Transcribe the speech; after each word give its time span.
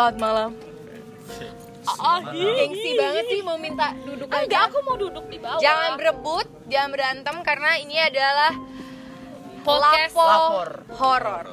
Selamat 0.00 0.16
malam. 0.16 0.50
Ah, 2.00 2.24
Gengsi 2.32 2.96
banget 2.96 3.24
sih 3.28 3.44
mau 3.44 3.60
minta 3.60 3.92
duduk 4.00 4.32
Enggak, 4.32 4.48
aja. 4.48 4.72
aku 4.72 4.80
mau 4.88 4.96
duduk 4.96 5.28
di 5.28 5.36
bawah. 5.36 5.60
Jangan 5.60 6.00
berebut, 6.00 6.48
jangan 6.72 6.88
berantem 6.96 7.36
karena 7.44 7.76
ini 7.76 8.00
adalah 8.00 8.48
Podcast 9.60 10.16
lapo 10.16 10.24
Lapor. 10.24 10.68
horor. 10.96 11.46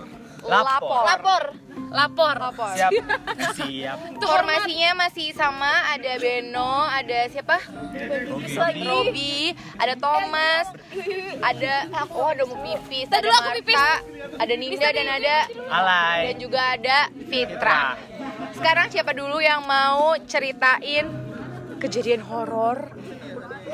Lapor. 0.48 1.04
lapor. 1.04 1.44
Lapor. 1.92 2.36
Lapor. 2.40 2.72
Siap. 2.72 2.92
Siap. 3.60 3.98
Formasinya 4.24 4.92
masih 4.96 5.36
sama, 5.36 5.92
ada 5.92 6.16
Beno, 6.16 6.88
ada 6.88 7.28
siapa? 7.28 7.60
Rogi. 8.32 8.88
Robi, 8.88 9.36
ada 9.76 9.92
Thomas, 10.00 10.72
ada 11.44 11.74
oh 12.16 12.32
ada 12.32 12.48
mau 12.48 12.64
pipis, 12.64 13.12
Tadi 13.12 13.20
ada 13.20 13.28
dulu 13.28 13.36
aku 13.44 13.50
pipis. 13.60 13.76
Marta, 13.76 13.92
ada 14.40 14.54
Ninda 14.56 14.88
dan 14.96 15.08
ada 15.20 15.36
Alay. 15.68 16.20
dan 16.32 16.36
juga 16.40 16.62
ada 16.80 16.98
Fitra. 17.28 17.84
Sekarang 18.58 18.90
siapa 18.90 19.14
dulu 19.14 19.38
yang 19.38 19.62
mau 19.70 20.18
ceritain 20.26 21.06
kejadian 21.78 22.26
horor 22.26 22.90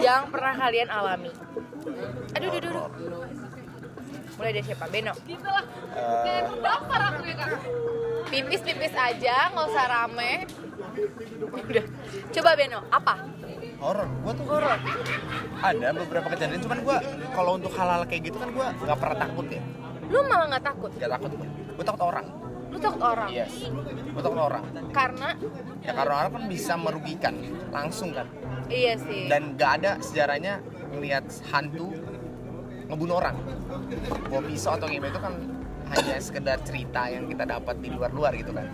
yang 0.04 0.28
pernah 0.28 0.60
kalian 0.60 0.92
alami? 0.92 1.32
Aduh, 2.36 2.52
aduh, 2.52 2.68
aduh. 2.68 2.92
Mulai 4.36 4.52
dari 4.60 4.66
siapa? 4.68 4.92
Beno. 4.92 5.16
Gitu 5.24 5.48
lah. 5.48 5.64
Kayak 6.28 6.52
terdaftar 6.52 7.00
aku 7.16 7.22
ya 7.24 7.36
kak. 7.40 7.50
Pipis-pipis 8.28 8.96
aja, 8.98 9.36
nggak 9.56 9.66
usah 9.72 9.86
rame. 9.88 10.34
Udah. 11.48 11.86
Coba 12.36 12.50
Beno, 12.60 12.80
apa? 12.92 13.14
Horor. 13.80 14.08
Gua 14.20 14.34
tuh 14.36 14.46
horor. 14.52 14.80
Ada 15.64 15.88
beberapa 15.96 16.28
kejadian, 16.36 16.60
cuman 16.60 16.80
gua 16.84 16.98
kalau 17.32 17.56
untuk 17.56 17.72
hal-hal 17.72 18.04
kayak 18.04 18.32
gitu 18.32 18.38
kan 18.42 18.52
gua 18.52 18.76
nggak 18.84 18.98
pernah 19.00 19.18
takut 19.22 19.48
ya. 19.48 19.64
Lu 20.12 20.20
malah 20.28 20.46
nggak 20.52 20.66
takut? 20.66 20.92
Gak 21.00 21.12
takut 21.14 21.32
gua. 21.40 21.48
Gua 21.48 21.86
takut 21.88 22.04
orang. 22.04 22.26
Lu 22.74 22.78
takut 22.80 23.02
orang? 23.02 23.30
Yes. 23.30 23.54
Gua 24.10 24.22
takut 24.22 24.42
orang. 24.42 24.64
Karena 24.90 25.30
Ya 25.84 25.92
karena 25.94 26.14
orang 26.18 26.32
kan 26.32 26.44
bisa 26.48 26.74
merugikan 26.76 27.36
langsung 27.70 28.10
kan. 28.12 28.26
iya 28.66 28.96
sih. 28.96 29.28
Dan 29.28 29.54
gak 29.54 29.72
ada 29.78 29.92
sejarahnya 30.00 30.64
ngelihat 30.90 31.24
hantu 31.52 31.92
ngebunuh 32.88 33.16
orang. 33.16 33.36
Bawa 34.26 34.42
pisau 34.44 34.74
atau 34.74 34.88
gimana 34.88 35.12
itu 35.12 35.20
kan 35.20 35.34
hanya 35.94 36.16
sekedar 36.18 36.58
cerita 36.64 37.06
yang 37.06 37.28
kita 37.28 37.44
dapat 37.44 37.76
di 37.78 37.92
luar-luar 37.92 38.34
gitu 38.34 38.50
kan. 38.50 38.66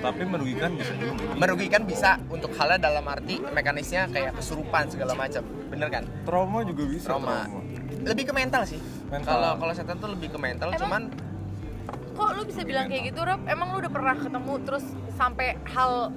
tapi 0.00 0.22
merugikan 0.22 0.70
bisa 0.72 0.92
juga 0.94 1.12
Merugikan 1.34 1.82
bisa 1.82 2.10
untuk 2.28 2.52
halnya 2.54 2.78
dalam 2.78 3.04
arti 3.04 3.42
mekanisnya 3.42 4.06
kayak 4.06 4.38
kesurupan 4.38 4.86
segala 4.86 5.12
macam. 5.12 5.42
Bener 5.66 5.88
kan? 5.90 6.04
trauma 6.22 6.62
juga 6.62 6.86
bisa 6.86 7.10
trauma. 7.10 7.50
Lebih 8.04 8.24
ke 8.28 8.32
mental 8.32 8.62
sih. 8.64 8.78
Mental. 9.10 9.32
Kalau 9.32 9.52
kalau 9.58 9.72
setan 9.74 9.96
tuh 9.98 10.12
lebih 10.12 10.28
ke 10.30 10.38
mental, 10.38 10.68
Emang- 10.70 10.80
cuman 10.80 11.02
Kok 12.14 12.28
lu 12.38 12.42
bisa 12.46 12.62
bilang 12.62 12.86
kayak 12.86 13.10
gitu, 13.10 13.20
Rob? 13.26 13.40
Emang 13.44 13.74
lu 13.74 13.82
udah 13.82 13.92
pernah 13.92 14.14
ketemu 14.14 14.52
terus 14.62 14.84
sampai 15.14 15.58
hal 15.66 16.14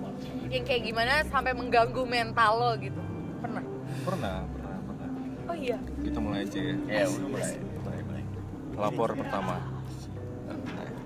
yang 0.48 0.64
kayak 0.64 0.81
gimana 0.86 1.14
sampai 1.28 1.52
mengganggu 1.58 2.04
mental 2.06 2.52
lo 2.56 2.72
gitu? 2.78 3.02
Pernah? 3.42 3.64
pernah 4.04 4.44
pernah 4.52 4.78
pernah 4.84 5.09
Oh 5.48 5.56
iya. 5.56 5.78
kita 6.04 6.20
mulai 6.20 6.44
aja 6.44 6.59
ya 6.59 6.76
ya 6.76 7.06
udah 7.08 7.28
mulai. 7.31 7.54
mulai 7.84 8.00
mulai 8.04 8.23
lapor 8.76 9.09
pertama 9.16 9.56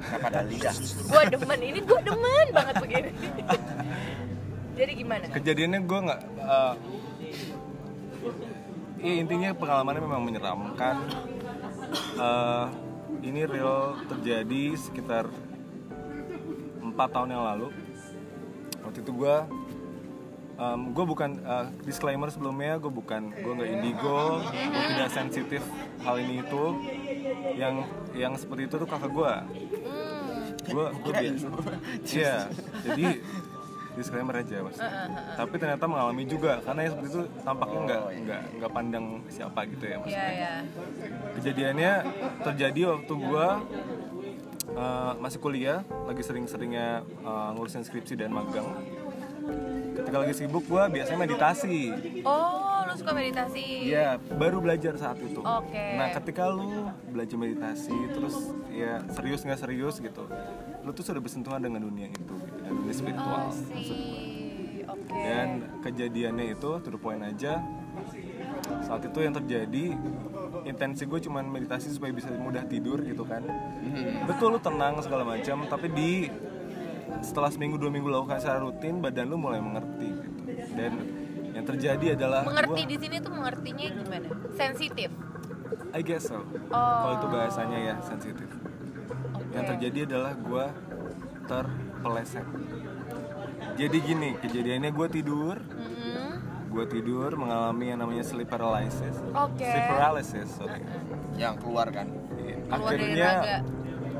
Kenapa 0.02 0.28
ada 0.34 0.42
lidah? 0.50 0.76
Gua 1.14 1.24
demen 1.30 1.60
ini, 1.62 1.80
gua 1.86 2.02
demen 2.02 2.48
banget 2.50 2.76
begini. 2.82 3.12
Jadi 4.82 4.92
gimana? 4.98 5.24
kejadiannya 5.30 5.80
gue 5.86 6.00
nggak 6.10 6.22
eh, 6.42 6.74
Iya 9.02 9.14
intinya 9.22 9.50
pengalamannya 9.54 10.02
memang 10.02 10.22
menyeramkan. 10.26 10.96
Eh, 11.92 12.66
ini 13.22 13.46
real 13.46 13.98
terjadi 14.10 14.76
sekitar 14.78 15.30
empat 16.82 17.10
tahun 17.14 17.30
yang 17.38 17.44
lalu. 17.46 17.68
Waktu 18.82 19.00
itu 19.06 19.12
gue, 19.14 19.36
gue 20.92 21.06
bukan 21.06 21.30
eh, 21.42 21.66
disclaimer 21.86 22.30
sebelumnya, 22.34 22.82
gue 22.82 22.92
bukan, 22.92 23.30
gue 23.32 23.52
nggak 23.56 23.72
indigo, 23.72 24.42
gue 24.42 24.84
tidak 24.98 25.10
sensitif 25.14 25.62
hal 26.02 26.18
ini 26.18 26.42
itu. 26.42 26.64
Yang 27.56 27.76
yang 28.18 28.34
seperti 28.36 28.68
itu 28.68 28.76
tuh 28.82 28.90
kakak 28.90 29.12
gue. 29.14 29.34
Gue 30.70 30.86
gue 30.90 31.14
biasa. 31.14 31.48
Iya, 32.12 32.38
jadi 32.84 33.08
disclaimer 33.96 34.36
aja 34.40 34.64
mas. 34.64 34.78
Tapi 35.36 35.56
ternyata 35.60 35.84
mengalami 35.88 36.24
juga 36.24 36.64
karena 36.64 36.88
yang 36.88 36.92
seperti 36.96 37.10
itu 37.12 37.22
tampaknya 37.44 37.80
nggak 37.88 38.02
nggak 38.24 38.42
nggak 38.60 38.72
pandang 38.72 39.06
siapa 39.28 39.60
gitu 39.68 39.84
ya 39.88 39.96
mas. 40.00 40.10
Iya, 40.10 40.26
ya. 40.32 40.54
Kejadiannya 41.36 41.94
terjadi 42.46 42.82
waktu 42.96 43.14
gua 43.20 43.48
uh, 44.76 45.14
masih 45.20 45.40
kuliah, 45.44 45.84
lagi 46.08 46.24
sering-seringnya 46.24 47.04
uh, 47.24 47.52
ngurusin 47.56 47.84
skripsi 47.84 48.16
dan 48.16 48.32
magang. 48.32 48.68
Ketika 49.92 50.18
lagi 50.24 50.34
sibuk 50.34 50.64
gua 50.72 50.88
biasanya 50.88 51.20
meditasi. 51.20 51.92
Oh, 52.24 52.88
lu 52.88 52.94
suka 52.96 53.12
meditasi? 53.12 53.92
Iya, 53.92 54.16
baru 54.40 54.64
belajar 54.64 54.96
saat 54.96 55.20
itu. 55.20 55.44
Oke. 55.44 56.00
Nah, 56.00 56.16
ketika 56.16 56.48
lu 56.48 56.88
belajar 57.12 57.36
meditasi 57.36 57.94
terus 58.16 58.56
ya 58.72 59.04
serius 59.12 59.44
nggak 59.44 59.60
serius 59.60 60.00
gitu, 60.00 60.24
lu 60.82 60.92
tuh 60.92 61.04
sudah 61.04 61.18
bersentuhan 61.18 61.60
dengan 61.60 61.82
dunia 61.82 62.08
itu 62.08 62.18
gitu, 62.18 62.36
dan 62.60 62.72
dunia 62.74 62.94
spiritual. 62.94 63.42
Oh. 63.44 63.54
Oke. 64.92 65.14
Dan 65.16 65.48
kejadiannya 65.80 66.46
itu 66.52 66.70
to 66.80 66.90
the 66.90 66.98
point 66.98 67.22
aja 67.22 67.62
saat 68.82 69.02
itu 69.02 69.20
yang 69.20 69.32
terjadi 69.32 69.96
intensi 70.64 71.04
gue 71.04 71.20
cuman 71.22 71.44
meditasi 71.46 71.90
supaya 71.90 72.12
bisa 72.12 72.30
mudah 72.30 72.64
tidur 72.64 73.00
gitu 73.00 73.24
kan 73.24 73.44
betul 74.26 74.52
lu 74.52 74.60
tenang 74.60 75.00
segala 75.00 75.24
macam 75.24 75.66
tapi 75.66 75.88
di 75.90 76.12
setelah 77.22 77.50
seminggu 77.50 77.76
dua 77.76 77.90
minggu 77.90 78.08
lakukan 78.08 78.38
secara 78.38 78.60
rutin 78.60 79.00
badan 79.00 79.28
lu 79.28 79.38
mulai 79.38 79.60
mengerti 79.60 80.08
gitu 80.14 80.42
dan 80.74 80.92
yang 81.52 81.66
terjadi 81.66 82.06
adalah 82.16 82.42
Mengerti 82.44 82.72
gua- 82.80 82.90
di 82.90 82.98
sini 82.98 83.16
tuh 83.18 83.32
mengertinya 83.32 83.86
gimana? 83.92 84.28
Sensitif. 84.54 85.10
I 85.92 86.02
guess 86.02 86.24
so 86.26 86.40
Oh. 86.40 86.46
kalau 86.72 87.14
itu 87.18 87.28
bahasanya 87.28 87.78
ya 87.82 87.96
sensitif. 88.00 88.48
Yang 89.52 89.64
terjadi 89.68 90.00
adalah 90.08 90.34
gue 90.34 90.66
terpeleset. 91.46 92.48
Jadi 93.76 93.98
gini 94.00 94.30
kejadiannya 94.38 94.92
gue 94.92 95.08
tidur. 95.10 95.56
Mm-mm. 95.60 96.30
gue 96.72 96.86
tidur 96.88 97.36
mengalami 97.36 97.92
yang 97.92 98.00
namanya 98.00 98.24
sleep 98.24 98.48
paralysis. 98.48 99.20
Oke. 99.36 99.68
sleep 99.68 99.88
paralysis 99.92 100.48
sorry. 100.56 100.80
Yang 101.36 101.60
keluar 101.60 101.92
kan. 101.92 102.08
Keluar 102.08 102.96
dari 102.96 103.20
akhirnya 103.20 103.60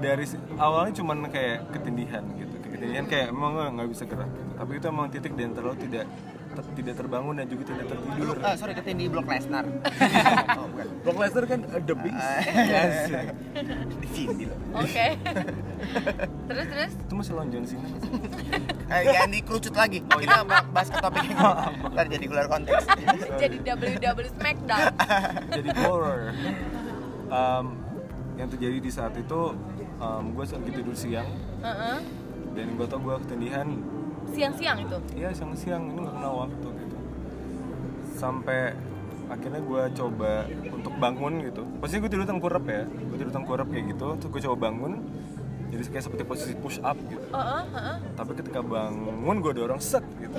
dari 0.04 0.26
si- 0.28 0.42
awalnya 0.60 0.94
cuman 1.00 1.32
kayak 1.32 1.72
ketindihan 1.72 2.28
gitu. 2.36 2.56
Ketindihan 2.60 3.06
kayak 3.08 3.32
emang 3.32 3.56
nggak 3.56 3.88
bisa 3.88 4.04
gerak 4.04 4.28
gitu. 4.28 4.52
tapi 4.60 4.72
itu 4.78 4.86
emang 4.92 5.08
titik 5.08 5.34
dan 5.40 5.56
terlalu 5.56 5.78
tidak 5.88 6.06
ter- 6.52 6.74
tidak 6.74 6.96
terbangun 6.96 7.34
dan 7.34 7.46
juga 7.46 7.64
tidak 7.66 7.86
tertidur 7.88 8.36
Ah, 8.40 8.54
sorry 8.54 8.74
ketindi 8.74 9.06
blok 9.06 9.26
Lesnar. 9.26 9.66
oh, 10.60 10.66
bukan. 10.68 10.86
Brock 11.02 11.18
Lesnar 11.18 11.46
kan 11.46 11.60
uh, 11.66 11.80
the 11.80 11.96
beast 11.96 12.18
Ah. 12.18 12.42
Yes. 12.72 12.96
Di 13.98 14.08
sini 14.08 14.44
loh. 14.46 14.58
Oke. 14.78 15.08
terus 16.50 16.66
terus? 16.68 16.92
itu 16.94 17.14
masih 17.14 17.32
lawan 17.34 17.48
John 17.50 17.66
Cena 17.66 17.88
sih? 17.90 18.12
Eh, 18.88 19.02
jangan 19.08 19.30
dikerucut 19.32 19.74
lagi. 19.74 19.98
Kita 20.02 20.38
ba- 20.44 20.68
bahas 20.68 20.88
ke 20.88 20.98
topik 20.98 21.24
ini. 21.24 21.36
Ntar 21.88 22.06
jadi 22.08 22.26
keluar 22.26 22.48
konteks. 22.48 22.84
Jadi 23.38 23.56
WWE 23.62 24.30
Smackdown. 24.32 24.86
jadi 25.50 25.70
horror 25.80 26.22
Em, 27.28 27.66
yang 28.36 28.50
terjadi 28.50 28.78
di 28.78 28.92
saat 28.92 29.16
itu 29.16 29.56
gue 30.28 30.44
lagi 30.44 30.72
tidur 30.74 30.92
siang 30.92 31.30
Heeh. 31.60 31.98
dan 32.52 32.68
gue 32.74 32.86
tau 32.86 32.98
gue 32.98 33.16
ketindihan 33.22 33.70
Siang-siang 34.32 34.78
itu. 34.84 34.98
Iya 35.16 35.30
siang-siang. 35.36 35.84
Ini 35.92 36.00
nggak 36.00 36.16
kenal 36.16 36.34
waktu 36.48 36.68
gitu. 36.72 36.98
Sampai 38.16 38.60
akhirnya 39.32 39.62
gue 39.64 39.84
coba 39.96 40.32
untuk 40.72 40.94
bangun 41.00 41.34
gitu. 41.48 41.62
Posisinya 41.80 42.02
gue 42.08 42.12
tidur 42.12 42.28
tengkurap 42.28 42.64
ya. 42.68 42.84
Gue 42.88 43.18
tidur 43.20 43.34
tengkurap 43.34 43.68
kayak 43.68 43.86
gitu. 43.96 44.08
Terus 44.20 44.30
gue 44.32 44.42
coba 44.48 44.58
bangun. 44.72 44.94
Jadi 45.72 45.82
kayak 45.88 46.04
seperti 46.04 46.24
posisi 46.28 46.54
push 46.60 46.84
up 46.84 47.00
gitu. 47.08 47.24
Heeh, 47.32 47.64
heeh. 47.64 47.98
tapi 48.20 48.36
ketika 48.36 48.60
bangun 48.60 49.36
gue 49.40 49.54
dorong 49.56 49.80
set 49.80 50.04
gitu. 50.20 50.36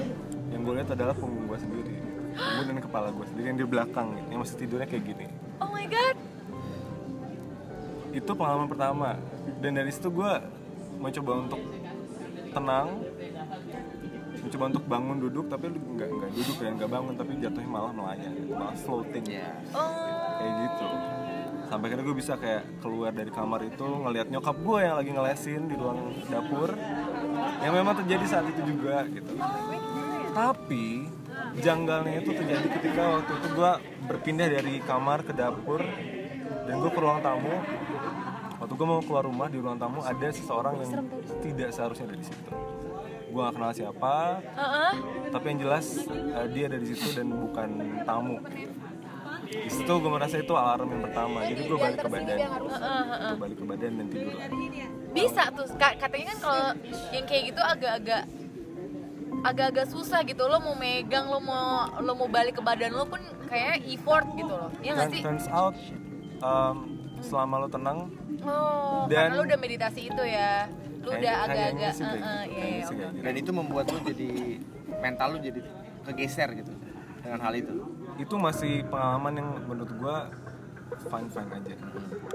Yang 0.53 0.61
gue 0.61 0.75
lihat 0.77 0.91
adalah 0.93 1.17
punggung 1.17 1.49
gue 1.49 1.57
sendiri. 1.57 1.95
Punggung 2.37 2.67
dan 2.69 2.81
kepala 2.85 3.09
gue 3.13 3.27
sendiri 3.33 3.47
yang 3.49 3.59
di 3.61 3.65
belakang 3.65 4.13
gitu. 4.13 4.29
Yang 4.29 4.41
masih 4.45 4.57
tidurnya 4.61 4.89
kayak 4.89 5.05
gini. 5.09 5.27
Oh 5.61 5.69
my 5.73 5.89
god. 5.89 6.17
itu 8.13 8.29
pengalaman 8.37 8.69
pertama. 8.69 9.17
Dan 9.65 9.73
dari 9.73 9.89
situ 9.89 10.13
gue 10.13 10.33
mencoba 11.01 11.33
untuk 11.49 11.61
tenang 12.53 13.01
mencoba 14.43 14.65
untuk 14.75 14.85
bangun 14.91 15.17
duduk 15.23 15.47
tapi 15.47 15.71
nggak 15.71 16.09
nggak 16.11 16.31
duduk 16.35 16.57
dan 16.59 16.73
nggak 16.75 16.91
bangun 16.91 17.15
tapi 17.15 17.31
jatuhnya 17.39 17.71
malah 17.71 17.93
melayang 17.95 18.35
malah 18.51 18.77
floating. 18.77 19.25
Iya. 19.31 19.51
Oh. 19.71 19.87
kayak 20.43 20.55
gitu. 20.67 20.89
Sampai 21.71 21.87
akhirnya 21.89 22.05
gue 22.05 22.17
bisa 22.19 22.33
kayak 22.37 22.63
keluar 22.85 23.11
dari 23.17 23.33
kamar 23.33 23.61
itu 23.65 23.87
ngelihat 23.87 24.29
nyokap 24.29 24.57
gue 24.61 24.79
yang 24.83 24.97
lagi 24.99 25.11
ngelesin 25.15 25.63
di 25.71 25.75
ruang 25.79 26.01
dapur. 26.29 26.71
Yang 27.63 27.73
memang 27.73 27.95
terjadi 28.03 28.25
saat 28.29 28.47
itu 28.51 28.61
juga 28.67 29.07
gitu. 29.09 29.33
Tapi 30.35 31.09
janggalnya 31.63 32.21
itu 32.21 32.31
terjadi 32.35 32.67
ketika 32.77 33.03
waktu 33.17 33.33
itu 33.41 33.49
gue 33.57 33.73
berpindah 34.11 34.49
dari 34.51 34.75
kamar 34.85 35.25
ke 35.25 35.33
dapur 35.33 35.81
dan 36.67 36.75
gue 36.77 36.91
ke 36.93 37.01
ruang 37.01 37.23
tamu. 37.23 37.57
Waktu 38.59 38.75
gue 38.79 38.87
mau 38.87 39.01
keluar 39.01 39.25
rumah 39.25 39.49
di 39.49 39.59
ruang 39.63 39.79
tamu 39.79 40.03
ada 40.03 40.29
seseorang 40.29 40.83
yang 40.83 40.93
tidak 41.41 41.71
seharusnya 41.73 42.11
ada 42.11 42.17
di 42.19 42.27
situ 42.27 42.72
gue 43.33 43.41
gak 43.41 43.55
kenal 43.57 43.73
siapa. 43.73 44.15
Heeh. 44.45 44.93
tapi 45.33 45.45
yang 45.49 45.61
jelas 45.61 45.87
eh, 46.05 46.47
dia 46.53 46.65
ada 46.69 46.77
di 46.77 46.87
situ 46.87 47.09
dan 47.15 47.27
bukan 47.29 47.69
tamu. 48.05 48.37
Di 49.43 49.69
situ 49.69 49.89
gue 49.91 50.11
merasa 50.11 50.37
itu 50.37 50.53
alarm 50.53 50.89
yang 50.89 51.03
pertama. 51.03 51.39
Jadi 51.43 51.61
gue 51.63 51.79
balik 51.79 51.99
ke 51.99 52.09
badan. 52.09 52.39
Gue 53.27 53.39
balik 53.39 53.57
ke 53.57 53.67
badan 53.67 53.91
dan 53.97 54.07
tidur. 54.07 54.33
Lagi 54.33 54.67
bisa 55.13 55.43
tuh 55.51 55.67
Ka- 55.75 55.97
katanya 55.99 56.27
kan 56.31 56.39
kalau 56.41 56.67
yang 57.11 57.25
kayak 57.25 57.43
gitu 57.49 57.61
agak-agak 57.61 58.23
agak-agak 59.43 59.87
susah 59.89 60.21
gitu. 60.23 60.45
Lo 60.45 60.57
mau 60.59 60.77
megang 60.77 61.27
lo 61.27 61.41
mau 61.41 61.65
lo 61.99 62.13
mau 62.15 62.29
balik 62.29 62.61
ke 62.61 62.63
badan 62.63 62.93
lo 62.93 63.05
pun 63.05 63.21
kayak 63.49 63.81
effort 63.87 64.29
gitu 64.35 64.53
loh. 64.53 64.71
Ya 64.81 64.93
nggak 64.95 65.09
sih? 65.11 65.21
turns 65.21 65.49
out 65.49 65.77
um, 66.41 66.77
selama 67.21 67.55
lo 67.61 67.69
tenang 67.69 67.99
oh 68.43 69.07
Dan- 69.07 69.31
karena 69.31 69.39
lo 69.39 69.45
udah 69.45 69.59
meditasi 69.59 70.01
itu 70.09 70.23
ya 70.23 70.67
lo 71.03 71.11
udah 71.11 71.19
kayak- 71.19 71.43
agak-agak 71.45 71.83
eh, 71.83 71.93
eh, 71.93 71.93
gitu, 71.93 72.17
iya, 72.49 72.71
iya, 72.73 72.87
gitu. 73.11 73.21
dan 73.21 73.35
itu 73.37 73.51
membuat 73.51 73.85
lu 73.89 73.99
jadi 74.03 74.29
mental 74.97 75.29
lu 75.29 75.39
jadi 75.39 75.61
kegeser 76.03 76.49
gitu 76.55 76.73
dengan 77.19 77.41
hal 77.41 77.55
itu 77.55 77.75
itu 78.15 78.35
masih 78.37 78.87
pengalaman 78.87 79.33
yang 79.35 79.49
menurut 79.65 79.91
gue 79.91 80.17
fine 81.03 81.27
fine 81.27 81.51
aja 81.51 81.75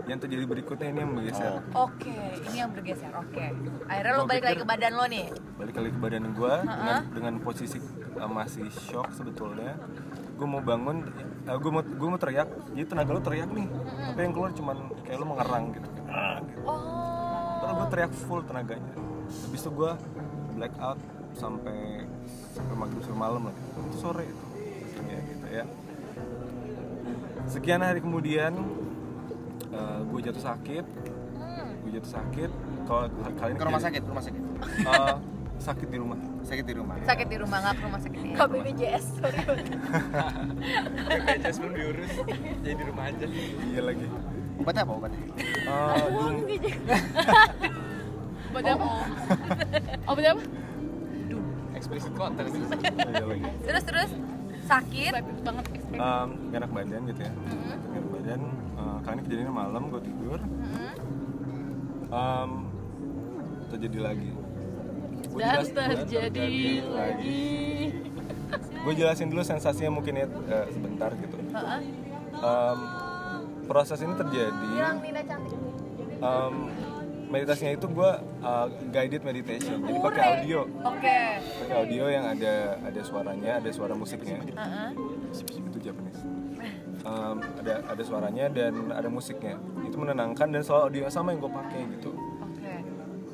yang 0.04 0.18
terjadi 0.18 0.44
berikutnya 0.46 0.88
ini 0.90 1.00
yang 1.00 1.14
bergeser 1.14 1.52
Oke, 1.74 2.16
ini 2.42 2.58
yang 2.58 2.72
bergeser. 2.72 3.12
Oke. 3.14 3.44
Akhirnya 3.86 4.12
lo 4.14 4.24
Gua 4.24 4.30
balik 4.30 4.44
lagi 4.46 4.58
ke 4.58 4.66
badan 4.66 4.92
lo 4.94 5.06
nih. 5.06 5.26
balik 5.54 5.76
lagi 5.78 5.92
ke 5.92 6.00
badan 6.00 6.24
gue 6.32 6.54
dengan 6.58 6.98
dengan 7.12 7.34
posisi 7.38 7.78
uh, 8.16 8.26
masih 8.26 8.66
shock 8.72 9.12
sebetulnya 9.12 9.78
gue 10.34 10.48
mau 10.48 10.60
bangun 10.60 11.06
gue 11.44 11.72
mau 11.72 11.82
gue 11.82 12.08
mau 12.08 12.18
teriak 12.18 12.46
jadi 12.72 12.86
tenaga 12.86 13.12
lo 13.12 13.22
teriak 13.22 13.50
nih 13.50 13.68
tapi 14.08 14.20
yang 14.22 14.34
keluar 14.34 14.52
cuman 14.52 14.78
kayak 15.02 15.18
lo 15.18 15.26
mau 15.26 15.38
ngerang 15.38 15.66
gitu 15.72 15.88
gitu. 15.88 16.60
Oh. 16.64 17.17
Gue 17.78 17.86
teriak 17.94 18.14
full 18.26 18.42
tenaganya. 18.42 18.94
Habis 19.30 19.62
itu 19.62 19.70
gue 19.70 19.92
black 20.58 20.74
out 20.82 20.98
sampai 21.38 22.10
sampai 22.58 22.74
maghrib 22.74 23.06
sampai 23.06 23.22
malam 23.22 23.42
lah. 23.54 23.56
Itu 23.86 23.98
sore 24.02 24.26
itu. 24.26 24.46
Ya 25.06 25.20
gitu 25.22 25.46
ya. 25.46 25.64
Sekian 27.46 27.86
hari 27.86 28.02
kemudian 28.02 28.58
gue 30.10 30.20
jatuh 30.26 30.42
sakit. 30.42 30.86
Gue 31.86 31.92
jatuh 32.02 32.12
sakit. 32.18 32.50
Kalau 32.90 33.06
kalian 33.38 33.56
ke 33.62 33.66
rumah 33.70 33.82
sakit 33.84 34.02
rumah 34.10 34.24
sakit. 34.26 34.42
Eh, 34.82 35.16
sakit 35.62 35.88
di 35.94 35.98
rumah. 36.02 36.18
Sakit 36.42 36.66
di 36.66 36.74
rumah. 36.74 36.96
Sakit 37.06 37.28
di 37.30 37.38
rumah 37.38 37.58
nggak 37.62 37.76
ke 37.78 37.84
rumah 37.86 38.00
sakit 38.02 38.20
ya? 38.26 38.36
Kak 38.42 38.48
BPJS, 38.58 39.06
sorry. 39.22 39.38
Kayak 41.14 41.38
Jasmine 41.46 41.74
diurus 41.78 42.14
jadi 42.66 42.74
di 42.74 42.84
rumah 42.90 43.06
aja. 43.12 43.26
Iya 43.70 43.82
lagi 43.86 44.08
obatnya 44.58 44.82
apa 44.84 44.94
obatnya? 44.94 45.22
Eh, 45.38 46.06
dum- 46.10 46.46
Obat 48.48 48.64
apa? 48.66 48.86
Obat 50.08 50.26
apa? 50.28 50.44
eksplisit 51.70 52.10
konten 52.12 52.42
iya 52.50 53.22
lagi 53.22 53.46
Terus 53.62 53.84
terus? 53.84 54.10
Sakit. 54.66 55.14
Sakit 55.14 55.38
banget 55.42 55.66
Em, 55.88 56.30
gak 56.50 56.58
enak 56.58 56.72
badan 56.72 57.02
gitu 57.06 57.22
ya. 57.22 57.32
Gak 57.32 57.96
enak 57.96 58.10
badan. 58.12 58.42
Eh, 58.74 58.98
kali 59.00 59.14
ini 59.14 59.22
kejadiannya 59.24 59.54
malam 59.54 59.82
gue 59.88 60.02
tidur. 60.02 60.40
Em, 62.08 62.52
terjadi 63.70 64.00
lagi? 64.02 64.30
Gua 65.28 65.40
Dan 65.40 65.54
jelas- 65.54 65.74
terjadi 65.74 66.50
lagi. 66.88 67.46
gue 68.58 68.94
jelasin 68.96 69.28
dulu 69.28 69.44
sensasinya 69.44 69.92
mungkin 69.94 70.14
ya 70.16 70.26
eh, 70.26 70.66
sebentar 70.72 71.14
gitu. 71.14 71.38
Heeh. 71.48 71.80
Proses 73.68 74.00
ini 74.00 74.14
terjadi. 74.16 74.68
Bilang 74.72 74.98
Nina 75.04 75.22
cantik. 75.28 75.60
em, 76.18 76.54
meditasinya 77.28 77.76
itu 77.76 77.86
gue 77.92 78.12
uh, 78.42 78.68
guided 78.90 79.22
meditation. 79.28 79.84
Jadi 79.84 80.00
pakai 80.00 80.24
audio. 80.24 80.60
Oke. 80.88 81.20
pakai 81.44 81.76
audio 81.76 82.04
yang 82.08 82.26
ada 82.32 82.80
ada 82.80 83.02
suaranya 83.04 83.52
ada 83.60 83.70
suara 83.70 83.94
musiknya. 83.94 84.40
Heeh. 84.42 84.90
itu 85.68 85.78
Japanese. 85.84 86.24
Em, 87.04 87.38
ada 87.62 87.74
ada 87.92 88.04
suaranya 88.08 88.46
dan 88.50 88.90
ada 88.96 89.12
musiknya. 89.12 89.60
Itu 89.84 90.00
menenangkan 90.00 90.48
dan 90.50 90.64
selalu 90.64 90.82
audio 90.88 91.02
yang 91.06 91.14
sama 91.14 91.36
yang 91.36 91.44
gue 91.44 91.54
pakai 91.54 91.82
gitu. 92.00 92.12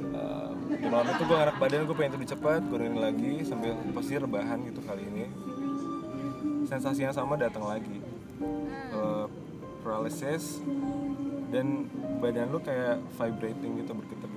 Em, 0.01 0.55
di 0.81 0.87
malam 0.89 1.07
itu 1.13 1.23
gue 1.23 1.37
enak 1.37 1.55
badan 1.61 1.85
gue 1.85 1.95
pengen 1.95 2.11
tidur 2.17 2.29
cepat 2.33 2.61
gue 2.67 2.77
dengerin 2.81 2.99
lagi 2.99 3.33
sambil 3.45 3.77
pasti 3.93 4.17
rebahan 4.17 4.57
gitu 4.65 4.81
kali 4.81 5.05
ini. 5.07 5.25
Sensasi 6.65 7.05
yang 7.05 7.13
sama 7.13 7.37
datang 7.37 7.69
lagi. 7.69 8.01
Eh, 8.93 9.25
paralysis 9.83 10.63
dan 11.51 11.91
badan 12.23 12.49
lu 12.49 12.57
kayak 12.63 13.03
vibrating 13.19 13.83
gitu 13.83 13.91
bergetar 13.93 14.31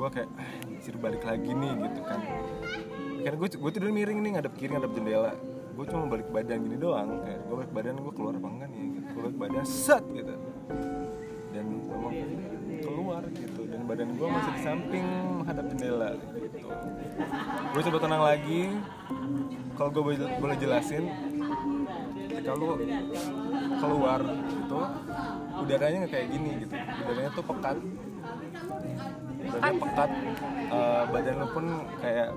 gue 0.00 0.08
kayak 0.08 0.30
ah, 0.38 0.50
anjir 0.64 0.94
balik 0.96 1.22
lagi 1.26 1.50
nih 1.50 1.72
gitu 1.76 2.00
kan. 2.06 2.20
Kan 3.20 3.34
gue 3.36 3.48
gue 3.52 3.70
tidur 3.74 3.90
miring 3.92 4.18
nih 4.22 4.30
ngadep 4.38 4.54
kiri 4.56 4.72
ngadep 4.72 4.92
jendela. 4.96 5.32
Gue 5.76 5.84
cuma 5.88 6.04
balik 6.08 6.28
badan 6.32 6.58
gini 6.64 6.76
doang 6.80 7.20
kayak 7.24 7.40
gue 7.44 7.56
balik 7.60 7.72
badan 7.72 7.94
gue 8.00 8.12
keluar 8.14 8.34
apa 8.36 8.48
enggak 8.48 8.68
nih? 8.72 8.84
Gitu. 8.96 9.08
gue 9.10 9.22
balik 9.28 9.38
badan 9.38 9.64
set 9.66 10.04
gitu. 10.14 10.34
Dan 11.50 11.64
memang 11.68 12.14
keluar 12.80 13.22
gitu. 13.34 13.60
Dan 13.66 13.80
badan 13.84 14.08
gue 14.14 14.28
masih 14.28 14.52
di 14.54 14.60
samping 14.62 15.06
menghadap 15.42 15.64
jendela 15.68 16.08
gitu. 16.16 16.68
Gue 17.76 17.82
coba 17.90 17.98
tenang 18.00 18.22
lagi. 18.24 18.62
Kalau 19.76 19.90
gue 19.92 20.02
boleh 20.16 20.56
jelasin 20.60 21.04
ketika 22.40 22.56
lu 22.56 22.72
keluar 23.76 24.20
gitu 24.48 24.80
udaranya 25.60 25.96
nggak 26.00 26.12
kayak 26.16 26.28
gini 26.32 26.50
gitu. 26.64 26.74
Udaranya 26.80 27.30
tuh 27.36 27.44
pekat. 27.44 27.76
Udaranya 29.44 29.76
pekat 29.84 30.10
eh, 30.72 31.02
badan 31.12 31.36
lu 31.36 31.46
pun 31.52 31.66
kayak 32.00 32.28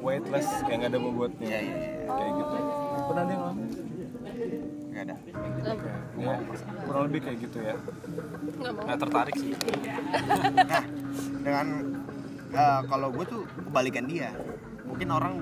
weightless 0.00 0.48
kayak 0.64 0.76
nggak 0.80 0.92
ada 0.96 1.00
bobotnya. 1.04 1.44
Iya, 1.44 1.60
iya, 1.60 1.76
iya. 1.76 2.08
kayak 2.08 2.32
gitu. 2.40 2.54
Pernah 3.04 3.20
ada 3.20 3.32
yang 3.36 3.42
ngalamin? 3.44 3.68
Nggak 4.88 5.02
ada. 5.04 5.16
Ya, 6.14 6.34
kurang 6.88 7.02
lebih 7.12 7.20
kayak 7.28 7.38
gitu 7.44 7.58
ya. 7.60 7.74
Nggak 8.64 8.98
tertarik 9.04 9.34
sih. 9.36 9.52
Nah 10.56 10.84
dengan 11.44 11.66
eh, 12.48 12.80
kalau 12.88 13.08
gue 13.12 13.24
tuh 13.28 13.42
kebalikan 13.60 14.08
dia. 14.08 14.32
Mungkin 14.88 15.08
orang 15.12 15.34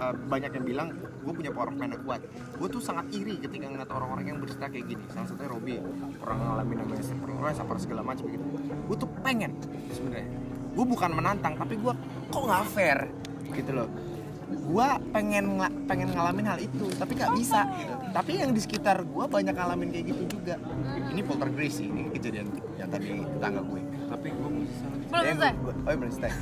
eh, 0.00 0.14
banyak 0.16 0.48
yang 0.48 0.64
bilang 0.64 0.88
gue 1.20 1.32
punya 1.32 1.50
power 1.52 1.70
mind 1.70 1.92
yang 1.96 2.02
kuat. 2.02 2.20
Gue 2.56 2.68
tuh 2.68 2.80
sangat 2.80 3.06
iri 3.12 3.36
ketika 3.36 3.68
ngeliat 3.68 3.90
orang-orang 3.92 4.24
yang 4.26 4.38
bercerita 4.40 4.66
kayak 4.68 4.86
gini. 4.88 5.04
Salah 5.12 5.26
satunya 5.28 5.50
Robby 5.52 5.74
orang 6.20 6.38
ngalamin 6.40 6.76
namanya 6.80 7.04
orang 7.36 7.54
sapar 7.54 7.76
segala 7.76 8.02
macam 8.02 8.24
gitu. 8.26 8.44
Gue 8.88 8.96
tuh 8.96 9.08
pengen 9.20 9.52
sebenarnya. 9.92 10.28
Gue 10.70 10.84
bukan 10.86 11.10
menantang 11.12 11.54
tapi 11.56 11.74
gue 11.76 11.92
kok 12.30 12.42
nggak 12.42 12.64
fair? 12.72 12.98
Gitu 13.52 13.70
loh. 13.70 13.88
Gue 14.50 14.88
pengen 15.14 15.44
pengen 15.86 16.08
ngalamin 16.10 16.46
hal 16.46 16.58
itu 16.58 16.86
tapi 16.96 17.12
nggak 17.14 17.32
bisa. 17.38 17.60
Gitu. 17.76 17.94
tapi 18.10 18.42
yang 18.42 18.50
di 18.50 18.58
sekitar 18.58 19.06
gue 19.06 19.24
banyak 19.30 19.54
ngalamin 19.54 19.88
kayak 19.94 20.06
gitu 20.10 20.38
juga. 20.38 20.58
Ini 21.10 21.20
poltergeist 21.22 21.78
sih 21.78 21.86
ini 21.86 22.10
kejadian 22.10 22.50
yang 22.74 22.90
tadi 22.90 23.22
tetangga 23.22 23.62
gue. 23.62 23.80
Tapi 24.10 24.28
gue 24.32 24.48
Belum 25.10 25.26
Ya, 25.26 25.34
selesai. 25.34 25.54
oh 25.58 25.94
belum 25.98 26.12
selesai. 26.14 26.32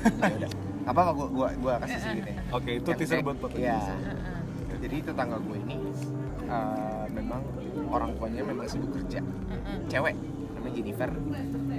Ya 0.44 0.48
apa 0.88 1.04
apa 1.04 1.12
gua 1.12 1.52
gua 1.60 1.74
kasih 1.84 2.00
sedikit 2.00 2.24
ya 2.32 2.34
oke 2.48 2.70
itu 2.80 2.88
teaser 2.96 3.20
buat 3.20 3.36
podcast. 3.36 3.60
iya 3.60 3.76
jadi 4.78 4.96
tetangga 5.10 5.36
gue 5.42 5.58
ini 5.58 5.76
eh, 6.46 7.04
memang 7.10 7.42
orang 7.90 8.10
tuanya 8.14 8.42
memang 8.46 8.66
sibuk 8.70 8.94
kerja. 8.94 9.20
Cewek 9.90 10.14
namanya 10.58 10.72
Jennifer. 10.74 11.10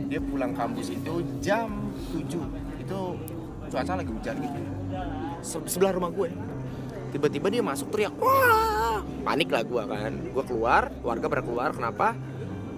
Dia 0.09 0.19
pulang 0.19 0.51
kampus 0.55 0.87
itu 0.91 1.13
jam 1.39 1.93
7 2.11 2.81
itu 2.81 2.99
cuaca 3.69 3.93
lagi 3.95 4.11
hujan 4.11 4.35
gitu. 4.41 4.59
Se- 5.39 5.67
sebelah 5.69 5.93
rumah 5.95 6.11
gue 6.11 6.29
tiba-tiba 7.09 7.49
dia 7.49 7.63
masuk 7.65 7.89
teriak 7.89 8.13
wah! 8.21 9.01
Panik 9.23 9.49
lah 9.49 9.63
gue 9.63 9.83
kan. 9.83 10.13
Gue 10.35 10.43
keluar 10.43 10.91
warga 11.01 11.25
pada 11.29 11.43
keluar. 11.43 11.69
Kenapa? 11.71 12.17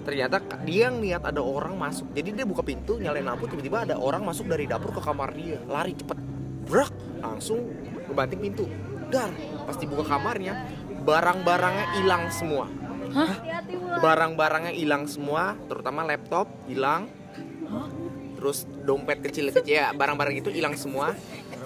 Ternyata 0.02 0.42
dia 0.66 0.90
ngeliat 0.90 1.22
ada 1.26 1.42
orang 1.42 1.78
masuk. 1.78 2.10
Jadi 2.14 2.42
dia 2.42 2.46
buka 2.46 2.66
pintu 2.66 2.98
nyalain 2.98 3.26
lampu 3.26 3.46
tiba-tiba 3.46 3.86
ada 3.86 3.96
orang 3.98 4.26
masuk 4.26 4.50
dari 4.50 4.66
dapur 4.66 4.94
ke 4.94 5.02
kamar 5.02 5.34
dia. 5.34 5.62
Lari 5.66 5.94
cepet. 5.98 6.18
Brak 6.66 6.94
langsung 7.22 7.70
ngebanting 8.10 8.42
pintu 8.42 8.66
dar 9.12 9.30
pas 9.68 9.76
dibuka 9.76 10.08
kamarnya 10.08 10.54
barang-barangnya 11.04 11.86
hilang 12.00 12.32
semua 12.32 12.66
barang-barangnya 14.00 14.74
hilang 14.74 15.04
semua 15.06 15.60
terutama 15.68 16.08
laptop 16.08 16.48
hilang 16.66 17.12
terus 18.40 18.66
dompet 18.88 19.22
kecil-kecil 19.22 19.68
ya 19.68 19.92
barang-barang 19.94 20.40
itu 20.40 20.50
hilang 20.50 20.74
semua 20.80 21.14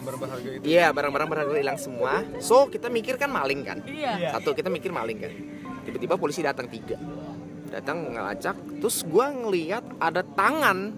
barang-barang 0.05 0.19
berharga 0.21 0.49
itu 0.59 0.65
Iya, 0.65 0.87
barang-barang 0.93 1.29
berharga 1.29 1.55
hilang 1.57 1.79
semua. 1.81 2.11
So, 2.37 2.69
kita 2.69 2.91
mikir 2.93 3.17
kan 3.17 3.31
maling 3.31 3.61
kan? 3.65 3.81
Iya. 3.87 4.37
Satu, 4.37 4.53
kita 4.53 4.69
mikir 4.69 4.93
maling 4.93 5.17
kan. 5.17 5.31
Tiba-tiba 5.87 6.19
polisi 6.19 6.45
datang 6.45 6.69
tiga. 6.69 6.99
Datang 7.73 8.13
ngelacak, 8.13 8.55
terus 8.79 9.01
gua 9.03 9.33
ngeliat 9.33 9.83
ada 9.97 10.21
tangan 10.21 10.93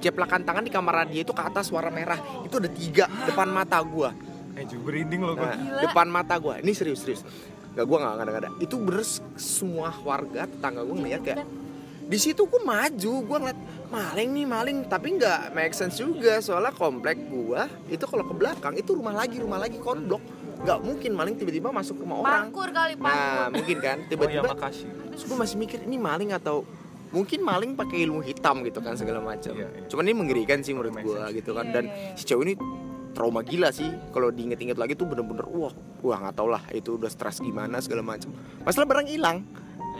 jeplakan 0.00 0.44
tangan 0.44 0.64
di 0.64 0.72
kamar 0.72 1.08
dia 1.08 1.24
itu 1.24 1.32
ke 1.32 1.42
atas 1.42 1.72
warna 1.72 1.90
merah. 1.90 2.20
Itu 2.44 2.60
ada 2.60 2.70
tiga 2.70 3.08
depan 3.24 3.48
mata 3.48 3.80
gua. 3.80 4.12
Eh 4.54 4.64
juga 4.64 4.82
merinding 4.86 5.20
loh 5.20 5.34
Nah, 5.34 5.54
gue 5.54 5.82
depan 5.84 6.06
mata 6.06 6.34
gua. 6.36 6.58
Ini 6.58 6.72
serius, 6.72 7.00
serius. 7.00 7.22
Gak 7.70 7.86
gua 7.86 7.98
nggak 8.02 8.14
ada 8.20 8.32
ada. 8.40 8.50
Itu 8.58 8.78
bener 8.78 9.06
semua 9.34 9.94
warga 9.96 10.44
tetangga 10.44 10.82
gua 10.82 10.96
ngeliat 10.96 11.22
kayak 11.22 11.46
di 12.02 12.18
situ 12.18 12.42
gua 12.44 12.58
maju, 12.60 13.12
gua 13.22 13.38
ngeliat 13.38 13.60
maling 13.86 14.30
nih 14.32 14.46
maling 14.46 14.78
tapi 14.86 15.14
nggak 15.14 15.50
make 15.50 15.74
sense 15.74 15.98
juga 15.98 16.38
soalnya 16.38 16.70
komplek 16.70 17.18
gua 17.26 17.66
itu 17.86 18.02
kalau 18.02 18.22
ke 18.22 18.34
belakang 18.34 18.74
itu 18.74 18.94
rumah 18.94 19.10
lagi 19.12 19.38
rumah 19.38 19.58
lagi 19.58 19.78
konblok 19.78 20.22
nggak 20.60 20.78
mungkin 20.78 21.10
maling 21.10 21.34
tiba-tiba 21.34 21.72
masuk 21.72 21.98
ke 21.98 22.02
rumah 22.04 22.20
orang 22.20 22.54
Parkur 22.54 22.70
kali 22.70 22.94
nah 22.94 23.02
parkur. 23.02 23.50
mungkin 23.50 23.76
kan 23.80 23.96
Oh 23.96 23.98
iya 23.98 24.08
tiba-tiba 24.08 24.42
makasih. 24.46 24.86
terus 25.10 25.22
gue 25.26 25.36
masih 25.38 25.56
mikir 25.58 25.78
ini 25.82 25.96
maling 25.98 26.30
atau 26.30 26.62
mungkin 27.10 27.40
maling 27.42 27.74
pakai 27.74 27.98
ilmu 28.04 28.22
hitam 28.22 28.62
gitu 28.62 28.78
kan 28.78 28.94
segala 28.94 29.18
macam 29.18 29.50
Iya, 29.50 29.66
iya. 29.66 29.88
cuman 29.88 30.04
ini 30.04 30.14
mengerikan 30.14 30.62
sih 30.62 30.70
menurut 30.70 30.94
gue 30.94 31.22
gitu 31.34 31.50
kan 31.50 31.66
Iya, 31.66 31.74
dan 31.74 31.84
iya, 31.88 31.96
iya. 31.96 32.14
si 32.14 32.22
cewek 32.22 32.42
ini 32.44 32.54
trauma 33.10 33.42
gila 33.42 33.74
sih 33.74 33.90
kalau 34.14 34.30
diinget-inget 34.30 34.78
lagi 34.78 34.94
tuh 34.94 35.06
bener-bener 35.06 35.42
wah 35.50 35.74
wah 36.00 36.18
nggak 36.22 36.34
tau 36.34 36.48
lah 36.48 36.62
itu 36.70 36.94
udah 36.94 37.10
stres 37.10 37.42
gimana 37.42 37.82
segala 37.82 38.02
macam 38.02 38.30
masalah 38.62 38.86
barang 38.86 39.08
hilang 39.10 39.38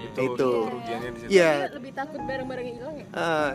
Itu, 0.01 0.33
Itu. 0.33 0.49
kerugiannya 0.65 1.11
di 1.13 1.19
situ. 1.21 1.29
Iya, 1.29 1.51
Dia 1.61 1.71
lebih 1.77 1.93
takut 1.93 2.21
barang-barangnya 2.25 2.73
hilang 2.73 2.95
ya? 2.97 3.07
Eh, 3.13 3.51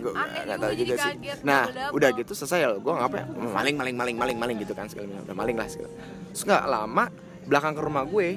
gue 0.00 0.12
nggak 0.16 0.32
juga, 0.48 0.56
tahu 0.56 0.72
juga 0.72 0.94
sih. 0.96 1.12
Nah, 1.44 1.62
udah 1.92 2.08
gitu 2.16 2.32
selesai 2.32 2.58
ya. 2.64 2.68
Gue 2.80 2.92
ngapain? 2.96 3.28
Maling, 3.28 3.76
maling, 3.76 3.96
maling, 4.00 4.16
maling, 4.16 4.38
maling 4.40 4.56
gitu 4.64 4.72
kan 4.72 4.88
segala 4.88 5.12
macam. 5.12 5.28
Udah 5.28 5.36
maling 5.36 5.56
lah 5.60 5.68
segala. 5.68 5.92
Terus 6.32 6.42
nggak 6.48 6.64
lama 6.64 7.04
belakang 7.44 7.72
ke 7.76 7.82
rumah 7.84 8.08
gue 8.08 8.28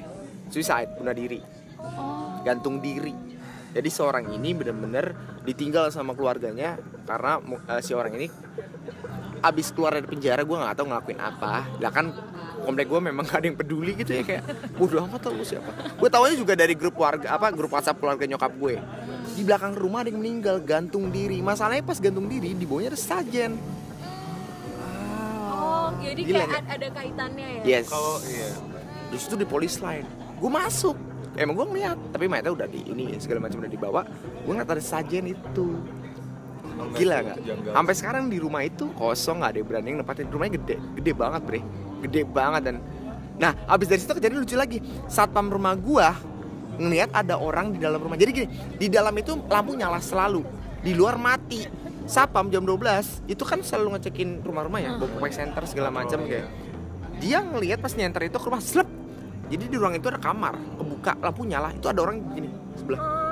suicide 0.52 0.92
bunuh 1.00 1.16
diri, 1.16 1.40
Oh. 1.80 2.44
gantung 2.44 2.84
diri. 2.84 3.16
Jadi 3.72 3.88
seorang 3.88 4.28
ini 4.28 4.52
bener-bener 4.52 5.16
ditinggal 5.48 5.88
sama 5.88 6.12
keluarganya 6.12 6.76
karena 7.08 7.40
eh, 7.40 7.80
si 7.80 7.96
orang 7.96 8.12
ini 8.12 8.28
abis 9.44 9.68
keluar 9.76 9.92
dari 10.00 10.08
penjara 10.08 10.40
gue 10.40 10.56
nggak 10.56 10.76
tahu 10.76 10.86
ngelakuin 10.88 11.20
apa. 11.20 11.68
Lah 11.78 11.92
kan 11.92 12.10
komplek 12.64 12.88
gue 12.88 13.00
memang 13.00 13.24
gak 13.28 13.44
ada 13.44 13.46
yang 13.52 13.58
peduli 13.60 13.92
gitu 13.92 14.12
ya 14.16 14.22
kayak 14.24 14.44
bodoh 14.80 15.04
amat 15.04 15.20
tau 15.20 15.36
lu 15.36 15.44
siapa. 15.44 15.70
Gue 16.00 16.08
taunya 16.08 16.36
juga 16.36 16.56
dari 16.56 16.72
grup 16.72 16.96
warga 16.96 17.36
apa 17.36 17.52
grup 17.52 17.76
WhatsApp 17.76 18.00
keluarga 18.00 18.24
nyokap 18.24 18.52
gue. 18.56 18.80
Di 19.36 19.42
belakang 19.44 19.76
rumah 19.76 20.02
ada 20.02 20.08
yang 20.08 20.20
meninggal 20.20 20.56
gantung 20.64 21.12
diri. 21.12 21.44
Masalahnya 21.44 21.84
pas 21.84 22.00
gantung 22.00 22.24
diri 22.24 22.56
di 22.56 22.64
bawahnya 22.64 22.96
ada 22.96 23.00
sajen. 23.00 23.60
Oh, 25.54 25.92
jadi 26.00 26.20
Gila 26.24 26.44
kayak 26.48 26.64
ad- 26.64 26.70
ada 26.80 26.88
kaitannya 26.96 27.48
ya? 27.60 27.62
Yes. 27.62 27.86
Kalau 27.92 28.16
iya. 28.24 28.48
di 29.12 29.16
situ 29.20 29.34
di 29.36 29.46
polis 29.46 29.78
line 29.78 30.24
gue 30.44 30.50
masuk 30.50 30.96
emang 31.40 31.54
gue 31.56 31.66
ngeliat 31.72 31.98
tapi 32.12 32.28
mayatnya 32.28 32.52
udah 32.52 32.68
di 32.68 32.80
ini 32.84 33.16
segala 33.16 33.46
macam 33.46 33.64
udah 33.64 33.72
dibawa 33.72 34.00
gue 34.44 34.52
ngeliat 34.52 34.70
ada 34.70 34.82
sajen 34.84 35.32
itu 35.32 35.66
gila 36.94 37.16
nggak? 37.22 37.38
sampai 37.74 37.94
sekarang 37.94 38.22
di 38.30 38.38
rumah 38.38 38.62
itu 38.66 38.90
kosong 38.94 39.42
nggak 39.42 39.50
ada 39.54 39.58
yang 39.58 39.68
berani 39.68 39.86
yang 39.90 39.98
nempatin. 40.02 40.26
Rumahnya 40.30 40.52
gede 40.60 40.76
gede 41.00 41.12
banget 41.14 41.42
bre. 41.46 41.60
Gede 42.04 42.20
banget 42.28 42.62
dan 42.70 42.76
nah 43.34 43.50
abis 43.66 43.86
dari 43.90 44.00
situ 44.02 44.12
kejadian 44.14 44.40
lucu 44.42 44.56
lagi. 44.58 44.78
Satpam 45.10 45.50
rumah 45.50 45.74
gua 45.74 46.14
ngeliat 46.78 47.10
ada 47.14 47.38
orang 47.38 47.74
di 47.74 47.78
dalam 47.82 47.98
rumah. 48.02 48.18
Jadi 48.18 48.30
gini 48.30 48.48
di 48.78 48.86
dalam 48.90 49.14
itu 49.18 49.38
lampu 49.46 49.74
nyala 49.78 49.98
selalu 50.02 50.42
di 50.82 50.92
luar 50.92 51.18
mati. 51.18 51.66
Satpam 52.04 52.52
jam 52.52 52.68
12 52.68 53.32
itu 53.32 53.42
kan 53.48 53.64
selalu 53.64 53.96
ngecekin 53.96 54.44
rumah-rumah 54.44 54.80
ya 54.82 54.90
bawa 55.00 55.24
center 55.32 55.64
segala 55.64 55.88
macam 55.88 56.20
kayak. 56.28 56.52
dia 57.14 57.40
ngelihat 57.40 57.78
pas 57.78 57.94
nyenter 57.94 58.28
itu 58.28 58.36
ke 58.36 58.46
rumah 58.50 58.60
slep. 58.60 58.90
Jadi 59.48 59.70
di 59.70 59.76
ruang 59.78 59.96
itu 59.96 60.10
ada 60.10 60.20
kamar 60.20 60.58
kebuka 60.76 61.16
lampu 61.16 61.48
nyala. 61.48 61.72
Itu 61.72 61.88
ada 61.88 62.04
orang 62.04 62.20
gini 62.36 62.50
sebelah 62.76 63.23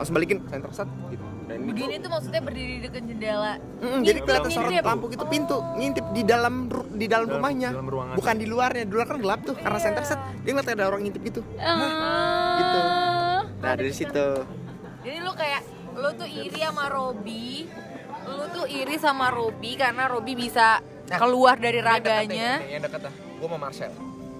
langsung 0.00 0.16
balikin 0.16 0.40
center 0.46 0.72
set 0.72 0.88
gitu. 1.06 1.20
Dan 1.44 1.56
itu 1.60 1.68
Begini 1.68 1.94
tuh 1.98 2.08
maksudnya 2.08 2.40
berdiri 2.40 2.72
di 2.72 2.82
dekat 2.82 3.02
jendela. 3.04 3.52
Mm, 3.76 4.00
jadi 4.00 4.18
kelihatan 4.18 4.48
Ngintip. 4.48 4.70
sorot 4.70 4.86
lampu 4.86 5.06
gitu 5.08 5.24
pintu 5.26 5.56
ngintip 5.74 6.06
di 6.10 6.22
dalam 6.22 6.54
ru- 6.66 6.88
di 6.90 7.04
dalam 7.04 7.26
Dalam- 7.26 7.36
rumahnya. 7.36 7.70
dalam 7.70 7.88
ruangan. 7.90 8.14
bukan 8.14 8.34
di 8.34 8.46
luarnya 8.46 8.82
di 8.82 8.92
luar 8.92 9.06
kan 9.06 9.18
gelap 9.18 9.40
tuh 9.42 9.54
karena 9.54 9.78
center 9.78 10.04
set 10.06 10.16
dia 10.40 10.50
ngeliat 10.50 10.70
ada 10.70 10.84
orang 10.86 11.00
ngintip 11.02 11.22
gitu. 11.22 11.40
Ah. 11.54 12.56
gitu. 12.56 12.80
Nah 13.58 13.72
dari 13.74 13.92
situ. 13.92 14.26
Jadi 15.00 15.18
lu 15.18 15.32
kayak 15.32 15.62
lu 15.92 16.08
tuh 16.14 16.28
iri 16.28 16.58
sama 16.58 16.84
Robi. 16.86 17.68
Lu 18.22 18.44
tuh 18.48 18.64
iri 18.64 18.96
sama 18.96 19.26
Robi 19.28 19.70
karena 19.74 20.06
Robi 20.06 20.32
bisa 20.34 20.80
Nah, 20.80 21.18
keluar 21.18 21.56
dari 21.56 21.80
raganya. 21.80 22.62
yang 22.62 22.80
deket 22.80 23.02
dah 23.02 23.12
gue 23.12 23.44
sama 23.44 23.58
Marcel. 23.58 23.90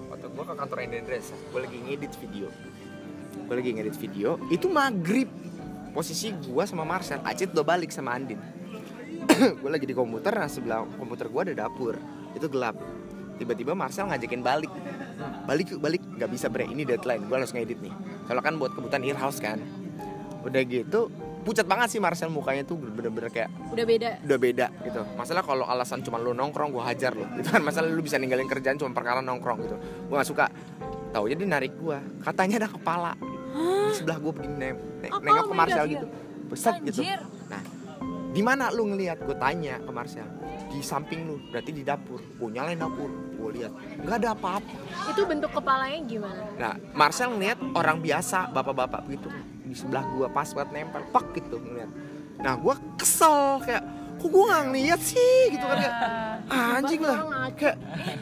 Waktu 0.07 0.25
gue 0.27 0.43
ke 0.43 0.53
kantor 0.55 0.77
Endendres 0.79 1.27
gue 1.29 1.59
lagi 1.59 1.77
ngedit 1.77 2.13
video. 2.17 2.47
Gue 3.41 3.55
lagi 3.57 3.69
ngedit 3.69 3.97
video 3.97 4.39
itu 4.47 4.65
maghrib 4.65 5.27
posisi 5.91 6.31
gue 6.31 6.63
sama 6.63 6.87
Marcel 6.87 7.19
Acit 7.21 7.51
udah 7.51 7.65
balik 7.67 7.91
sama 7.91 8.15
Andin. 8.15 8.39
Gue 9.61 9.69
lagi 9.69 9.85
di 9.85 9.93
komputer 9.93 10.33
nah 10.33 10.49
sebelah 10.49 10.81
komputer 10.97 11.29
gue 11.29 11.41
ada 11.51 11.67
dapur. 11.67 11.93
Itu 12.33 12.49
gelap. 12.49 12.73
Tiba-tiba 13.37 13.77
Marcel 13.77 14.09
ngajakin 14.09 14.41
balik. 14.41 14.71
Balik 15.45 15.77
yuk 15.77 15.79
balik. 15.79 16.01
Nggak 16.01 16.29
bisa 16.33 16.49
bre 16.49 16.65
ini 16.65 16.81
deadline. 16.81 17.29
Gue 17.29 17.37
harus 17.37 17.53
ngedit 17.53 17.77
nih. 17.79 17.93
Soalnya 18.25 18.41
kan 18.41 18.57
buat 18.57 18.73
kebutuhan 18.73 19.05
earhouse 19.05 19.37
kan. 19.37 19.61
Udah 20.41 20.61
gitu 20.65 21.13
pucat 21.41 21.65
banget 21.65 21.89
sih 21.93 22.01
Marcel 22.01 22.33
mukanya 22.33 22.65
tuh. 22.65 22.81
Bener-bener 22.81 23.29
kayak 23.29 23.49
Udah 23.69 23.85
beda. 23.85 24.09
udah 24.25 24.37
beda 24.41 24.67
gitu. 24.89 25.01
Masalah 25.13 25.45
kalau 25.45 25.65
alasan 25.69 26.01
cuma 26.01 26.17
lu 26.17 26.33
nongkrong 26.33 26.73
gue 26.73 26.81
hajar 26.81 27.13
lo 27.13 27.25
itu 27.37 27.49
kan 27.49 27.61
masalah 27.61 27.93
lu 27.93 28.01
bisa 28.01 28.17
ninggalin 28.17 28.49
kerjaan 28.49 28.81
cuma 28.81 28.89
perkara 28.89 29.21
nongkrong 29.21 29.57
gitu. 29.69 29.77
Gue 30.09 30.15
gak 30.17 30.29
suka. 30.29 30.45
Tahu 31.13 31.29
jadi 31.29 31.45
narik 31.45 31.77
gue 31.77 31.97
katanya 32.25 32.65
ada 32.65 32.69
kepala 32.73 33.11
di 33.51 33.93
sebelah 33.93 34.17
gue 34.17 34.31
begini 34.31 34.55
neng 34.55 34.77
neng- 35.01 35.13
Oh, 35.13 35.19
nengok 35.19 35.45
ke 35.45 35.53
oh, 35.53 35.57
Marcel 35.57 35.85
beda, 35.85 35.93
gitu. 35.93 36.07
besar 36.47 36.73
gitu. 36.81 37.01
Nah 37.47 37.61
di 38.31 38.41
mana 38.41 38.71
lu 38.71 38.83
ngelihat 38.87 39.17
gue 39.21 39.35
tanya 39.35 39.75
ke 39.83 39.91
Marcel. 39.91 40.27
Di 40.71 40.79
samping 40.79 41.27
lu 41.27 41.35
berarti 41.51 41.75
di 41.75 41.83
dapur. 41.83 42.23
Gue 42.39 42.47
nyalain 42.47 42.79
dapur. 42.79 43.11
Gue 43.35 43.49
lihat 43.59 43.71
nggak 43.75 44.17
ada 44.23 44.29
apa-apa. 44.31 44.71
Itu 45.11 45.27
bentuk 45.27 45.51
kepalanya 45.51 45.99
gimana? 46.07 46.41
nah 46.55 46.73
Marcel 46.95 47.35
ngelihat 47.35 47.59
orang 47.75 47.99
biasa 47.99 48.47
bapak-bapak 48.51 49.03
begitu 49.03 49.27
di 49.61 49.75
sebelah 49.75 50.03
gua 50.11 50.27
pas 50.27 50.51
buat 50.51 50.67
nempel 50.67 50.99
pak 51.11 51.31
gitu 51.31 51.55
ngeliat. 51.55 51.87
Nah 52.43 52.53
gua 52.59 52.75
kesel 52.99 53.63
kayak 53.63 53.83
kok 54.21 54.29
gua 54.29 54.43
nggak 54.47 54.63
ngeliat 54.69 55.01
sih? 55.01 55.33
Gitu 55.49 55.65
kan 55.65 55.77
kayak 55.77 55.95
"Ah, 56.45 56.77
anjing 56.77 57.01
lah. 57.01 57.17
Kayak 57.51 57.75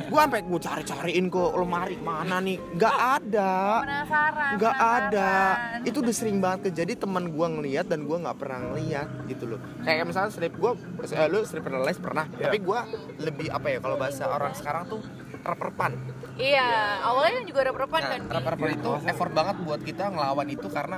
gua 0.07 0.19
sampai 0.23 0.41
gua 0.41 0.59
cari-cariin 0.59 1.25
ke 1.27 1.43
lemari 1.53 1.97
mana 1.99 2.37
nih? 2.39 2.57
Nggak 2.73 2.95
ada. 2.95 3.53
Penasaran. 3.83 4.51
nggak 4.55 4.75
ada. 4.79 5.31
itu 5.79 5.97
udah 5.99 6.15
sering 6.15 6.37
banget 6.39 6.71
kejadi 6.71 6.93
teman 6.97 7.29
gua 7.29 7.47
ngeliat 7.49 7.85
dan 7.85 8.03
gua 8.03 8.17
nggak 8.19 8.37
pernah 8.37 8.59
ngeliat 8.65 9.07
gitu 9.27 9.43
loh. 9.45 9.59
Kayak 9.83 10.07
misalnya 10.07 10.31
strip 10.31 10.55
gua 10.55 10.71
eh, 11.01 11.27
lu 11.27 11.43
strip 11.43 11.63
analyze 11.65 11.99
pernah? 11.99 12.25
Iya. 12.31 12.47
tapi 12.47 12.57
gua 12.59 12.79
lebih 13.19 13.47
apa 13.49 13.67
ya 13.67 13.77
kalau 13.79 13.95
bahasa 13.95 14.23
orang 14.25 14.55
sekarang 14.55 14.87
tuh 14.87 15.01
rep-repan. 15.39 15.91
Iya, 16.35 16.67
awalnya 17.03 17.31
kan 17.35 17.45
juga 17.45 17.59
ada 17.61 17.71
perempuan 17.71 18.01
Nah, 18.01 18.09
kan. 18.09 18.19
Bi? 18.21 18.31
reper-reper 18.31 18.69
itu 18.73 18.91
effort 19.05 19.31
banget 19.31 19.55
buat 19.59 19.81
kita 19.81 20.03
ngelawan 20.07 20.47
itu 20.47 20.67
karena 20.67 20.97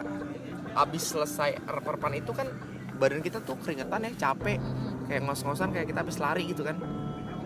abis 0.72 1.04
selesai 1.10 1.62
reper-repan 1.62 2.14
itu 2.16 2.32
kan 2.32 2.48
badan 2.96 3.20
kita 3.20 3.42
tuh 3.42 3.58
keringetan 3.58 4.06
ya 4.06 4.30
capek 4.30 4.62
kayak 5.12 5.28
ngos-ngosan 5.28 5.76
kayak 5.76 5.92
kita 5.92 6.00
habis 6.08 6.16
lari 6.24 6.48
gitu 6.48 6.64
kan. 6.64 6.80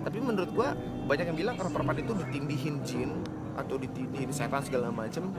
Tapi 0.05 0.22
menurut 0.22 0.53
gua 0.53 0.77
banyak 1.10 1.34
yang 1.34 1.38
bilang 1.38 1.55
reper-repan 1.57 1.98
itu 1.98 2.13
ditindihin 2.13 2.75
jin 2.86 3.12
atau 3.57 3.81
ditindihin 3.81 4.29
setan 4.29 4.62
segala 4.62 4.93
macem. 4.93 5.34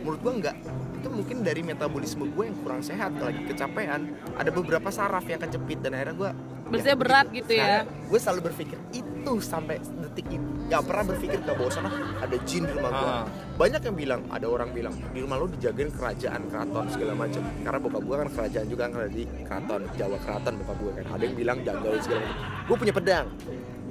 Menurut 0.00 0.20
gua 0.24 0.32
enggak. 0.32 0.56
Itu 0.96 1.12
mungkin 1.12 1.44
dari 1.44 1.60
metabolisme 1.60 2.24
gue 2.32 2.44
yang 2.48 2.56
kurang 2.64 2.80
sehat 2.80 3.12
lagi 3.20 3.44
kecapean. 3.44 4.16
Ada 4.40 4.48
beberapa 4.48 4.88
saraf 4.88 5.28
yang 5.28 5.38
kejepit 5.44 5.84
dan 5.84 5.92
akhirnya 5.92 6.16
gua 6.16 6.30
Maksudnya 6.66 6.98
berat 6.98 7.26
gitu. 7.30 7.52
ya? 7.54 7.86
gue 7.86 8.18
selalu 8.18 8.50
berpikir 8.50 8.78
itu 8.90 9.32
sampai 9.38 9.78
detik 10.16 10.32
ini 10.32 10.48
gak 10.72 10.82
pernah 10.88 11.04
berpikir 11.12 11.38
ke 11.44 11.52
bawah 11.52 11.68
sana 11.68 11.92
ada 12.24 12.36
jin 12.48 12.64
di 12.64 12.72
rumah 12.72 12.88
gue 12.90 13.04
Ah. 13.06 13.24
banyak 13.60 13.82
yang 13.84 13.96
bilang 14.00 14.20
ada 14.32 14.46
orang 14.48 14.72
bilang 14.72 14.96
di 15.12 15.20
rumah 15.20 15.36
lu 15.36 15.46
dijagain 15.52 15.92
kerajaan 15.92 16.48
keraton 16.48 16.88
segala 16.88 17.12
macam 17.12 17.44
karena 17.60 17.78
bokap 17.84 18.02
gue 18.02 18.16
kan 18.16 18.28
kerajaan 18.32 18.66
juga 18.66 18.82
kan 18.88 19.12
di 19.12 19.22
keraton 19.44 19.80
Jawa 19.92 20.16
keraton 20.24 20.52
bokap 20.64 20.76
gue 20.80 20.92
kan. 20.96 21.04
Ada 21.12 21.22
yang 21.28 21.36
bilang 21.36 21.58
jagain 21.60 22.00
segala 22.00 22.20
macam 22.24 22.38
gue 22.64 22.76
punya 22.80 22.94
pedang. 22.96 23.26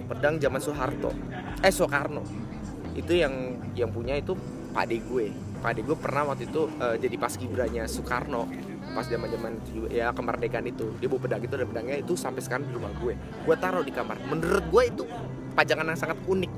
Pedang 0.06 0.36
zaman 0.42 0.60
Soeharto. 0.62 1.12
Eh 1.62 1.74
Soekarno. 1.74 2.22
Itu 2.98 3.14
yang 3.14 3.34
yang 3.78 3.90
punya 3.94 4.18
itu 4.18 4.34
pade 4.74 4.98
gue. 5.02 5.30
Pade 5.62 5.82
gue 5.82 5.98
pernah 5.98 6.34
waktu 6.34 6.50
itu 6.50 6.66
eh, 6.78 6.98
jadi 6.98 7.16
paskibranya 7.18 7.84
Soekarno 7.86 8.50
pas 8.92 9.04
zaman 9.04 9.28
zaman 9.28 9.52
ya 9.88 10.12
kemerdekaan 10.12 10.66
itu. 10.66 10.94
Dia 10.98 11.08
bawa 11.08 11.22
pedang 11.22 11.42
itu 11.42 11.54
dan 11.54 11.66
pedangnya 11.66 11.98
itu 11.98 12.14
sampai 12.14 12.40
sekarang 12.40 12.66
di 12.66 12.74
rumah 12.74 12.92
gue. 12.96 13.14
Gue 13.18 13.56
taruh 13.56 13.82
di 13.82 13.90
kamar. 13.90 14.22
Menurut 14.22 14.64
gue 14.64 14.84
itu 14.86 15.04
pajangan 15.54 15.86
yang 15.88 15.98
sangat 15.98 16.18
unik. 16.22 16.52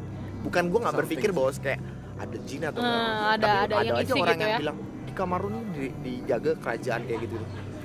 Bukan 0.43 0.63
gue 0.67 0.79
nggak 0.79 0.95
berpikir 0.97 1.29
bahwa 1.31 1.49
kayak 1.53 1.79
ada 2.17 2.37
jin 2.43 2.61
atau 2.63 2.81
Hmm, 2.81 2.89
apa. 2.89 3.05
ada- 3.29 3.37
Tapi 3.37 3.57
ada 3.63 3.75
yang 3.77 3.95
aja 3.95 4.03
isi 4.03 4.13
orang 4.15 4.33
gitu 4.33 4.43
yang 4.43 4.49
ya. 4.49 4.59
bilang 4.59 4.77
di 5.05 5.11
kamar 5.13 5.39
lu 5.39 5.59
di- 5.71 5.95
dijaga 6.03 6.51
kerajaan 6.57 7.01
kayak 7.05 7.19
gitu. 7.23 7.35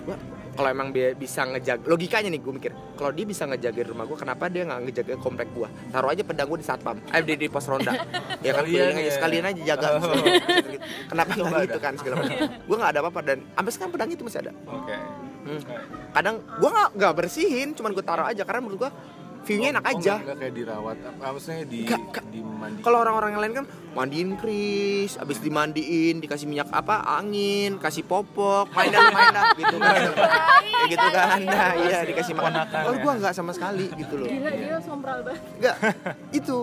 Gua, 0.03 0.17
kalau 0.53 0.69
emang 0.69 0.89
dia 0.93 1.17
bisa 1.17 1.49
ngejaga 1.49 1.85
logikanya 1.89 2.29
nih 2.29 2.41
gue 2.41 2.53
mikir 2.53 2.73
kalau 2.97 3.11
dia 3.11 3.25
bisa 3.25 3.49
ngejaga 3.49 3.81
rumah 3.89 4.05
gue 4.05 4.19
kenapa 4.21 4.45
dia 4.53 4.63
nggak 4.69 4.81
ngejaga 4.85 5.15
komplek 5.19 5.49
gue 5.57 5.69
taruh 5.89 6.13
aja 6.13 6.23
pedang 6.23 6.49
gue 6.49 6.59
di 6.61 6.67
satpam 6.67 6.97
eh 7.09 7.23
di, 7.25 7.35
di 7.41 7.47
pos 7.49 7.65
ronda 7.65 7.93
ya 8.45 8.53
kan 8.53 8.65
keliling 8.69 8.97
aja 9.01 9.09
ya. 9.09 9.13
sekalian 9.17 9.45
aja 9.49 9.63
jaga 9.75 9.89
Oh. 9.93 10.09
kenapa 11.13 11.31
nggak 11.37 11.63
gitu 11.69 11.79
kan 11.79 11.93
segala 12.01 12.15
macam 12.25 12.37
gue 12.49 12.77
nggak 12.81 12.91
ada 12.97 13.01
apa-apa 13.05 13.21
dan 13.23 13.39
sampai 13.55 13.73
sekarang 13.73 13.93
pedang 13.93 14.11
itu 14.13 14.23
masih 14.25 14.41
ada 14.49 14.53
Oke. 14.67 14.97
Hmm. 15.43 15.61
kadang 16.15 16.37
gue 16.39 16.71
nggak 16.97 17.13
bersihin 17.19 17.69
cuman 17.77 17.91
gue 17.93 18.05
taruh 18.05 18.27
aja 18.27 18.43
karena 18.47 18.61
menurut 18.65 18.89
gue 18.89 18.91
view-nya 19.43 19.69
enak 19.73 19.85
Oh, 19.85 19.91
aja. 19.93 20.15
nggak- 20.17 20.39
kayak 20.39 20.55
dirawat 20.55 20.97
apa 21.03 21.25
maksudnya 21.29 21.65
di 21.65 21.79
Nggak, 21.83 22.01
nggak. 22.09 22.25
dimandi 22.29 22.81
kalau 22.81 22.99
orang-orang 22.99 23.31
yang 23.31 23.43
lain 23.43 23.55
kan 23.55 23.67
mandiin 23.93 24.31
Kris, 24.37 25.15
abis 25.15 25.39
dimandiin 25.39 26.19
dikasih 26.19 26.47
minyak 26.47 26.71
apa 26.71 27.03
angin, 27.13 27.77
kasih 27.77 28.03
popok, 28.03 28.71
main 28.71 28.89
dah 28.89 29.03
main 29.09 29.29
dah 29.31 29.45
gitu 29.55 29.77
kan, 29.77 30.01
kayak 30.17 30.89
gitu 30.89 31.09
kan, 31.11 31.39
nah 31.43 31.71
iya 31.77 31.99
dikasih 32.03 32.33
makan. 32.33 32.53
Kalau 32.65 32.97
gua 32.99 33.13
nggak 33.15 33.33
sama 33.33 33.51
sekali 33.51 33.87
gitu 33.93 34.15
loh, 34.17 34.27
Gila 34.27 34.51
dia 34.51 34.79
sombral 34.81 35.19
banget. 35.21 35.43
nggak 35.59 35.77
itu. 36.33 36.59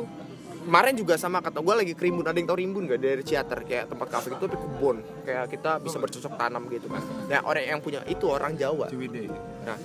Kemarin 0.60 0.94
juga 0.94 1.18
sama 1.18 1.40
kata 1.40 1.60
gue 1.60 1.74
lagi 1.74 1.94
krimbun 1.94 2.22
ada 2.22 2.36
yang 2.36 2.46
tau 2.46 2.54
rimbun 2.54 2.86
gak 2.86 3.02
dari 3.02 3.24
ciater 3.24 3.66
kayak 3.66 3.90
tempat 3.90 4.06
kafe 4.08 4.30
itu 4.30 4.38
tapi 4.38 4.54
kebun. 4.54 5.02
Kayak 5.20 5.50
kita 5.50 5.72
bisa 5.80 5.98
bercocok 5.98 6.30
tanam 6.36 6.70
gitu 6.70 6.86
kan. 6.86 7.02
Nah 7.26 7.42
orang 7.42 7.64
yang 7.66 7.80
punya 7.80 8.06
itu 8.06 8.22
orang 8.24 8.54
Jawa. 8.54 8.86
Ciwidey. 8.86 9.34
Nah, 9.66 9.78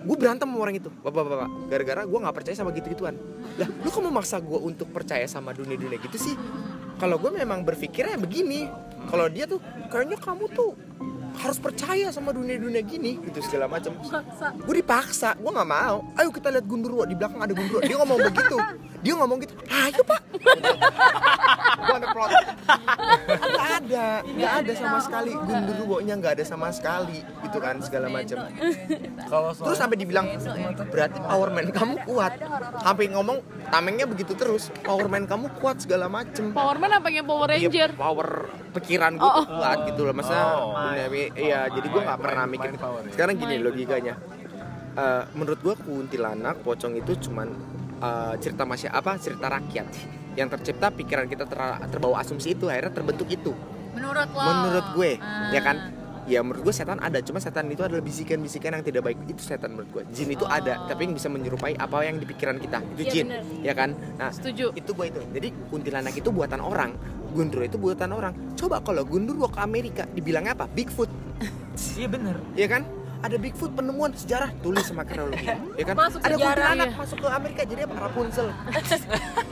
gue 0.00 0.16
berantem 0.16 0.48
sama 0.48 0.58
orang 0.60 0.76
itu, 0.80 0.88
bapak-bapak. 1.04 1.48
Gara-gara 1.68 2.02
gue 2.08 2.18
nggak 2.18 2.36
percaya 2.36 2.56
sama 2.56 2.70
gitu-gituan. 2.72 3.14
Lah, 3.60 3.68
lu 3.68 3.88
kok 3.92 4.00
memaksa 4.00 4.40
gue 4.40 4.58
untuk 4.58 4.88
percaya 4.90 5.28
sama 5.28 5.52
dunia-dunia 5.52 6.00
gitu 6.00 6.16
sih? 6.16 6.34
Kalau 7.00 7.16
gue 7.16 7.32
memang 7.32 7.64
berpikirnya 7.64 8.20
begini, 8.20 8.68
kalau 9.08 9.28
dia 9.28 9.48
tuh 9.48 9.60
kayaknya 9.88 10.20
kamu 10.20 10.48
tuh 10.52 10.76
harus 11.40 11.56
percaya 11.56 12.12
sama 12.12 12.36
dunia-dunia 12.36 12.84
gini 12.84 13.16
gitu 13.24 13.40
segala 13.40 13.64
macam. 13.66 13.96
Gue 14.60 14.74
dipaksa, 14.76 15.32
gue 15.34 15.50
nggak 15.50 15.68
mau. 15.68 16.04
Ayo 16.14 16.28
kita 16.28 16.52
lihat 16.52 16.68
gundurwo 16.68 17.08
di 17.08 17.16
belakang 17.16 17.40
ada 17.40 17.52
gundurwo. 17.56 17.80
Dia 17.80 17.96
ngomong 17.96 18.18
begitu, 18.28 18.56
dia 19.00 19.14
ngomong 19.16 19.38
gitu. 19.40 19.54
Ayo 19.66 20.00
pak. 20.04 20.20
gue 21.80 21.96
ada 21.96 22.08
plot. 22.12 22.30
Gak 23.40 23.68
ada, 23.82 24.06
nggak 24.22 24.52
ada 24.62 24.72
sama 24.76 24.98
sekali 25.00 25.32
gundurwo-nya 25.32 26.14
nggak 26.20 26.32
ada 26.40 26.44
sama 26.44 26.68
sekali 26.70 27.18
gitu 27.24 27.58
kan 27.58 27.80
segala 27.80 28.06
macam. 28.12 28.36
kalau 29.26 29.50
Terus 29.56 29.78
sampai 29.80 29.96
dibilang 29.96 30.26
berarti 30.92 31.18
power 31.24 31.48
man 31.50 31.72
kamu 31.72 31.94
kuat. 32.04 32.36
Sampai 32.84 33.08
ngomong 33.08 33.40
tamengnya 33.72 34.04
begitu 34.04 34.36
terus. 34.36 34.68
Power 34.84 35.08
man 35.08 35.24
kamu 35.24 35.48
kuat 35.56 35.80
segala 35.80 36.06
macem. 36.10 36.52
Powerman 36.52 37.00
apa 37.00 37.08
yang 37.08 37.24
Power 37.24 37.48
Iya, 37.50 37.68
Ranger? 37.70 37.90
power 37.96 38.28
pikiran 38.70 39.12
gue 39.18 39.30
tuh 39.30 39.46
kuat 39.48 39.78
gitu 39.88 40.00
loh. 40.04 40.14
Masa 40.14 40.36
Oh. 40.50 40.74
Iya, 41.34 41.60
jadi 41.66 41.86
gue 41.86 42.00
nggak 42.00 42.18
pernah 42.18 42.44
Main- 42.44 42.52
mikir. 42.52 42.70
main 42.70 42.80
power 42.80 43.02
ya? 43.02 43.12
Sekarang 43.12 43.34
gini 43.36 43.54
logikanya. 43.58 44.14
Eh, 44.92 45.22
menurut 45.32 45.60
gue 45.60 45.74
kuntilanak, 45.76 46.60
pocong 46.60 46.94
itu 46.94 47.12
cuman 47.20 47.48
eh, 47.98 48.34
cerita 48.36 48.62
masya 48.62 48.90
apa 48.90 49.14
cerita 49.16 49.46
rakyat 49.46 49.86
yang 50.32 50.48
tercipta 50.48 50.88
pikiran 50.88 51.26
kita 51.26 51.44
ter- 51.44 51.58
terbawa 51.86 52.18
asumsi 52.18 52.52
itu 52.52 52.66
akhirnya 52.66 52.90
terbentuk 52.90 53.28
itu 53.28 53.52
Menurut 53.92 54.28
lo. 54.28 54.40
menurut 54.40 54.86
gue 54.94 55.12
Ah. 55.16 55.50
ya 55.50 55.60
kan 55.60 55.76
ya 56.22 56.40
menurut 56.40 56.62
gue 56.62 56.72
setan 56.72 56.96
ada 56.96 57.18
cuma 57.18 57.38
setan 57.38 57.66
itu 57.66 57.82
adalah 57.82 57.98
bisikan-bisikan 57.98 58.72
yang 58.72 58.80
tidak 58.80 59.02
baik 59.04 59.18
itu 59.26 59.42
setan 59.42 59.74
menurut 59.74 59.90
gue 59.90 60.02
jin 60.08 60.30
itu 60.30 60.44
ada 60.44 60.86
tapi 60.86 61.04
yang 61.04 61.12
bisa 61.12 61.26
menyerupai 61.26 61.74
apa 61.74 62.00
yang 62.00 62.16
di 62.16 62.24
pikiran 62.24 62.56
kita 62.56 62.78
itu 62.94 63.02
Iya, 63.02 63.10
jin 63.10 63.26
bener. 63.28 63.42
ya 63.60 63.72
kan 63.74 63.90
nah 64.16 64.30
Setuju. 64.30 64.70
itu 64.72 64.90
gue 64.90 65.06
itu 65.08 65.20
jadi 65.28 65.48
kuntilanak 65.66 66.14
itu 66.14 66.30
buatan 66.30 66.60
orang 66.62 66.94
gundurwo 67.32 67.64
itu 67.64 67.78
buatan 67.78 68.10
orang. 68.12 68.34
Coba 68.58 68.82
kalau 68.82 69.02
gundurwo 69.06 69.46
ke 69.48 69.58
Amerika 69.62 70.04
dibilangnya 70.10 70.52
apa? 70.54 70.66
Bigfoot. 70.70 71.10
Iya 71.96 72.12
bener. 72.12 72.36
ya 72.52 72.68
kan? 72.68 72.84
Ada 73.24 73.40
Bigfoot 73.40 73.72
penemuan 73.72 74.12
sejarah. 74.12 74.52
Tulis 74.60 74.84
sama 74.84 75.04
kronologi 75.08 75.48
ya 75.80 75.84
kan? 75.88 75.94
Masuk 75.96 76.20
ada 76.20 76.36
kuntilanak 76.36 76.88
iya. 76.92 76.96
masuk 76.96 77.18
ke 77.24 77.28
Amerika 77.32 77.60
jadi 77.64 77.80
apa? 77.88 77.94
Rapunzel. 78.10 78.46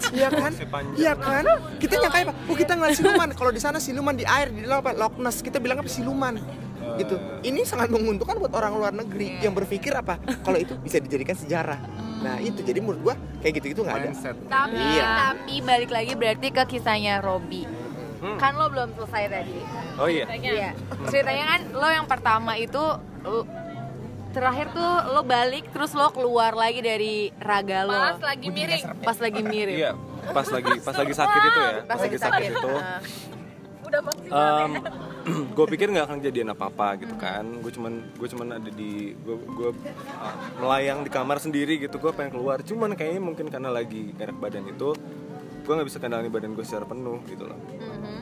Iya 0.08 0.28
kan? 0.32 0.52
Iya 0.96 1.12
kan? 1.20 1.44
Kita 1.76 1.94
nyangka 2.00 2.18
apa? 2.24 2.32
Oh 2.48 2.56
kita 2.56 2.72
ngeliat 2.80 2.96
siluman. 2.96 3.28
Kalau 3.36 3.52
di 3.52 3.60
sana 3.60 3.76
siluman 3.76 4.16
di 4.16 4.24
air 4.24 4.48
di 4.48 4.64
dalam 4.64 4.80
apa? 4.80 4.96
Loch 4.96 5.20
Ness. 5.20 5.44
Kita 5.44 5.60
bilang 5.60 5.84
apa? 5.84 5.88
Siluman. 5.88 6.40
Gitu. 6.96 7.20
Ini 7.44 7.60
sangat 7.68 7.92
menguntungkan 7.92 8.40
buat 8.40 8.52
orang 8.56 8.72
luar 8.72 8.92
negeri 8.96 9.44
yang 9.44 9.52
berpikir 9.52 9.92
apa? 9.92 10.16
Kalau 10.40 10.56
itu 10.56 10.80
bisa 10.80 10.96
dijadikan 10.96 11.36
sejarah 11.36 12.07
nah 12.18 12.36
itu 12.36 12.60
jadi 12.60 12.78
menurut 12.78 13.00
gua 13.00 13.14
kayak 13.38 13.52
gitu 13.56 13.66
gitu 13.70 13.80
nggak 13.82 13.96
ada 13.96 14.10
Tapi, 14.44 14.74
Iya. 14.74 15.04
tapi 15.06 15.54
balik 15.60 15.90
lagi 15.90 16.12
berarti 16.12 16.48
ke 16.48 16.62
kisahnya 16.68 17.18
Robby. 17.18 17.62
Kan 18.18 18.52
lo 18.52 18.66
belum 18.66 18.90
selesai 18.92 19.24
tadi. 19.28 19.58
oh 19.94 20.06
iya 20.06 20.24
Iya. 20.28 20.70
Ceritanya 21.06 21.44
kan 21.48 21.60
lo 21.70 21.88
yang 21.88 22.06
pertama 22.06 22.54
itu 22.54 22.82
lo- 23.22 23.46
terakhir 24.28 24.68
tuh 24.70 24.90
lo 25.08 25.22
balik 25.22 25.70
terus 25.70 25.90
lo 25.92 26.10
keluar 26.10 26.52
lagi 26.52 26.80
dari 26.80 27.14
raga 27.36 27.82
lo. 27.82 27.94
Pas 27.94 28.20
lagi 28.26 28.46
miring. 28.48 28.84
Pas 29.00 29.18
lagi 29.18 29.40
mirip. 29.40 29.76
iya 29.76 29.92
pas 30.28 30.44
lagi 30.44 30.72
pas 30.78 30.92
lagi 30.92 31.14
sakit 31.14 31.40
itu 31.40 31.60
ya 31.62 31.72
Pas 31.86 31.98
lagi 31.98 32.18
sakit. 32.18 32.50
itu 32.52 32.72
Ah. 32.74 33.00
Udah 33.80 34.00
pasti. 34.02 34.26
gue 35.56 35.66
pikir 35.76 35.92
nggak 35.92 36.06
akan 36.08 36.18
kejadian 36.22 36.48
apa 36.54 36.70
apa 36.72 36.88
gitu 37.00 37.14
kan. 37.18 37.44
Gue 37.60 37.72
cuman 37.72 37.92
gue 38.16 38.28
cuman 38.28 38.48
ada 38.60 38.70
di 38.72 39.12
gue 39.14 39.36
gue 39.36 39.70
uh, 39.72 40.34
melayang 40.60 41.04
di 41.04 41.10
kamar 41.12 41.38
sendiri 41.42 41.78
gitu. 41.80 42.00
Gue 42.00 42.12
pengen 42.14 42.38
keluar. 42.38 42.60
Cuman 42.64 42.94
kayaknya 42.96 43.22
mungkin 43.22 43.46
karena 43.52 43.70
lagi 43.72 44.12
enak 44.16 44.36
badan 44.38 44.64
itu 44.68 44.94
gue 45.68 45.72
nggak 45.76 45.88
bisa 45.88 46.00
kendaliin 46.00 46.32
badan 46.32 46.56
gue 46.56 46.64
secara 46.64 46.88
penuh 46.88 47.20
gitu 47.28 47.44
loh. 47.44 47.58
Mhm. 47.60 48.16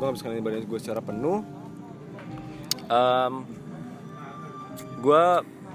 gue 0.00 0.04
nggak 0.08 0.16
bisa 0.16 0.24
kendaliin 0.26 0.46
badan 0.46 0.62
gue 0.66 0.80
secara 0.80 1.00
penuh. 1.04 1.38
Em, 2.90 3.34
gue 4.98 5.24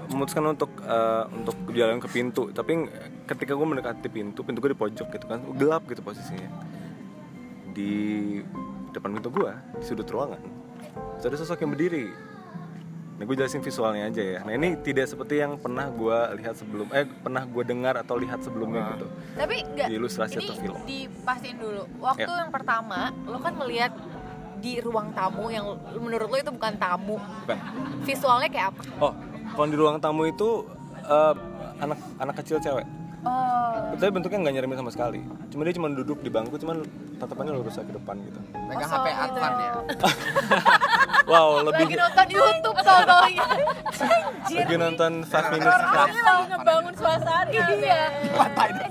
memutuskan 0.06 0.44
untuk 0.52 0.70
eh, 0.84 1.24
untuk 1.32 1.56
jalan 1.72 1.98
ke 2.02 2.08
pintu. 2.10 2.52
Tapi 2.52 2.90
ketika 3.24 3.56
gue 3.56 3.66
mendekati 3.66 4.06
pintu 4.12 4.44
pintu 4.44 4.58
gue 4.60 4.74
di 4.74 4.78
pojok 4.78 5.08
gitu 5.14 5.26
kan. 5.30 5.40
Gelap 5.56 5.88
gitu 5.88 6.02
posisinya. 6.04 6.50
Di 7.72 7.94
depan 8.96 9.10
pintu 9.12 9.28
gue 9.30 9.50
di 9.74 9.84
sudut 9.84 10.06
ruangan 10.06 10.40
terus 11.16 11.26
ada 11.26 11.36
sosok 11.38 11.58
yang 11.60 11.70
berdiri 11.70 12.06
nah 13.16 13.24
gue 13.24 13.32
jelasin 13.34 13.60
visualnya 13.60 14.04
aja 14.06 14.22
ya 14.22 14.38
nah 14.40 14.52
ini 14.52 14.76
tidak 14.78 15.06
seperti 15.06 15.40
yang 15.40 15.56
pernah 15.56 15.88
gue 15.88 16.18
lihat 16.36 16.52
sebelum 16.54 16.84
eh 16.90 17.08
pernah 17.08 17.42
gue 17.42 17.62
dengar 17.62 17.96
atau 17.96 18.14
lihat 18.14 18.40
sebelumnya 18.40 18.92
gitu 18.92 19.06
Tapi 19.34 19.56
enggak 19.64 19.88
Di 19.88 19.94
ilustrasi 19.94 20.32
ini 20.34 20.44
atau 20.44 20.54
film? 20.54 20.76
dipastiin 20.84 21.56
dulu. 21.56 21.82
Waktu 21.96 22.28
Ya. 22.28 22.36
yang 22.38 22.50
pertama 22.50 23.00
lo 23.24 23.38
kan 23.38 23.56
melihat 23.56 23.92
di 24.56 24.80
ruang 24.80 25.12
tamu 25.12 25.48
yang 25.48 25.64
menurut 25.94 26.28
lo 26.28 26.36
itu 26.38 26.48
bukan 26.50 26.76
tamu. 26.76 27.16
bukan 27.42 27.56
Visualnya 28.02 28.48
kayak 28.48 28.68
apa? 28.72 28.82
oh 29.00 29.12
kalau 29.48 29.66
di 29.66 29.76
ruang 29.76 29.96
tamu 29.96 30.22
itu 30.24 30.48
eh, 30.98 31.34
anak 31.78 31.96
anak 32.16 32.34
kecil 32.36 32.56
cewek 32.58 32.84
Oh. 33.26 33.98
tapi 33.98 34.10
bentuknya 34.14 34.38
nggak 34.46 34.54
nyerempet 34.54 34.78
sama 34.78 34.90
sekali 34.94 35.20
cuma 35.50 35.66
dia 35.66 35.74
cuma 35.74 35.88
duduk 35.90 36.18
di 36.22 36.30
bangku 36.30 36.54
cuman 36.62 36.86
tatapannya 37.18 37.52
lurus 37.58 37.74
ke 37.74 37.92
depan 37.92 38.14
gitu 38.22 38.38
pegang 38.54 38.86
Kosong 38.86 39.02
HP 39.02 39.06
gitu 39.06 39.22
Advan 39.26 39.52
ya 39.58 39.72
wow 41.30 41.48
Lagi 41.58 41.66
lebih 41.66 41.96
nonton 41.98 42.26
YouTube 42.30 42.78
soalnya. 42.86 43.46
Lagi 44.46 44.76
nonton 44.78 45.12
five 45.26 45.46
minutes 45.50 45.74
club 45.90 46.06
Ini 46.06 46.20
lagi 46.22 46.44
ngebangun 46.54 46.94
suasana. 46.94 47.50
Iya. 47.50 48.02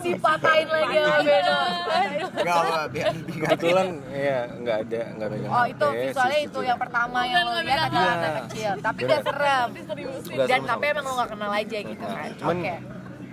Dipatahin 0.04 0.67
lagi 0.67 0.95
sama 1.00 1.19
Beno. 1.24 1.60
Aduh. 1.95 2.30
Gak 2.36 2.58
apa 2.60 2.80
biar 2.91 3.08
kebetulan 3.15 3.88
ya 4.12 4.39
nggak 4.52 4.78
ada 4.86 5.02
nggak 5.15 5.28
pegang 5.32 5.52
Oh 5.56 5.65
itu 5.65 5.88
visualnya 5.88 6.39
itu 6.43 6.60
yang 6.62 6.80
pertama 6.80 7.19
yang 7.24 7.43
lo 7.48 7.60
lihat 7.63 7.82
adalah 7.89 8.12
anak 8.19 8.32
kecil, 8.45 8.71
tapi 8.84 9.00
gak 9.08 9.21
serem. 9.24 9.67
Nggak 9.71 10.48
Dan 10.52 10.60
tapi 10.67 10.84
emang 10.91 11.04
lo 11.08 11.13
gak 11.15 11.30
kenal 11.32 11.52
aja 11.52 11.78
gitu 11.80 12.04
kan. 12.06 12.32
Oke. 12.52 12.74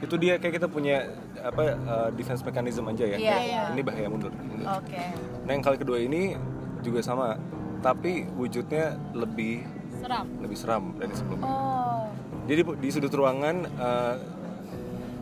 Itu 0.03 0.15
dia 0.19 0.35
kayak 0.37 0.59
kita 0.59 0.67
punya 0.67 1.07
apa 1.39 1.63
eh, 1.73 2.09
defense 2.13 2.43
mechanism 2.43 2.91
aja 2.91 3.05
ya. 3.07 3.17
Iya, 3.17 3.37
iya. 3.41 3.63
Ini 3.71 3.81
bahaya 3.81 4.09
mundur. 4.11 4.35
mundur. 4.35 4.67
Oke. 4.75 4.99
Nah 5.47 5.51
yang 5.51 5.63
kali 5.63 5.79
kedua 5.79 5.99
ini 5.99 6.35
juga 6.83 6.99
sama, 7.01 7.39
tapi 7.79 8.27
wujudnya 8.35 8.99
lebih 9.15 9.63
Seram. 9.97 10.27
lebih 10.43 10.57
seram 10.59 10.85
dari 10.99 11.15
sebelumnya. 11.15 11.47
Oh. 11.47 12.11
Jadi 12.45 12.61
di 12.83 12.89
sudut 12.91 13.15
ruangan 13.15 13.57
eh, 13.63 14.15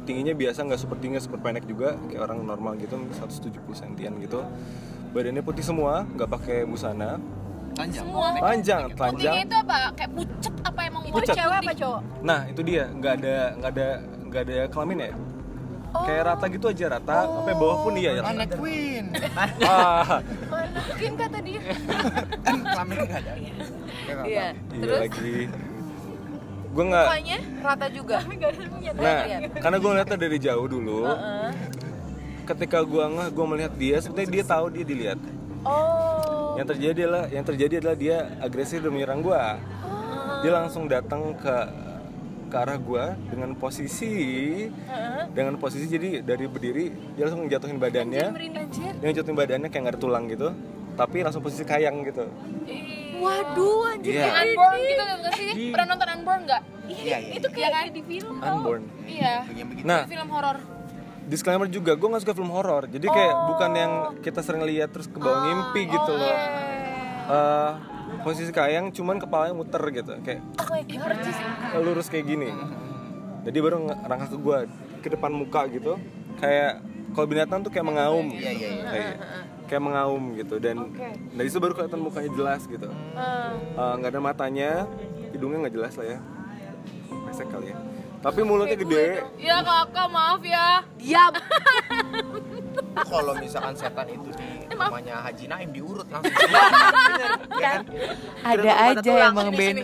tingginya 0.03 0.33
biasa 0.33 0.65
nggak 0.65 0.81
super 0.81 0.97
tinggi 0.97 1.21
super 1.21 1.37
pendek 1.39 1.69
juga 1.69 2.01
kayak 2.09 2.23
orang 2.25 2.41
normal 2.43 2.81
gitu 2.81 2.97
170 2.97 3.53
sentian 3.77 4.17
gitu. 4.19 4.41
Badannya 5.13 5.43
putih 5.43 5.61
semua, 5.61 6.07
nggak 6.09 6.31
pakai 6.31 6.59
busana, 6.65 7.19
Semua. 7.91 8.31
panjang, 8.39 8.87
Putihnya 8.87 8.97
telanjang. 8.97 9.35
itu 9.43 9.57
apa? 9.59 9.77
Kayak 9.93 10.11
pucet 10.15 10.55
apa 10.63 10.81
emang 10.87 11.03
Itu 11.03 11.15
Pucat. 11.19 11.35
cewek 11.35 11.57
apa 11.61 11.73
cowok? 11.75 12.01
Nah 12.23 12.41
itu 12.47 12.61
dia 12.63 12.83
nggak 12.89 13.13
ada 13.19 13.37
nggak 13.59 13.71
ada 13.75 13.89
nggak 14.31 14.43
ada 14.47 14.57
kelamin 14.71 14.99
ya. 15.01 15.11
Kayak 15.91 16.23
rata 16.25 16.47
gitu 16.47 16.67
aja 16.67 16.87
rata, 16.89 17.19
sampai 17.27 17.55
bawah 17.59 17.77
pun 17.83 17.93
iya 17.95 18.11
ya. 18.15 18.23
Anak 18.31 18.55
Queen 18.55 19.11
Ah, 19.61 20.23
Mungkin 20.87 21.13
kata 21.19 21.39
dia. 21.43 21.61
kan 22.41 22.59
kelamin 22.65 22.97
nggak 23.01 23.21
ada 23.21 23.33
Iya. 23.35 23.55
iya 24.23 24.47
Terus 24.71 24.99
lagi. 25.03 25.35
Gue 26.71 26.85
nggak. 26.87 27.07
mukanya 27.11 27.39
rata 27.61 27.87
juga. 27.91 28.17
Nah, 28.95 29.19
karena 29.59 29.77
gue 29.77 29.91
ngeliatnya 29.91 30.17
dari 30.17 30.39
jauh 30.39 30.67
dulu. 30.67 31.03
Heeh. 31.05 31.51
Ketika 32.47 32.79
gue 32.83 33.05
ngeh, 33.05 33.29
gue 33.29 33.45
melihat 33.49 33.73
dia, 33.75 33.97
sepertinya 33.99 34.31
dia 34.31 34.45
tahu 34.45 34.65
dia 34.71 34.85
dilihat. 34.85 35.19
Oh. 35.63 36.55
Yang 36.55 36.67
terjadi 36.71 37.01
adalah, 37.05 37.25
yang 37.29 37.45
terjadi 37.45 37.75
adalah 37.79 37.97
dia 37.97 38.17
agresif 38.39 38.79
dan 38.79 38.91
menyerang 38.91 39.21
gue. 39.21 39.43
Dia 40.41 40.53
langsung 40.53 40.87
datang 40.87 41.35
ke 41.35 41.55
ke 42.51 42.57
arah 42.57 42.75
gue 42.77 43.05
dengan 43.29 43.55
posisi 43.55 44.13
dengan 45.31 45.55
posisi 45.55 45.87
jadi 45.87 46.21
dari 46.21 46.45
berdiri 46.45 46.87
dia 47.15 47.23
langsung 47.25 47.47
jatuhin 47.47 47.79
badannya 47.79 48.27
Anjir. 48.29 48.93
dia 48.99 49.11
jatuhin 49.15 49.35
badannya 49.35 49.69
kayak 49.69 49.81
nggak 49.81 49.95
ada 49.95 50.03
tulang 50.03 50.27
gitu 50.27 50.51
tapi 50.93 51.23
langsung 51.23 51.41
posisi 51.41 51.63
kayang 51.63 52.03
gitu 52.03 52.27
Waduh, 53.17 53.93
anjir. 53.93 54.17
Iya. 54.17 54.25
Kayak 54.25 54.45
Unborn 54.49 54.79
gitu 54.81 55.03
nggak 55.05 55.35
sih? 55.35 55.49
Di- 55.53 55.71
Pernah 55.71 55.87
nonton 55.93 56.09
Unborn 56.11 56.41
nggak? 56.41 56.63
Iya, 56.89 57.17
iya. 57.21 57.33
Itu 57.37 57.47
kayak 57.51 57.71
kayak 57.71 57.91
di 57.93 58.03
film 58.03 58.35
tau. 58.41 58.57
Unborn 58.57 58.83
Iya. 59.05 59.35
Yang 59.47 59.69
begitu. 59.69 59.85
nah 59.85 60.01
Film 60.07 60.29
horor. 60.31 60.57
disclaimer 61.23 61.69
juga 61.69 61.93
gue 61.95 62.09
nggak 62.09 62.23
suka 62.25 62.35
film 62.35 62.51
horor 62.51 62.89
jadi 62.89 63.07
kayak 63.07 63.35
bukan 63.47 63.71
yang 63.73 63.93
kita 64.19 64.41
sering 64.41 64.65
lihat 64.65 64.91
terus 64.91 65.05
ke 65.05 65.15
bawah 65.15 65.39
ngimpi 65.45 65.87
gitu 65.87 66.13
loh 66.13 66.35
Eh, 67.31 67.73
posisi 68.21 68.51
kayang 68.51 68.91
cuman 68.91 69.17
kepalanya 69.17 69.55
muter 69.57 69.83
gitu 69.91 70.13
kayak 70.21 70.43
Oh 71.75 71.81
lurus 71.81 72.11
kayak 72.11 72.27
gini. 72.27 72.51
Jadi 73.41 73.59
baru 73.59 73.89
ngerangka 73.89 74.27
ke 74.29 74.37
gue 74.37 74.59
ke 75.01 75.09
depan 75.09 75.33
muka 75.33 75.65
gitu 75.73 75.97
kayak 76.37 76.85
kalau 77.11 77.27
binatang 77.27 77.65
tuh 77.65 77.73
kayak 77.73 77.87
mengaum 77.89 78.27
Iya, 78.31 78.53
iya, 78.55 78.69
iya. 78.71 78.85
kayak, 78.87 79.15
kayak 79.67 79.83
mengaum 79.83 80.23
gitu. 80.37 80.55
Dan 80.61 80.77
dari 81.35 81.49
situ 81.49 81.59
baru 81.59 81.73
kelihatan 81.75 82.01
mukanya 82.01 82.31
jelas 82.37 82.63
gitu. 82.69 82.89
Eh, 82.91 83.93
nggak 83.99 84.11
ada 84.13 84.21
matanya 84.21 84.71
hidungnya 85.33 85.67
nggak 85.67 85.75
jelas 85.75 85.93
lah 85.97 86.07
ya. 86.07 86.19
Pesek 87.31 87.49
kali 87.49 87.73
ya. 87.73 87.79
Tapi 88.21 88.41
mulutnya 88.45 88.77
gede. 88.77 89.25
Ya 89.41 89.65
kakak 89.65 90.09
maaf 90.13 90.43
ya. 90.45 90.85
Diam. 91.01 91.33
kalau 93.07 93.35
misalkan 93.39 93.75
setan 93.75 94.07
itu 94.11 94.29
di 94.35 94.49
rumahnya 94.71 95.17
Haji 95.25 95.45
Naim 95.51 95.69
diurut 95.75 96.07
langsung. 96.11 96.31
Bener, 97.11 97.31
ya 97.59 97.59
kan? 97.59 97.81
Ada 98.47 98.73
aja 98.93 99.11
emang 99.31 99.49
Ben. 99.55 99.77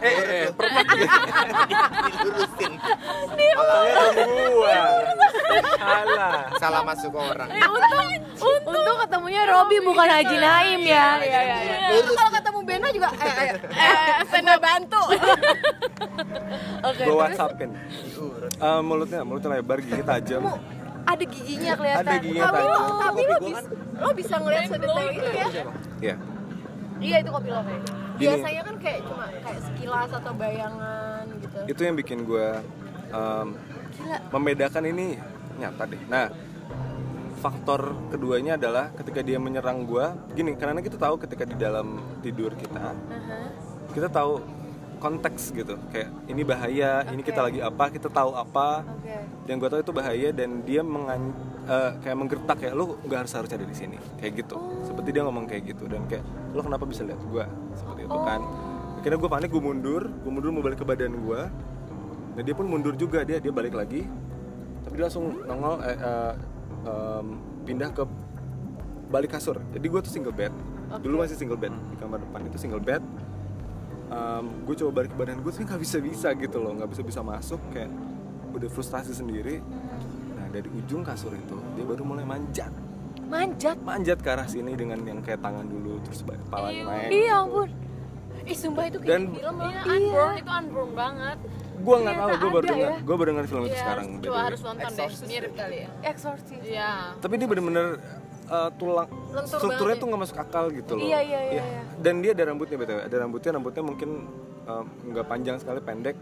eh 0.00 0.14
eh 0.16 0.44
perpak 0.54 0.86
Dilurusin. 2.08 2.72
Makanya 3.36 4.46
gua 4.48 4.76
salah 5.76 6.44
Salah 6.56 6.82
masuk 6.86 7.10
ke 7.12 7.20
orang. 7.20 7.48
Untung 8.40 8.96
ketemunya 9.04 9.42
Robi 9.44 9.76
bukan 9.84 10.08
Haji 10.08 10.36
Naim 10.40 10.80
ya. 10.86 11.06
Iya 11.20 11.40
iya 11.44 11.56
iya. 11.60 11.76
Itu 12.00 12.12
kalau 12.16 12.30
ketemu 12.32 12.58
Bena 12.64 12.88
juga 12.94 13.08
eh 13.18 13.34
eh 13.34 13.48
eh 13.58 14.14
Bena 14.30 14.54
bantu. 14.56 15.02
Oke. 16.80 17.02
gue 17.04 17.16
whatsappin 17.16 17.70
Eh, 18.60 18.80
mulutnya 18.84 19.20
mulutnya 19.24 19.56
lebar 19.56 19.80
gigi 19.80 20.04
tajam 20.04 20.44
Ada 21.06 21.24
giginya 21.24 21.72
kelihatan. 21.76 22.06
ada 22.06 22.14
giginya 22.20 22.42
tajam 22.50 22.98
Tapi 23.00 23.22
lo 23.24 23.36
bisa 23.40 23.60
lo 24.00 24.08
bisa 24.16 24.34
ngeliat 24.40 24.62
sedetail 24.68 25.08
itu 25.12 25.30
ya. 25.30 25.46
ya 26.00 26.14
Iya 27.00 27.16
itu 27.24 27.30
kopi 27.32 27.48
lo 27.48 27.60
kayak. 27.64 27.82
Biasanya 28.20 28.62
kan 28.68 28.76
kayak 28.76 29.00
cuma 29.08 29.24
kayak 29.40 29.60
sekilas 29.64 30.10
atau 30.12 30.32
bayangan 30.36 31.24
gitu. 31.40 31.58
itu 31.72 31.80
yang 31.80 31.96
bikin 31.96 32.18
gue 32.28 32.48
membedakan 34.30 34.84
ini 34.84 35.16
nyata 35.56 35.84
deh. 35.88 36.02
Nah 36.08 36.28
faktor 37.40 37.96
keduanya 38.12 38.60
adalah 38.60 38.92
ketika 38.92 39.24
dia 39.24 39.40
menyerang 39.40 39.88
gue 39.88 40.04
gini 40.36 40.52
karena 40.60 40.84
kita 40.84 41.00
tahu 41.00 41.16
ketika 41.16 41.48
di 41.48 41.56
dalam 41.56 41.96
tidur 42.20 42.52
kita 42.52 42.92
kita 43.96 44.12
tahu 44.12 44.44
konteks 45.00 45.56
gitu. 45.56 45.74
Kayak 45.88 46.12
ini 46.28 46.42
bahaya 46.44 47.02
ini 47.08 47.24
kita 47.24 47.40
lagi 47.40 47.64
apa 47.64 47.88
kita 47.88 48.12
tahu 48.12 48.36
apa. 48.36 48.84
Oke. 48.84 49.16
dan 49.48 49.58
gue 49.58 49.68
tahu 49.72 49.80
itu 49.82 49.92
bahaya 49.96 50.28
dan 50.30 50.62
dia 50.62 50.84
mengan 50.84 51.34
eh, 51.66 51.90
kayak 52.04 52.16
menggertak 52.20 52.56
kayak 52.60 52.74
lu 52.76 52.94
nggak 53.08 53.26
harus 53.26 53.32
harus 53.32 53.50
ada 53.50 53.64
di 53.64 53.74
sini. 53.74 53.96
Kayak 54.20 54.44
gitu. 54.44 54.56
Seperti 54.84 55.08
dia 55.16 55.24
ngomong 55.24 55.48
kayak 55.48 55.72
gitu 55.74 55.88
dan 55.88 56.04
kayak 56.06 56.22
lu 56.52 56.60
kenapa 56.60 56.84
bisa 56.84 57.02
lihat 57.02 57.18
gue 57.18 57.44
seperti 57.74 58.00
itu 58.06 58.18
kan. 58.20 58.40
Akhirnya 59.00 59.18
gue 59.18 59.30
panik 59.32 59.48
gue 59.48 59.62
mundur 59.64 60.02
gue 60.04 60.30
mundur 60.30 60.52
mau 60.52 60.60
balik 60.60 60.84
ke 60.84 60.86
badan 60.86 61.16
gue 61.16 61.40
dan 62.36 62.42
dia 62.44 62.54
pun 62.54 62.68
mundur 62.68 62.94
juga 62.94 63.24
dia 63.24 63.40
dia 63.40 63.50
balik 63.50 63.74
lagi. 63.74 64.04
Tapi 64.84 64.94
dia 64.94 65.04
langsung 65.08 65.40
nongol 65.48 65.80
eh, 65.82 65.98
eh, 65.98 66.32
em, 66.86 67.26
pindah 67.64 67.90
ke 67.96 68.04
balik 69.10 69.34
kasur. 69.34 69.58
Jadi 69.72 69.86
gue 69.88 70.00
tuh 70.04 70.12
single 70.12 70.36
bed. 70.36 70.52
Dulu 70.90 71.22
masih 71.22 71.38
single 71.38 71.58
bed 71.58 71.74
di 71.90 71.96
kamar 71.98 72.18
depan 72.22 72.46
itu 72.46 72.58
single 72.58 72.82
bed 72.82 73.02
gue 74.40 74.74
coba 74.76 74.90
balik 74.92 75.10
ke 75.10 75.16
badan 75.16 75.38
gue 75.38 75.52
sih 75.52 75.62
nggak 75.62 75.78
bisa 75.78 75.98
bisa 75.98 76.28
gitu 76.34 76.58
loh 76.58 76.74
nggak 76.74 76.90
bisa 76.90 77.02
bisa 77.02 77.20
masuk 77.20 77.60
kayak 77.70 77.90
udah 78.50 78.66
frustasi 78.66 79.12
sendiri 79.12 79.62
nah 80.32 80.46
dari 80.48 80.66
ujung 80.68 81.00
kasur 81.00 81.30
itu 81.32 81.56
dia 81.72 81.84
baru 81.84 82.02
mulai 82.02 82.24
manjat 82.24 82.74
Manjat. 83.22 83.78
manjat 83.78 84.18
ke 84.18 84.28
arah 84.28 84.42
sini 84.44 84.74
dengan 84.74 84.98
yang 85.00 85.22
kayak 85.22 85.38
tangan 85.38 85.62
dulu 85.62 86.02
terus 86.02 86.20
kepalanya 86.20 86.82
naik 86.84 87.10
Iya 87.14 87.34
ampun. 87.38 87.68
Ih 88.42 88.56
sumpah 88.56 88.84
itu 88.84 88.98
kayak 88.98 89.10
Dan- 89.12 89.30
film 89.30 89.56
Iya, 89.60 89.80
Unborn 89.86 90.34
itu 90.34 90.50
Unborn 90.50 90.90
banget. 90.92 91.38
gue 91.78 91.96
nggak 91.96 92.16
tahu 92.16 92.30
gue 92.34 92.50
baru 92.50 92.64
dengar 92.66 92.90
ya. 92.90 92.98
gue 93.00 93.14
baru 93.14 93.28
dengar 93.30 93.44
film 93.46 93.62
itu 93.62 93.70
Iya, 93.70 93.80
sekarang 93.80 94.06
coba 94.18 94.38
harus 94.42 94.60
nonton 94.60 94.90
deh. 94.90 95.08
Mirip 95.24 95.52
kali 95.54 95.76
ya. 95.78 95.88
Exorcist. 96.02 96.60
Iya. 96.60 96.90
tapi 97.16 97.34
dia 97.38 97.46
bener-bener 97.46 97.86
uh, 98.50 98.68
tulang 98.74 99.08
Lentur 99.30 99.56
strukturnya 99.56 99.78
banget 99.86 100.02
tuh 100.02 100.06
nggak 100.10 100.20
masuk 100.20 100.38
akal 100.38 100.64
gitu 100.68 100.92
loh 100.92 101.02
Iya, 101.02 101.20
iya, 101.22 101.40
iya, 101.46 101.62
iya. 101.62 101.82
dan 101.96 102.14
dia 102.18 102.34
ada 102.34 102.44
rambutnya 102.44 102.76
btw 102.76 103.00
ada 103.00 103.16
rambutnya 103.16 103.50
rambutnya 103.54 103.82
mungkin 103.82 104.10
um, 104.64 104.84
nggak 105.06 105.26
panjang 105.26 105.56
sekali 105.56 105.80
pendek 105.80 106.16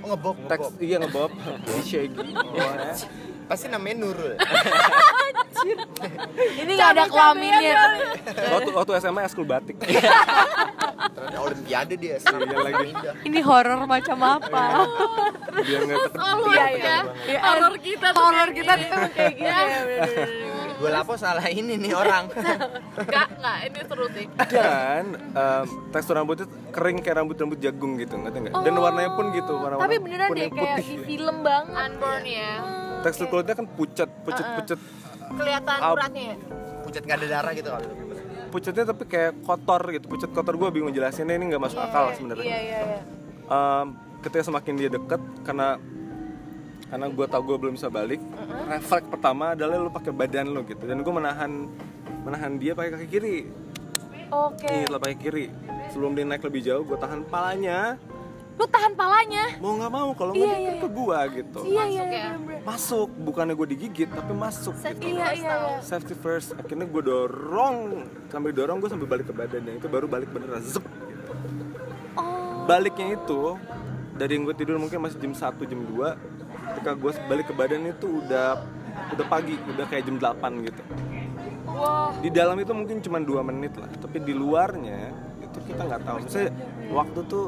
Oh, 0.00 0.16
ngebob, 0.16 0.32
teks 0.48 0.64
ngebob. 0.64 0.80
iya 0.80 0.96
ngebob 0.96 1.30
jadi 1.66 1.82
shaggy 1.84 2.24
bawahnya. 2.32 2.94
Pasti 3.44 3.66
namanya 3.68 3.96
Nurul. 4.00 4.32
Ini 6.56 6.72
nggak 6.72 6.90
ada 6.96 7.04
kelaminnya. 7.04 7.84
waktu 8.48 8.70
waktu 8.72 8.90
SMA 8.96 9.28
eskul 9.28 9.44
batik 9.44 9.76
Ternyata 11.14 11.36
Olimpiade 11.36 11.94
dia 12.00 12.16
sih. 12.16 12.32
Iya 12.32 12.56
lagi. 12.64 12.88
Ini 13.28 13.38
horor 13.44 13.84
macam 13.84 14.18
apa? 14.24 14.88
dia 15.60 15.78
nggak 15.84 15.98
Oh, 16.16 16.48
Iya, 16.48 16.64
ya. 16.64 16.68
iya. 16.72 16.96
Iya, 17.26 17.40
Horor 17.44 17.74
kita 17.76 18.06
tuh 18.08 18.22
Horor 18.22 18.50
kita 18.54 18.72
tuh 18.78 18.88
kayak 19.12 19.32
gini 19.36 19.50
ya. 19.52 19.60
Gue 20.80 20.90
lapo 20.90 21.12
salah 21.14 21.44
ini 21.46 21.76
nih 21.76 21.92
orang. 21.92 22.24
Enggak, 23.00 23.28
enggak, 23.32 23.56
ini 23.68 23.80
seru 23.84 24.06
sih. 24.10 24.26
dan 24.48 25.04
um, 25.32 25.64
tekstur 25.88 26.14
rambutnya 26.16 26.46
kering 26.70 26.98
kayak 27.00 27.20
rambut 27.20 27.36
rambut 27.36 27.58
jagung 27.58 27.96
gitu 27.96 28.16
ngerti 28.16 28.38
nggak 28.40 28.54
dan 28.56 28.74
warnanya 28.74 29.10
pun 29.12 29.26
gitu 29.30 29.52
warna 29.56 29.76
Tapi 29.78 29.96
beneran 29.96 30.26
deh 30.26 30.32
kuning 30.32 30.52
kayak 30.52 30.76
putih 30.76 30.88
di 30.88 30.96
film 31.04 31.36
banget. 31.40 31.74
Unborn 31.86 32.24
ya. 32.24 32.52
tekstur 33.00 33.26
kulitnya 33.28 33.54
kan 33.54 33.66
pucat 33.68 34.08
pucat 34.22 34.46
pucat 34.56 34.78
Kelihatan 35.30 35.78
uratnya 35.86 36.22
ya. 36.22 36.36
Pucat 36.82 37.02
nggak 37.04 37.18
ada 37.18 37.28
darah 37.30 37.52
gitu 37.52 37.68
kalau. 37.68 37.88
pucatnya 38.50 38.82
tapi 38.84 39.04
kayak 39.06 39.32
kotor 39.40 39.82
gitu 39.88 40.06
pucat 40.08 40.30
kotor 40.34 40.54
gue 40.56 40.68
bingung 40.70 40.90
jelasinnya 40.90 41.38
ini 41.38 41.54
nggak 41.54 41.62
masuk 41.62 41.78
akal 41.78 42.10
sebenarnya 42.12 42.42
Iya 42.42 42.58
iya 42.58 42.78
iya. 42.82 43.00
um, 43.46 43.94
ketika 44.20 44.42
semakin 44.42 44.74
dia 44.74 44.90
deket 44.90 45.22
karena 45.40 45.78
karena 46.90 47.06
gue 47.06 47.26
tau 47.30 47.42
gue 47.46 47.56
belum 47.56 47.74
bisa 47.78 47.86
balik. 47.86 48.18
Refleks 48.66 49.06
pertama 49.06 49.54
adalah 49.54 49.78
lu 49.78 49.90
pakai 49.90 50.10
badan 50.10 50.50
lu 50.50 50.66
gitu. 50.66 50.82
Dan 50.84 51.06
gue 51.06 51.12
menahan 51.14 51.70
menahan 52.26 52.52
dia 52.58 52.74
pakai 52.74 52.90
kaki 52.98 53.06
kiri. 53.06 53.38
Oke. 54.30 54.66
Nih, 54.66 54.90
setelah 54.90 55.00
pakai 55.00 55.18
kiri. 55.18 55.46
Sebelum 55.94 56.12
dia 56.14 56.26
naik 56.26 56.42
lebih 56.42 56.62
jauh 56.66 56.82
gue 56.82 56.98
tahan 56.98 57.22
palanya. 57.30 57.94
Lu 58.58 58.68
tahan 58.68 58.92
palanya. 58.92 59.56
mau 59.56 59.72
nggak 59.72 59.88
mau 59.88 60.10
kalau 60.12 60.36
Iya, 60.36 60.44
nggak 60.44 60.60
iya, 60.60 60.72
ke 60.84 60.88
gua 60.92 61.18
gitu. 61.32 61.60
Iya 61.64 61.84
iya 61.88 62.04
Masuk 62.04 62.12
iya. 62.12 62.28
ya? 62.28 62.60
masuk. 62.60 63.08
Bukannya 63.24 63.54
gue 63.56 63.68
digigit 63.72 64.10
tapi 64.10 64.32
masuk 64.36 64.74
gitu. 64.76 65.06
Iya 65.16 65.28
iya 65.32 65.52
iya. 65.64 65.78
safety 65.80 66.12
first. 66.12 66.52
Akhirnya 66.58 66.84
gue 66.84 67.02
dorong. 67.02 68.04
Sambil 68.28 68.52
dorong 68.52 68.82
gue 68.84 68.90
sambil 68.92 69.08
balik 69.08 69.30
ke 69.30 69.34
badan 69.34 69.64
dan 69.64 69.80
itu 69.80 69.88
baru 69.88 70.04
balik 70.04 70.28
beneran. 70.28 70.60
Zep. 70.60 70.84
Oh. 72.18 72.66
baliknya 72.66 73.14
itu 73.16 73.56
dari 74.14 74.36
yang 74.36 74.44
gue 74.44 74.52
tidur 74.52 74.76
mungkin 74.76 75.00
masih 75.00 75.16
jam 75.16 75.32
1 75.32 75.56
jam 75.64 75.80
2 75.80 76.39
ketika 76.72 76.90
gue 76.94 77.12
balik 77.26 77.46
ke 77.50 77.54
badan 77.54 77.82
itu 77.90 78.06
udah 78.22 78.62
udah 79.16 79.26
pagi 79.26 79.54
udah 79.58 79.84
kayak 79.90 80.06
jam 80.06 80.16
8 80.18 80.66
gitu. 80.66 80.82
Wah. 81.70 82.10
di 82.18 82.28
dalam 82.34 82.58
itu 82.58 82.74
mungkin 82.74 82.98
cuma 82.98 83.22
dua 83.22 83.46
menit 83.46 83.78
lah 83.78 83.86
tapi 84.02 84.18
di 84.18 84.34
luarnya 84.34 85.14
itu 85.40 85.58
kita 85.70 85.82
nggak 85.86 86.02
tahu. 86.02 86.16
Misalnya 86.26 86.50
waktu 86.90 87.20
tuh 87.26 87.46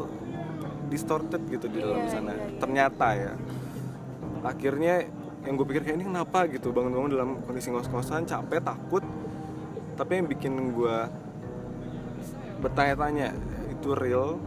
distorted 0.93 1.43
gitu 1.49 1.67
di 1.73 1.79
dalam 1.81 2.05
sana. 2.11 2.35
ternyata 2.61 3.07
ya. 3.17 3.33
Akhirnya 4.43 5.07
yang 5.43 5.55
gue 5.59 5.67
pikir 5.67 5.83
kayak 5.83 5.97
ini 6.03 6.07
kenapa? 6.11 6.47
gitu. 6.51 6.71
Bangun-bangun 6.75 7.11
dalam 7.11 7.31
kondisi 7.47 7.71
ngos-ngosan 7.71 8.27
capek 8.27 8.61
takut. 8.63 9.03
Tapi 9.97 10.13
yang 10.23 10.27
bikin 10.29 10.53
gue 10.75 10.97
bertanya-tanya 12.63 13.35
itu 13.75 13.89
real 13.99 14.39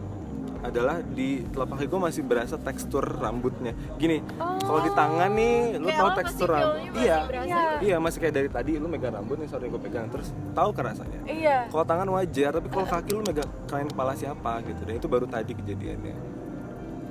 adalah 0.68 0.96
di 1.02 1.42
telapak 1.50 1.82
kaki 1.82 1.88
gue 1.88 2.00
masih 2.00 2.22
berasa 2.26 2.56
tekstur 2.58 3.04
rambutnya. 3.04 3.72
Gini 3.96 4.20
kalau 4.38 4.80
di 4.82 4.90
tangan 4.92 5.30
nih 5.32 5.78
lu 5.78 5.88
lo 5.88 6.10
tekstur 6.14 6.48
rambut. 6.50 6.92
iya. 6.98 7.18
berasa. 7.26 7.58
iya 7.82 7.96
masih 8.02 8.18
kayak 8.20 8.34
dari 8.34 8.48
tadi 8.50 8.72
lu 8.76 8.86
megang 8.90 9.14
rambut 9.14 9.38
nih 9.38 9.48
sorry 9.48 9.70
gue 9.70 9.80
pegang. 9.80 10.10
Terus 10.10 10.34
tahu 10.52 10.70
kan 10.74 10.92
rasanya? 10.92 11.20
Iya. 11.26 11.58
kalau 11.70 11.84
tangan 11.86 12.08
wajar 12.10 12.50
tapi 12.58 12.68
kalau 12.70 12.86
kaki 12.86 13.10
lu 13.14 13.22
megang 13.22 13.50
kain 13.70 13.88
kepala 13.88 14.12
siapa 14.18 14.52
gitu. 14.66 14.80
Dan 14.82 14.94
itu 14.98 15.06
baru 15.06 15.26
tadi 15.30 15.52
kejadiannya. 15.54 16.16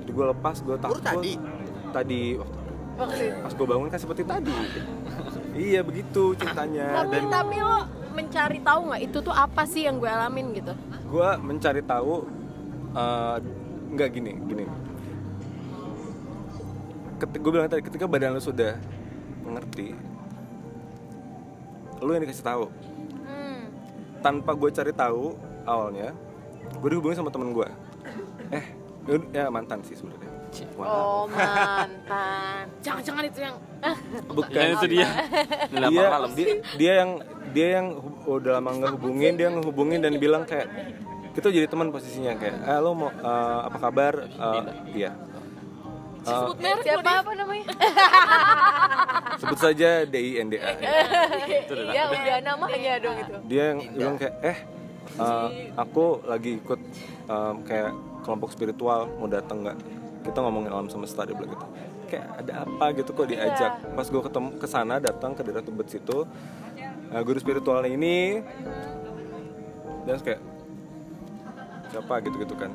Jadi 0.03 0.11
gue 0.11 0.25
lepas 0.35 0.55
gue 0.61 0.77
takut 0.77 1.01
tadi? 1.01 1.33
tadi. 1.89 2.23
Waktu 2.37 2.57
Waktu 2.95 3.23
itu. 3.27 3.39
pas 3.43 3.51
gue 3.51 3.67
bangun 3.67 3.87
kan 3.91 3.99
seperti 3.99 4.23
tadi. 4.23 4.55
Iya 5.55 5.83
begitu 5.83 6.35
ceritanya. 6.35 7.03
Tapi 7.03 7.11
dan 7.15 7.23
tapi 7.31 7.55
lo 7.59 7.79
mencari 8.15 8.59
tahu 8.63 8.79
nggak 8.91 9.01
itu 9.03 9.17
tuh 9.19 9.35
apa 9.35 9.67
sih 9.67 9.83
yang 9.83 9.99
gue 9.99 10.07
alamin 10.07 10.55
gitu? 10.55 10.71
gue 11.05 11.29
mencari 11.39 11.79
tahu 11.85 12.27
eh, 12.95 13.37
nggak 13.91 14.09
gini 14.09 14.31
gini 14.41 14.63
ketika 17.15 17.39
gue 17.39 17.51
bilang 17.51 17.67
tadi 17.67 17.81
ketika 17.81 18.05
badan 18.05 18.35
lu 18.35 18.41
sudah 18.41 18.75
mengerti 19.41 19.95
lu 21.99 22.11
yang 22.11 22.23
dikasih 22.23 22.45
tahu 22.45 22.65
Hmm. 23.25 23.67
tanpa 24.21 24.53
gue 24.53 24.69
cari 24.69 24.91
tahu 24.91 25.33
awalnya 25.63 26.11
gue 26.71 26.89
dihubungin 26.89 27.17
sama 27.17 27.31
temen 27.31 27.51
gue 27.51 27.67
eh 28.51 28.65
ya 29.31 29.47
mantan 29.49 29.81
sih 29.81 29.95
sebenarnya 29.95 30.31
Wah. 30.79 30.87
Oh 30.87 31.23
mantan. 31.27 32.63
Jangan-jangan 32.85 33.23
itu 33.27 33.39
yang 33.43 33.55
bukan 34.39 34.51
Kayaknya 34.55 34.75
itu 34.79 34.87
dia. 34.87 35.07
Ini 35.67 35.87
dia, 35.91 36.05
malam. 36.07 36.29
dia 36.31 36.47
dia 36.79 36.93
yang 36.95 37.11
dia 37.51 37.67
yang 37.75 37.87
udah 38.23 38.51
lama 38.55 38.69
nggak 38.71 38.91
hubungin 38.95 39.35
dia 39.35 39.51
ngehubungin 39.51 39.99
dan 39.99 40.15
bilang 40.15 40.47
kayak 40.47 40.71
kita 41.35 41.47
jadi 41.51 41.67
teman 41.67 41.91
posisinya 41.91 42.33
kayak 42.39 42.55
eh 42.63 42.79
lo 42.79 42.95
mau 42.95 43.11
eh, 43.11 43.59
apa 43.67 43.77
kabar? 43.77 44.13
Eh, 44.23 44.63
iya. 44.95 45.11
Sebut 46.25 46.57
merek 46.57 46.81
Siapa 46.81 47.11
apa 47.21 47.31
namanya? 47.37 47.65
sebut 49.43 49.59
saja 49.61 49.89
D 50.09 50.15
I 50.15 50.31
N 50.41 50.47
D 50.49 50.57
A 50.57 50.73
ya. 50.73 52.09
Udah 52.09 52.39
namanya 52.41 52.93
dong 52.97 53.17
itu. 53.21 53.35
dia 53.45 53.63
yang 53.75 53.79
bilang 53.93 54.15
kayak 54.17 54.35
eh 54.41 54.57
eh, 55.21 55.47
aku 55.77 56.23
lagi 56.25 56.57
ikut 56.57 56.81
eh, 57.29 57.53
kayak 57.67 57.91
kelompok 58.25 58.49
spiritual 58.55 59.05
mau 59.21 59.29
datang 59.29 59.61
nggak? 59.61 59.77
Kita 60.25 60.41
ngomongin 60.41 60.73
alam 60.73 60.89
semesta 60.89 61.27
dia 61.27 61.37
bilang 61.37 61.53
gitu. 61.53 61.67
Kayak 62.09 62.27
ada 62.41 62.53
apa? 62.65 62.85
Gitu 62.97 63.09
kok 63.13 63.27
diajak. 63.29 63.73
Pas 63.93 64.07
gue 64.09 64.21
ketemu 64.25 64.49
ke 64.57 64.67
sana 64.71 64.97
datang 64.97 65.37
ke 65.37 65.45
daerah 65.45 65.61
Tebet 65.61 65.87
situ 65.93 66.25
eh, 67.13 67.21
guru 67.21 67.37
spiritualnya 67.37 67.91
ini 67.93 68.41
dan 70.05 70.17
kayak 70.21 70.41
siapa 71.95 72.19
gitu 72.27 72.35
gitu 72.43 72.55
kan. 72.59 72.71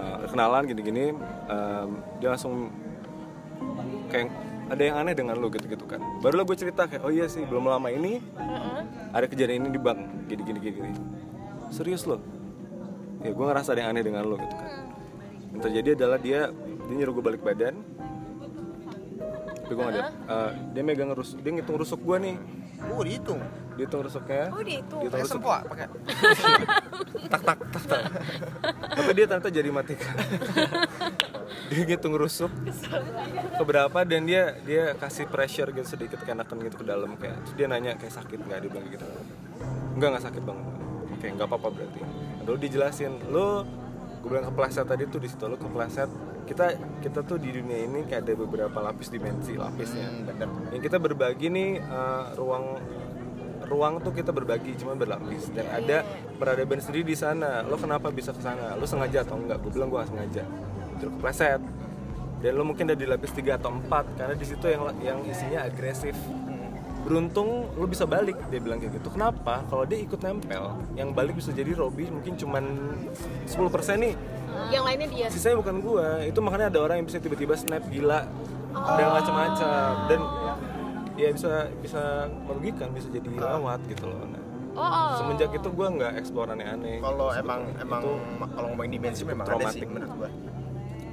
Eh, 0.00 0.18
kenalan 0.32 0.66
gini-gini 0.66 1.14
em, 1.46 1.88
dia 2.18 2.34
langsung 2.34 2.74
kayak 4.10 4.26
ada 4.70 4.82
yang 4.82 4.96
aneh 5.02 5.14
dengan 5.14 5.34
lu 5.38 5.50
gitu-gitu 5.50 5.86
kan. 5.86 6.02
Barulah 6.18 6.42
gue 6.42 6.56
cerita 6.58 6.90
kayak 6.90 7.02
oh 7.06 7.12
iya 7.14 7.30
sih 7.30 7.46
belum 7.46 7.70
lama 7.70 7.86
ini 7.90 8.18
ada 9.14 9.26
kejadian 9.30 9.66
ini 9.66 9.70
di 9.74 9.80
bank 9.82 9.98
gini 10.26 10.42
gini 10.46 10.58
gini, 10.62 10.76
gini. 10.82 10.92
serius 11.70 12.06
loh 12.06 12.18
ya 13.22 13.30
gue 13.30 13.44
ngerasa 13.46 13.74
ada 13.74 13.86
yang 13.86 13.90
aneh 13.94 14.02
dengan 14.02 14.26
lo 14.26 14.34
gitu 14.38 14.54
kan. 14.58 14.70
Yang 15.54 15.60
terjadi 15.70 15.88
adalah 16.02 16.18
dia 16.18 16.40
dia 16.90 16.94
nyuruh 16.98 17.12
gue 17.18 17.24
balik 17.30 17.42
badan. 17.46 17.74
Tapi 19.62 19.72
gue 19.78 19.84
gak 19.86 19.94
ada 19.94 20.10
Eh, 20.10 20.50
dia 20.74 20.82
megang 20.82 21.10
rusuk 21.14 21.38
dia 21.42 21.50
ngitung 21.54 21.78
rusuk 21.78 22.00
gue 22.02 22.16
nih 22.18 22.36
Oh 22.88 23.02
dihitung. 23.02 23.40
dia 23.74 23.84
hitung 23.84 24.02
rusuknya 24.02 24.48
Oh 24.50 24.60
dihitung. 24.60 25.00
dia 25.00 25.08
hitung 25.08 25.10
Pakai 25.10 25.22
rusuk 25.22 25.36
sempoa, 25.36 25.58
pakai. 25.64 25.86
tak 27.26 27.40
tak 27.42 27.58
tak 27.70 27.84
tak. 27.86 28.00
Tapi 28.92 29.10
dia 29.12 29.24
ternyata 29.24 29.48
jadi 29.48 29.68
matikan. 29.70 30.14
Dia 31.66 31.82
ngitung 31.82 32.14
rusuk. 32.14 32.50
Keberapa 33.54 34.02
dan 34.02 34.22
dia 34.22 34.58
dia 34.60 34.94
kasih 34.94 35.26
pressure 35.26 35.70
gitu 35.70 35.86
sedikit 35.88 36.18
kenakan 36.20 36.62
gitu 36.62 36.82
ke 36.82 36.86
dalam 36.86 37.14
kayak. 37.14 37.42
Terus 37.42 37.54
dia 37.54 37.66
nanya 37.66 37.94
kayak 37.94 38.10
sakit 38.12 38.38
nggak? 38.40 38.58
Dia 38.58 38.70
bilang 38.70 38.86
gitu. 38.88 39.06
Enggak 39.94 40.08
nggak 40.10 40.24
sakit 40.26 40.42
banget. 40.42 40.66
Oke 41.10 41.26
nggak 41.30 41.46
apa-apa 41.46 41.68
berarti. 41.70 42.00
Lalu 42.42 42.56
dijelasin 42.60 43.12
lo 43.30 43.66
gue 44.20 44.28
bilang 44.28 44.46
kepleset 44.46 44.82
tadi 44.84 45.06
tuh 45.06 45.18
di 45.18 45.26
situ 45.26 45.46
lo 45.46 45.54
kepleset 45.56 46.10
kita 46.50 46.66
kita 46.98 47.22
tuh 47.22 47.38
di 47.38 47.54
dunia 47.54 47.86
ini 47.86 48.02
kayak 48.10 48.26
ada 48.26 48.32
beberapa 48.34 48.78
lapis 48.82 49.06
dimensi 49.06 49.54
lapisnya. 49.54 50.10
Yang 50.74 50.82
kita 50.90 50.98
berbagi 50.98 51.46
nih 51.46 51.70
eh, 51.78 52.24
ruang 52.34 52.74
ruang 53.70 54.02
tuh 54.02 54.10
kita 54.10 54.34
berbagi 54.34 54.74
cuma 54.74 54.98
berlapis. 54.98 55.54
Dan 55.54 55.70
ada 55.70 56.02
peradaban 56.42 56.82
sendiri 56.82 57.06
di 57.06 57.14
sana. 57.14 57.62
Lo 57.62 57.78
kenapa 57.78 58.10
bisa 58.10 58.34
ke 58.34 58.42
sana? 58.42 58.74
Lo 58.74 58.82
sengaja 58.82 59.22
atau 59.22 59.38
enggak? 59.38 59.62
Gue 59.62 59.70
bilang 59.70 59.94
gue 59.94 60.02
gak 60.02 60.10
sengaja. 60.10 60.42
Terus 60.98 61.12
kepleset. 61.22 61.62
Dan 62.42 62.52
lo 62.58 62.66
mungkin 62.66 62.90
ada 62.90 62.98
di 62.98 63.06
lapis 63.06 63.30
3 63.30 63.60
atau 63.60 63.70
4 63.70 64.18
karena 64.18 64.34
di 64.34 64.46
situ 64.48 64.66
yang 64.66 64.82
yang 65.04 65.18
isinya 65.28 65.70
agresif 65.70 66.16
beruntung 67.00 67.72
lo 67.74 67.86
bisa 67.88 68.04
balik 68.04 68.36
dia 68.52 68.60
bilang 68.60 68.78
kayak 68.78 69.00
gitu. 69.00 69.08
Kenapa? 69.12 69.64
Kalau 69.68 69.84
dia 69.88 69.98
ikut 70.00 70.20
nempel 70.20 70.76
yang 70.94 71.16
balik 71.16 71.36
bisa 71.40 71.50
jadi 71.50 71.72
Robby 71.72 72.12
mungkin 72.12 72.36
cuman 72.36 72.64
10% 73.48 74.04
nih. 74.04 74.14
Yang 74.70 74.82
lainnya 74.84 75.08
dia. 75.08 75.26
sisanya 75.32 75.56
bukan 75.58 75.76
gua. 75.80 76.20
Itu 76.22 76.44
makanya 76.44 76.68
ada 76.68 76.78
orang 76.84 77.00
yang 77.00 77.06
bisa 77.08 77.18
tiba-tiba 77.18 77.56
snap 77.56 77.82
gila. 77.88 78.28
Dan 78.70 79.06
macam-macam. 79.10 79.92
Dan 80.06 80.20
ya 81.18 81.28
bisa 81.32 81.68
bisa 81.80 82.02
merugikan 82.46 82.88
bisa 82.92 83.08
jadi 83.08 83.28
lawat 83.28 83.80
gitu 83.88 84.08
loh. 84.08 84.20
Nah, 84.24 84.38
Oh, 84.70 84.86
oh. 84.86 85.10
semenjak 85.18 85.50
itu 85.50 85.66
gua 85.74 85.90
nggak 85.90 86.12
eksplor 86.22 86.46
aneh-aneh 86.46 87.02
Kalau 87.02 87.34
emang 87.34 87.74
emang 87.82 88.02
kalau 88.54 88.70
ngomongin 88.70 89.02
dimensi 89.02 89.26
memang 89.26 89.42
ada 89.50 89.66
sih 89.74 89.82
menurut 89.82 90.14
gua. 90.14 90.30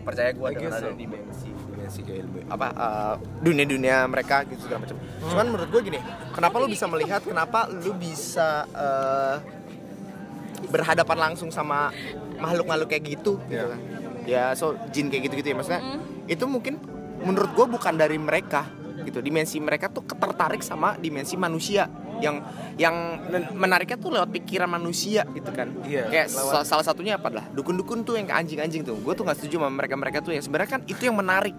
Percaya 0.07 0.31
gua 0.31 0.47
I 0.49 0.55
dengan 0.55 0.71
guess 0.71 0.79
ada 0.79 0.89
so. 0.89 0.95
dimensi 0.95 1.49
dimensi 1.51 1.99
ilmu 2.01 2.47
apa 2.47 2.67
eh, 2.71 3.15
dunia-dunia 3.43 4.07
mereka 4.07 4.47
gitu 4.47 4.63
segala 4.63 4.87
macam. 4.87 4.95
Cuman 5.19 5.45
menurut 5.51 5.69
gua 5.69 5.81
gini, 5.83 5.99
kenapa 6.31 6.55
lu 6.57 6.67
bisa 6.71 6.85
melihat 6.87 7.21
kenapa 7.21 7.59
lu 7.67 7.91
bisa 7.93 8.47
eh, 8.71 9.35
berhadapan 10.67 11.17
langsung 11.29 11.51
sama 11.51 11.91
makhluk-makhluk 12.39 12.87
kayak 12.87 13.03
gitu 13.05 13.35
gitu 13.45 13.51
Iya. 13.51 13.65
kan. 13.67 13.79
Ya 14.27 14.43
so 14.55 14.75
jin 14.91 15.11
kayak 15.11 15.27
gitu-gitu 15.27 15.51
ya 15.51 15.55
maksudnya. 15.55 15.81
Itu 16.25 16.47
mungkin 16.47 16.79
menurut 17.23 17.51
gua 17.51 17.67
bukan 17.67 17.93
dari 17.95 18.15
mereka 18.15 18.63
gitu. 19.03 19.19
Dimensi 19.19 19.59
mereka 19.59 19.87
tuh 19.87 20.03
ketertarik 20.03 20.63
sama 20.63 20.95
dimensi 20.95 21.35
manusia 21.35 21.87
yang 22.19 22.35
yang 22.75 22.95
men- 23.25 23.49
menariknya 23.53 23.97
tuh 23.97 24.13
lewat 24.13 24.29
pikiran 24.31 24.67
manusia 24.67 25.25
gitu 25.29 25.49
kan. 25.49 25.73
Iya, 25.81 26.05
Kayak 26.07 26.27
lewat- 26.29 26.53
sa- 26.61 26.65
salah 26.65 26.85
satunya 26.85 27.17
apa 27.17 27.29
lah? 27.29 27.45
Dukun-dukun 27.49 28.01
tuh 28.01 28.15
yang 28.15 28.25
ke 28.25 28.35
anjing-anjing 28.35 28.81
tuh. 28.81 28.97
Gue 28.97 29.13
tuh 29.13 29.23
nggak 29.23 29.37
setuju 29.37 29.57
sama 29.57 29.69
mereka-mereka 29.71 30.21
tuh 30.21 30.31
yang 30.31 30.41
sebenarnya 30.41 30.69
kan 30.69 30.81
itu 30.85 31.01
yang 31.01 31.15
menarik 31.15 31.53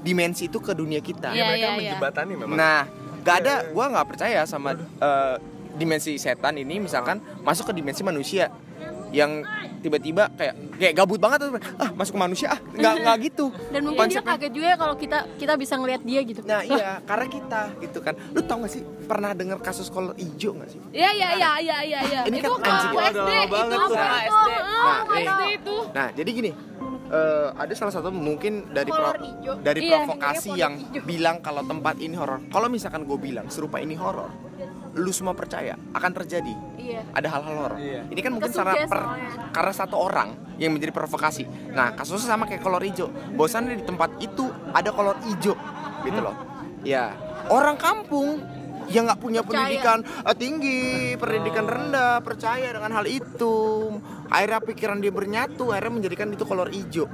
dimensi 0.00 0.46
itu 0.46 0.58
ke 0.58 0.72
dunia 0.72 0.98
kita. 0.98 1.30
Iya, 1.30 1.44
mereka 1.44 1.58
iya, 1.58 1.68
iya. 1.68 1.78
menjebatani 1.92 2.32
memang 2.34 2.56
Nah, 2.56 2.80
gak 3.20 3.36
ada, 3.44 3.54
gue 3.66 3.84
nggak 3.86 4.06
percaya 4.06 4.40
sama 4.44 4.72
eh, 4.76 5.36
dimensi 5.70 6.16
setan 6.16 6.56
ini 6.56 6.78
misalkan 6.78 7.18
masuk 7.40 7.70
ke 7.70 7.74
dimensi 7.74 8.02
manusia 8.02 8.50
yang 9.10 9.42
tiba-tiba 9.78 10.28
kayak 10.32 10.54
kayak 10.76 10.94
gabut 10.94 11.16
banget 11.16 11.38
tuh 11.40 11.50
ah 11.76 11.90
masuk 11.90 12.14
ke 12.14 12.20
manusia 12.20 12.46
ah 12.48 12.60
nggak 12.60 12.94
nggak 13.00 13.16
gitu 13.26 13.46
Dan 13.68 13.80
mungkin 13.82 14.06
dia 14.06 14.20
Konsepnya- 14.20 14.36
kaget 14.36 14.52
juga 14.52 14.66
ya 14.66 14.76
kalau 14.76 14.94
kita 14.94 15.18
kita 15.34 15.52
bisa 15.54 15.74
ngelihat 15.74 16.02
dia 16.02 16.20
gitu. 16.22 16.40
nah 16.42 16.60
iya 16.60 16.90
karena 17.08 17.26
kita 17.26 17.60
gitu 17.80 17.98
kan 17.98 18.14
lu 18.30 18.40
tau 18.40 18.60
gak 18.60 18.70
sih 18.70 18.80
pernah 19.04 19.30
dengar 19.32 19.58
kasus 19.58 19.88
kolor 19.88 20.14
hijau 20.14 20.54
gak 20.54 20.68
sih 20.68 20.80
Iya 20.92 21.10
iya 21.12 21.28
iya 21.34 21.50
iya 21.58 21.76
iya 21.82 22.00
iya. 22.02 22.20
Ini 22.22 22.36
itu 22.36 22.50
kan 22.52 22.70
aku 22.84 22.98
SD 23.00 23.30
itu 23.40 23.56
tuh. 23.56 23.78
itu? 23.80 23.94
SD. 23.96 24.50
Ah, 24.60 25.00
Nah. 25.00 25.16
SD 25.16 25.42
itu. 25.54 25.74
Nah, 25.90 26.08
jadi 26.10 26.30
gini, 26.30 26.50
eh, 27.08 27.48
ada 27.52 27.72
salah 27.72 27.90
satu 27.90 28.08
mungkin 28.10 28.52
dari 28.68 28.88
pro- 28.88 29.14
dari 29.60 29.80
Iya, 29.82 29.92
provokasi 29.98 30.50
yang 30.54 30.72
bilang 31.02 31.38
kalau 31.38 31.62
tempat 31.62 31.98
ini 31.98 32.14
horor. 32.14 32.42
Kalau 32.44 32.66
misalkan 32.66 33.02
gue 33.02 33.18
bilang 33.18 33.46
serupa 33.48 33.78
ini 33.78 33.94
horor, 33.94 34.30
lu 34.98 35.14
semua 35.14 35.38
percaya 35.38 35.78
akan 35.94 36.10
terjadi. 36.22 36.54
Iya. 36.74 37.06
Ada 37.14 37.28
hal-hal 37.30 37.54
horor. 37.54 37.78
Iya. 37.78 38.02
Ini 38.10 38.20
kan 38.20 38.30
mungkin 38.34 38.50
karena 38.50 38.74
per- 38.90 39.06
soalnya. 39.06 39.30
karena 39.54 39.72
satu 39.74 39.96
orang 39.96 40.28
yang 40.58 40.74
menjadi 40.74 40.90
provokasi. 40.90 41.44
Nah, 41.70 41.94
kasusnya 41.94 42.34
sama 42.34 42.44
kayak 42.50 42.60
kolor 42.60 42.82
hijau. 42.82 43.08
Bosan 43.38 43.70
di 43.70 43.80
tempat 43.80 44.18
itu 44.18 44.50
ada 44.74 44.90
kolor 44.90 45.16
hijau, 45.24 45.54
gitu 46.02 46.18
loh. 46.20 46.34
Ya, 46.82 47.14
orang 47.52 47.78
kampung 47.78 48.42
yang 48.90 49.06
nggak 49.06 49.22
punya 49.22 49.40
Percaya. 49.46 49.70
pendidikan 49.70 49.98
eh, 50.02 50.36
tinggi, 50.36 50.82
pendidikan 51.14 51.64
rendah, 51.70 52.18
percaya 52.26 52.74
dengan 52.74 52.90
hal 52.98 53.06
itu. 53.06 53.56
Akhirnya 54.26 54.60
pikiran 54.60 54.98
dia 54.98 55.12
bernyatu, 55.14 55.70
akhirnya 55.70 56.02
menjadikan 56.02 56.28
itu 56.34 56.42
kolor 56.42 56.66
hijau. 56.68 57.06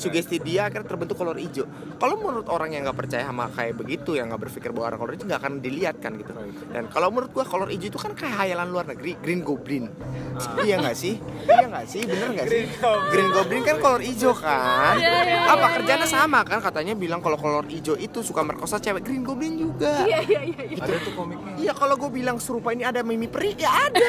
Sugesti 0.00 0.40
dia 0.40 0.72
akhirnya 0.72 0.88
terbentuk 0.88 1.20
kolor 1.20 1.36
hijau. 1.36 1.68
Kalau 2.00 2.16
menurut 2.16 2.48
orang 2.48 2.72
yang 2.72 2.88
nggak 2.88 2.96
percaya 2.96 3.28
sama 3.28 3.52
kayak 3.52 3.76
begitu, 3.76 4.16
yang 4.16 4.32
nggak 4.32 4.48
berpikir 4.48 4.72
bahwa 4.72 4.96
kolor 4.96 5.12
hijau 5.12 5.28
nggak 5.28 5.40
akan 5.44 5.54
dilihat 5.60 5.96
kan 6.00 6.16
gitu. 6.16 6.32
Dan 6.72 6.88
kalau 6.88 7.12
menurut 7.12 7.30
gua 7.36 7.44
kolor 7.44 7.68
hijau 7.68 7.92
itu 7.92 7.98
kan 8.00 8.16
kayak 8.16 8.34
hayalan 8.40 8.68
luar 8.72 8.88
negeri, 8.88 9.20
Green 9.20 9.44
Goblin. 9.44 9.84
Iya 10.64 10.80
nggak 10.80 10.96
sih? 10.96 11.20
Iya 11.44 11.66
nggak 11.68 11.86
sih? 11.90 12.02
Bener 12.06 12.28
nggak 12.32 12.46
sih? 12.48 12.64
Green 13.12 13.28
Goblin 13.34 13.62
kan 13.66 13.76
kolor 13.76 14.00
hijau 14.00 14.32
kan? 14.32 14.96
Apa 15.52 15.66
kerjanya 15.76 16.08
sama 16.08 16.40
kan? 16.48 16.64
Katanya 16.64 16.96
bilang 16.96 17.20
kalau 17.20 17.36
kolor 17.36 17.66
hijau 17.68 17.98
itu 17.98 18.24
suka 18.24 18.40
merkosa 18.40 18.80
cewek. 18.80 19.04
Green 19.04 19.20
Goblin 19.20 19.60
juga. 19.60 20.08
Iya 20.08 20.20
iya 20.24 20.40
iya. 20.48 20.62
iya. 20.64 20.80
ada 20.80 20.96
tuh 21.02 21.12
komiknya 21.12 21.52
Iya 21.60 21.72
kalau 21.76 21.94
gue 22.00 22.10
bilang 22.10 22.36
serupa 22.40 22.72
ini 22.72 22.86
ada 22.86 23.04
mimi 23.04 23.28
peri 23.28 23.52
ya 23.58 23.68
ada. 23.68 24.08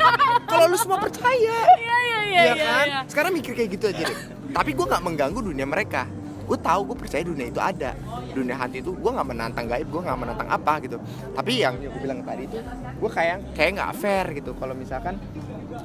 kalau 0.50 0.70
lu 0.70 0.76
semua 0.78 0.96
percaya, 1.02 1.36
Iya 1.36 1.56
iya 1.76 1.96
iya. 2.00 2.18
ya 2.22 2.42
iya, 2.54 2.54
kan? 2.54 2.86
iya. 2.86 3.00
Sekarang 3.10 3.32
mikir 3.36 3.52
kayak 3.52 3.70
gitu 3.76 3.84
aja 3.90 4.02
deh. 4.08 4.18
Tapi 4.56 4.70
gue 4.72 4.86
nggak 4.88 5.04
mengganggu 5.04 5.40
dunia 5.52 5.68
mereka. 5.68 6.08
Gue 6.48 6.56
tahu 6.56 6.94
gue 6.94 6.96
percaya 6.96 7.20
dunia 7.20 7.52
itu 7.52 7.60
ada. 7.60 7.92
Dunia 8.32 8.56
hantu 8.56 8.76
itu 8.80 8.90
gue 8.96 9.10
nggak 9.12 9.28
menantang 9.28 9.68
gaib, 9.68 9.84
gue 9.92 10.00
nggak 10.00 10.16
menantang 10.16 10.48
apa 10.48 10.80
gitu. 10.80 10.96
Tapi 11.36 11.52
yang 11.60 11.76
gue 11.76 12.00
bilang 12.00 12.24
tadi 12.24 12.48
itu, 12.48 12.58
gue 12.96 13.10
kayak 13.12 13.52
kayak 13.52 13.70
nggak 13.76 13.92
fair 14.00 14.26
gitu. 14.32 14.56
Kalau 14.56 14.72
misalkan 14.72 15.20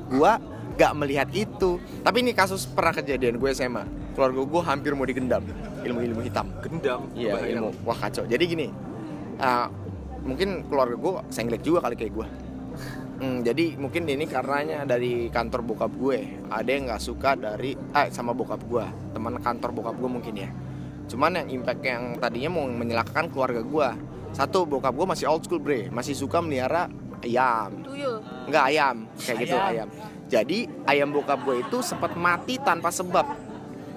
gue 0.08 0.32
nggak 0.80 0.94
melihat 0.96 1.28
itu. 1.36 1.84
Tapi 2.00 2.18
ini 2.24 2.32
kasus 2.32 2.64
pernah 2.64 2.96
kejadian 2.96 3.36
gue 3.36 3.50
SMA. 3.52 3.84
Keluarga 4.16 4.40
gue 4.48 4.62
hampir 4.64 4.92
mau 4.96 5.04
digendam 5.04 5.44
ilmu-ilmu 5.84 6.22
hitam. 6.24 6.48
gendam 6.64 7.12
Iya 7.12 7.44
ilmu 7.58 7.76
wah 7.84 7.98
kacau. 7.98 8.24
Jadi 8.24 8.44
gini, 8.48 8.68
uh, 9.42 9.68
mungkin 10.24 10.64
keluarga 10.70 10.96
gue 10.96 11.12
senglek 11.28 11.66
juga 11.66 11.84
kali 11.84 12.00
kayak 12.00 12.14
gue. 12.16 12.28
Hmm, 13.22 13.46
jadi 13.46 13.78
mungkin 13.78 14.10
ini 14.10 14.26
karenanya 14.26 14.82
dari 14.82 15.30
kantor 15.30 15.62
bokap 15.62 15.94
gue 15.94 16.42
ada 16.50 16.66
yang 16.66 16.90
nggak 16.90 16.98
suka 17.06 17.38
dari 17.38 17.78
eh 17.78 18.10
sama 18.10 18.34
bokap 18.34 18.66
gue 18.66 18.82
teman 19.14 19.38
kantor 19.38 19.70
bokap 19.78 19.96
gue 20.02 20.10
mungkin 20.10 20.34
ya 20.42 20.50
cuman 21.06 21.46
yang 21.46 21.62
impact 21.62 21.86
yang 21.86 22.18
tadinya 22.18 22.50
mau 22.50 22.66
menyelakakan 22.66 23.30
keluarga 23.30 23.62
gue 23.62 23.90
satu 24.34 24.66
bokap 24.66 24.98
gue 24.98 25.06
masih 25.06 25.30
old 25.30 25.46
school 25.46 25.62
bre 25.62 25.94
masih 25.94 26.18
suka 26.18 26.42
melihara 26.42 26.90
ayam 27.22 27.86
Tuyul. 27.86 28.26
Enggak 28.50 28.64
ayam, 28.74 28.96
kayak 29.22 29.38
gitu 29.46 29.58
ayam. 29.58 29.88
Jadi 30.26 30.60
ayam 30.90 31.10
bokap 31.14 31.40
gue 31.46 31.62
itu 31.62 31.78
sempat 31.86 32.18
mati 32.18 32.58
tanpa 32.58 32.90
sebab. 32.90 33.28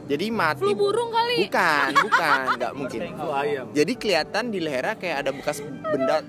Jadi 0.04 0.28
mati. 0.28 0.68
Flu 0.68 0.76
burung 0.76 1.08
kali. 1.08 1.48
Bukan, 1.48 1.88
bukan, 1.96 2.44
nggak 2.60 2.72
mungkin. 2.76 3.00
Itu 3.08 3.28
ayam. 3.32 3.66
Jadi 3.72 3.92
kelihatan 3.96 4.52
di 4.52 4.58
lehernya 4.60 5.00
kayak 5.00 5.16
ada 5.24 5.30
bekas 5.32 5.64
benda 5.64 6.20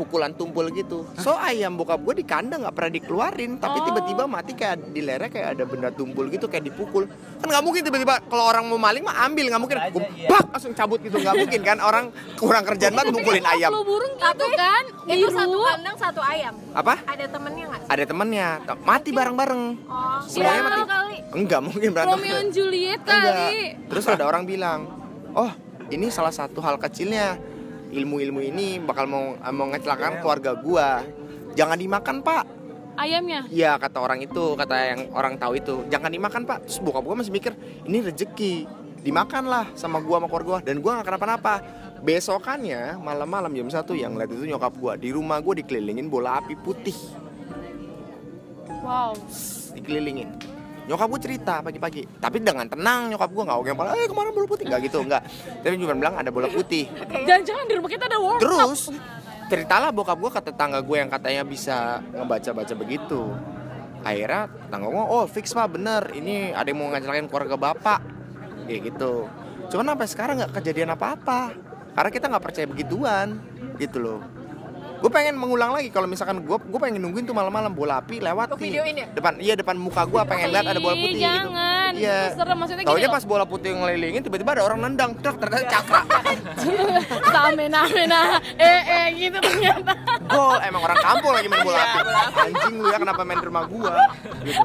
pukulan 0.00 0.32
tumpul 0.32 0.64
gitu. 0.72 1.04
So 1.20 1.36
ayam 1.36 1.76
bokap 1.76 2.00
gue 2.00 2.14
di 2.16 2.24
kandang 2.24 2.64
nggak 2.64 2.72
pernah 2.72 2.92
dikeluarin, 2.96 3.60
tapi 3.60 3.76
Oh. 3.76 3.84
tiba-tiba 3.86 4.24
mati 4.24 4.52
kayak 4.52 4.96
di 4.96 5.04
lehernya 5.04 5.28
kayak 5.28 5.48
ada 5.52 5.64
benda 5.64 5.88
tumpul 5.92 6.24
gitu 6.26 6.48
kayak 6.48 6.64
dipukul. 6.64 7.04
Kan 7.36 7.46
nggak 7.46 7.60
mungkin 7.60 7.84
tiba-tiba 7.84 8.24
kalau 8.24 8.48
orang 8.48 8.64
mau 8.64 8.80
maling 8.80 9.04
mah 9.04 9.28
ambil 9.28 9.44
nggak 9.46 9.60
mungkin. 9.60 9.76
Gua 9.92 10.02
bak 10.26 10.44
langsung 10.50 10.72
cabut 10.72 10.98
gitu 10.98 11.16
nggak 11.16 11.36
mungkin 11.36 11.60
kan 11.60 11.78
orang 11.78 12.04
kurang 12.34 12.64
kerjaan 12.64 12.96
banget 12.96 13.12
mukulin 13.12 13.44
ayam. 13.44 13.70
Burung 13.76 14.14
gitu 14.16 14.46
kan, 14.54 14.84
Itu 15.04 15.26
satu 15.28 15.58
kandang 15.60 15.96
satu 15.98 16.20
ayam. 16.22 16.54
Apa? 16.72 16.94
Ada 17.04 17.24
temennya 17.26 17.64
nggak? 17.66 17.80
Ada 17.90 18.04
temennya 18.06 18.46
mati 18.80 19.10
bareng-bareng. 19.10 19.62
Oh, 19.84 20.18
Semuanya 20.24 20.62
mati. 20.62 20.80
kali. 20.86 21.16
Enggak 21.34 21.60
mungkin 21.60 21.88
berantem. 21.90 22.14
Romeo 22.14 22.36
and 22.38 22.52
Juliet 22.54 23.00
Enggak. 23.02 23.20
kali. 23.20 23.62
Terus 23.90 24.04
ada 24.06 24.24
orang 24.24 24.42
bilang, 24.46 24.80
oh 25.34 25.50
ini 25.90 26.06
salah 26.08 26.30
satu 26.30 26.62
hal 26.62 26.78
kecilnya 26.78 27.34
ilmu-ilmu 27.90 28.40
ini 28.40 28.78
bakal 28.78 29.10
mau 29.10 29.34
mau 29.50 29.66
ngecelakan 29.70 30.22
keluarga 30.22 30.54
gua. 30.58 31.02
Jangan 31.58 31.76
dimakan 31.76 32.22
pak. 32.22 32.44
Ayamnya. 32.94 33.46
Iya 33.48 33.78
kata 33.80 33.98
orang 34.02 34.20
itu, 34.22 34.54
kata 34.54 34.76
yang 34.76 35.00
orang 35.16 35.34
tahu 35.40 35.56
itu, 35.56 35.74
jangan 35.88 36.10
dimakan 36.10 36.42
pak. 36.46 36.66
Terus 36.66 36.78
bokap 36.82 37.02
gua 37.02 37.16
masih 37.18 37.32
mikir 37.32 37.52
ini 37.86 37.98
rezeki, 38.04 38.68
dimakanlah 39.00 39.72
sama 39.74 39.98
gua 40.04 40.20
sama 40.20 40.28
keluarga 40.28 40.48
gua 40.48 40.58
dan 40.60 40.76
gua 40.78 40.92
nggak 41.00 41.06
kenapa-napa. 41.08 41.54
Besokannya 42.00 42.96
malam-malam 42.96 43.52
jam 43.52 43.68
satu 43.68 43.92
yang 43.92 44.16
lihat 44.16 44.32
itu 44.32 44.48
nyokap 44.48 44.72
gua 44.80 44.96
di 44.96 45.12
rumah 45.12 45.36
gua 45.44 45.56
dikelilingin 45.58 46.08
bola 46.08 46.40
api 46.40 46.56
putih, 46.56 46.96
Wow. 48.80 49.12
dikelilingin. 49.76 50.49
Nyokap 50.90 51.06
gue 51.06 51.20
cerita 51.22 51.62
pagi-pagi, 51.62 52.02
tapi 52.18 52.42
dengan 52.42 52.66
tenang 52.66 53.14
nyokap 53.14 53.30
gue 53.30 53.42
nggak 53.46 53.58
oke 53.62 53.70
malah, 53.78 53.94
eh 53.94 54.10
kemarin 54.10 54.34
bola 54.34 54.46
putih 54.50 54.66
nggak 54.66 54.80
gitu 54.90 54.98
nggak. 55.06 55.22
Tapi 55.62 55.74
cuma 55.78 55.94
bilang 55.94 56.18
ada 56.18 56.34
bola 56.34 56.50
putih. 56.50 56.90
Jangan-jangan 57.06 57.64
di 57.70 57.74
rumah 57.78 57.90
kita 57.94 58.10
ada 58.10 58.18
World. 58.18 58.42
Terus 58.42 58.90
ceritalah 59.46 59.94
bokap 59.94 60.18
gue 60.18 60.30
ke 60.34 60.40
tetangga 60.50 60.82
gue 60.82 60.96
yang 60.98 61.06
katanya 61.06 61.46
bisa 61.46 62.02
ngebaca-baca 62.10 62.74
begitu. 62.74 63.22
Akhirnya 64.02 64.50
tetangga 64.50 64.90
gue, 64.90 65.04
oh 65.06 65.24
fix 65.30 65.54
pak 65.54 65.70
bener, 65.78 66.10
ini 66.10 66.50
ada 66.50 66.66
yang 66.66 66.82
mau 66.82 66.90
ngecelakin 66.90 67.30
keluarga 67.30 67.54
bapak, 67.54 68.00
kayak 68.66 68.90
gitu. 68.90 69.30
Cuman 69.70 69.94
sampai 69.94 70.08
sekarang 70.10 70.34
nggak 70.42 70.58
kejadian 70.58 70.90
apa-apa, 70.98 71.54
karena 71.94 72.10
kita 72.10 72.26
nggak 72.34 72.42
percaya 72.42 72.66
begituan, 72.66 73.38
gitu 73.78 74.02
loh. 74.02 74.20
Gue 75.00 75.10
pengen 75.10 75.34
mengulang 75.34 75.72
lagi 75.72 75.88
kalau 75.88 76.04
misalkan 76.04 76.44
gue 76.44 76.58
gue 76.60 76.80
pengen 76.80 77.00
nungguin 77.00 77.24
tuh 77.24 77.32
malam-malam 77.32 77.72
bola 77.72 77.98
api 77.98 78.20
lewat 78.20 78.52
nih. 78.52 78.60
videoin 78.60 78.94
ya? 78.94 79.06
depan 79.10 79.32
iya 79.40 79.54
depan 79.56 79.74
muka 79.74 80.04
gue 80.04 80.20
pengen 80.28 80.52
lihat 80.52 80.68
ada 80.68 80.76
bola 80.76 80.92
Ih, 80.92 81.00
putih 81.00 81.16
gitu. 81.16 81.24
jangan. 81.24 81.90
Iya. 81.96 82.18
Itu 82.20 82.36
serem. 82.36 82.56
Maksudnya 82.60 82.84
Taunya 82.84 83.08
pas 83.08 83.24
bola 83.24 83.44
putih 83.48 83.70
ngelilingin 83.72 84.22
tiba-tiba 84.22 84.50
ada 84.52 84.62
orang 84.62 84.78
nendang, 84.84 85.16
truk 85.18 85.40
ternyata 85.40 85.66
cakra. 85.66 86.00
Samena 87.32 87.80
mena 87.88 88.22
eh 88.60 88.80
eh 88.84 89.06
gitu 89.16 89.38
ternyata. 89.40 89.92
Gol, 90.28 90.60
emang 90.62 90.82
orang 90.84 90.98
kampung 91.00 91.32
lagi 91.32 91.48
main 91.48 91.62
bola 91.64 91.80
api. 91.80 91.98
Anjing 92.46 92.74
lu 92.76 92.84
ya 92.86 92.98
kenapa 93.00 93.20
main 93.24 93.38
di 93.40 93.46
rumah 93.48 93.64
gua? 93.66 93.94
Gitu. 94.44 94.62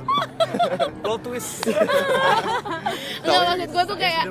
Plot 1.02 1.20
twist. 1.24 1.66
Enggak 3.24 3.42
maksud 3.42 3.70
gue 3.72 3.84
tuh 3.88 3.98
kayak. 3.98 4.24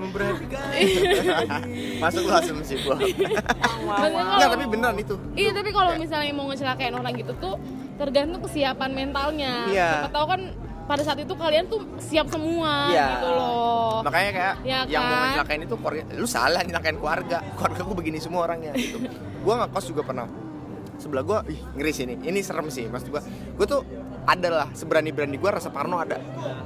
Masuk 2.02 2.22
lu 2.28 2.32
asumsi 2.34 2.74
maksudnya 2.76 3.40
Enggak, 4.04 4.48
tapi 4.52 4.64
beneran 4.68 4.96
itu. 4.98 5.14
Iya 5.34 5.50
tapi 5.50 5.70
kalau 5.72 5.93
misalnya 5.96 6.32
mau 6.32 6.46
ngecelakain 6.48 6.94
orang 6.94 7.12
gitu 7.14 7.32
tuh 7.38 7.54
tergantung 7.94 8.40
kesiapan 8.42 8.90
mentalnya. 8.90 9.52
Iya. 9.70 9.88
Siapa 10.02 10.10
tahu 10.10 10.26
kan 10.26 10.40
pada 10.84 11.00
saat 11.00 11.16
itu 11.16 11.32
kalian 11.32 11.64
tuh 11.64 11.80
siap 11.96 12.28
semua 12.28 12.92
Iya. 12.92 13.06
gitu 13.16 13.28
loh. 13.32 14.04
Makanya 14.04 14.30
kayak 14.30 14.54
Ya 14.66 14.78
yang 14.84 15.00
mau 15.00 15.14
kan? 15.14 15.22
ngecelakain 15.30 15.62
itu 15.64 15.74
keluarga, 15.80 16.02
lu 16.12 16.26
salah 16.28 16.60
nyelakain 16.60 16.96
keluarga. 17.00 17.38
Keluarga 17.56 17.80
gua 17.82 17.96
begini 17.96 18.18
semua 18.20 18.40
orangnya 18.44 18.72
gitu. 18.76 19.00
Gua 19.40 19.64
ngekos 19.64 19.84
juga 19.88 20.02
pernah. 20.04 20.28
Sebelah 20.94 21.22
gua, 21.22 21.38
ih 21.46 21.58
ngeri 21.74 21.90
sih 21.90 22.04
ini. 22.04 22.14
Ini 22.20 22.40
serem 22.40 22.68
sih 22.68 22.86
maksud 22.86 23.08
gua. 23.08 23.22
Gua 23.54 23.66
tuh 23.66 23.82
adalah 24.24 24.72
seberani-berani 24.72 25.36
gua 25.36 25.58
rasa 25.58 25.68
parno 25.68 25.98
ada. 25.98 26.16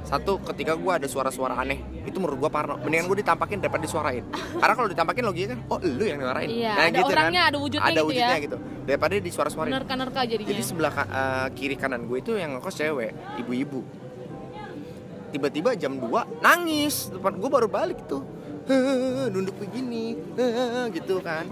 Satu 0.01 0.39
ketika 0.45 0.73
gua 0.73 0.95
ada 0.95 1.05
suara-suara 1.05 1.57
aneh, 1.57 1.81
itu 2.03 2.15
menurut 2.17 2.39
gua 2.39 2.49
parno. 2.49 2.77
Mendingan 2.79 3.05
gua 3.05 3.17
ditampakin 3.17 3.57
daripada 3.59 3.83
disuarain. 3.83 4.23
Karena 4.31 4.73
kalau 4.73 4.87
ditampakin 4.87 5.23
logikanya 5.25 5.49
kan, 5.53 5.59
oh 5.67 5.79
lu 5.81 6.03
yang 6.03 6.17
nyuarain. 6.17 6.47
Iya, 6.47 6.71
ada 6.77 6.99
orangnya, 7.01 7.41
ada 7.47 7.57
wujudnya 7.57 7.83
Ada 7.83 7.91
gitu 7.91 7.99
ya. 7.99 8.07
wujudnya 8.07 8.37
gitu. 8.39 8.57
Daripada 8.85 9.13
disuara-suarain. 9.17 9.73
Nerka-nerka 9.73 10.19
jadinya. 10.23 10.49
Jadi 10.49 10.61
sebelah 10.63 10.91
ka- 10.91 11.09
eh, 11.09 11.47
kiri 11.53 11.75
kanan 11.75 12.05
gue 12.05 12.17
itu 12.17 12.31
yang 12.33 12.57
ngekos 12.57 12.75
cewek, 12.75 13.11
ibu-ibu. 13.37 13.81
Tiba-tiba 15.29 15.77
jam 15.77 15.93
2 15.95 16.25
nangis, 16.41 17.13
depan 17.13 17.37
gue 17.37 17.49
baru 17.49 17.67
balik 17.67 18.05
tuh. 18.05 18.23
nunduk 19.29 19.57
begini, 19.57 20.13
gitu 20.93 21.17
kan. 21.25 21.49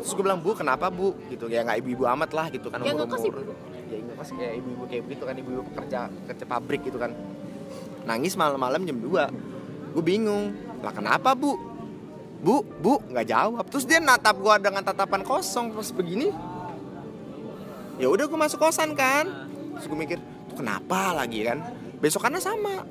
Terus 0.00 0.12
gue 0.16 0.24
bilang, 0.24 0.40
"Bu, 0.40 0.56
kenapa, 0.56 0.88
Bu?" 0.88 1.12
gitu. 1.28 1.46
Ya 1.52 1.60
nggak 1.60 1.84
ibu-ibu 1.84 2.04
amat 2.16 2.30
lah 2.32 2.46
gitu 2.48 2.72
kan 2.72 2.80
Yang 2.82 3.04
ngekos 3.04 3.22
ibu-ibu? 3.28 3.52
Ya 3.92 3.98
ngekos 4.00 4.28
kayak 4.32 4.54
ibu-ibu 4.58 4.82
kayak 4.88 5.02
begitu 5.06 5.22
kan, 5.28 5.34
ibu-ibu 5.36 5.62
pekerja 5.72 5.98
kerja 6.08 6.44
pabrik 6.48 6.80
gitu 6.84 6.98
kan. 6.98 7.12
Nangis 8.08 8.34
malam-malam 8.34 8.80
jam 8.88 8.96
2. 8.96 9.94
Gue 9.94 10.04
bingung. 10.04 10.56
Lah 10.80 10.92
kenapa, 10.96 11.36
Bu? 11.36 11.54
Bu, 12.40 12.64
Bu, 12.80 13.04
nggak 13.12 13.26
jawab. 13.28 13.64
Terus 13.68 13.84
dia 13.84 14.00
natap 14.00 14.40
gua 14.40 14.56
dengan 14.56 14.80
tatapan 14.80 15.20
kosong 15.20 15.76
terus 15.76 15.92
begini 15.92 16.32
ya 18.00 18.08
udah 18.08 18.24
gue 18.24 18.38
masuk 18.40 18.64
kosan 18.64 18.96
kan 18.96 19.28
terus 19.76 19.84
gue 19.84 19.98
mikir 20.00 20.16
tuh 20.48 20.64
kenapa 20.64 21.12
lagi 21.12 21.44
kan 21.44 21.60
besokannya 22.00 22.40
sama 22.40 22.88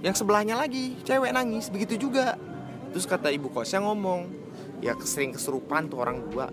yang 0.00 0.16
sebelahnya 0.16 0.56
lagi 0.56 0.96
cewek 1.04 1.28
nangis 1.28 1.68
begitu 1.68 2.08
juga 2.08 2.40
terus 2.88 3.04
kata 3.04 3.28
ibu 3.28 3.52
kosnya 3.52 3.84
ngomong 3.84 4.45
ya 4.78 4.92
sering 5.02 5.32
kesurupan 5.32 5.88
tuh 5.88 5.98
orang 6.00 6.20
gua 6.28 6.48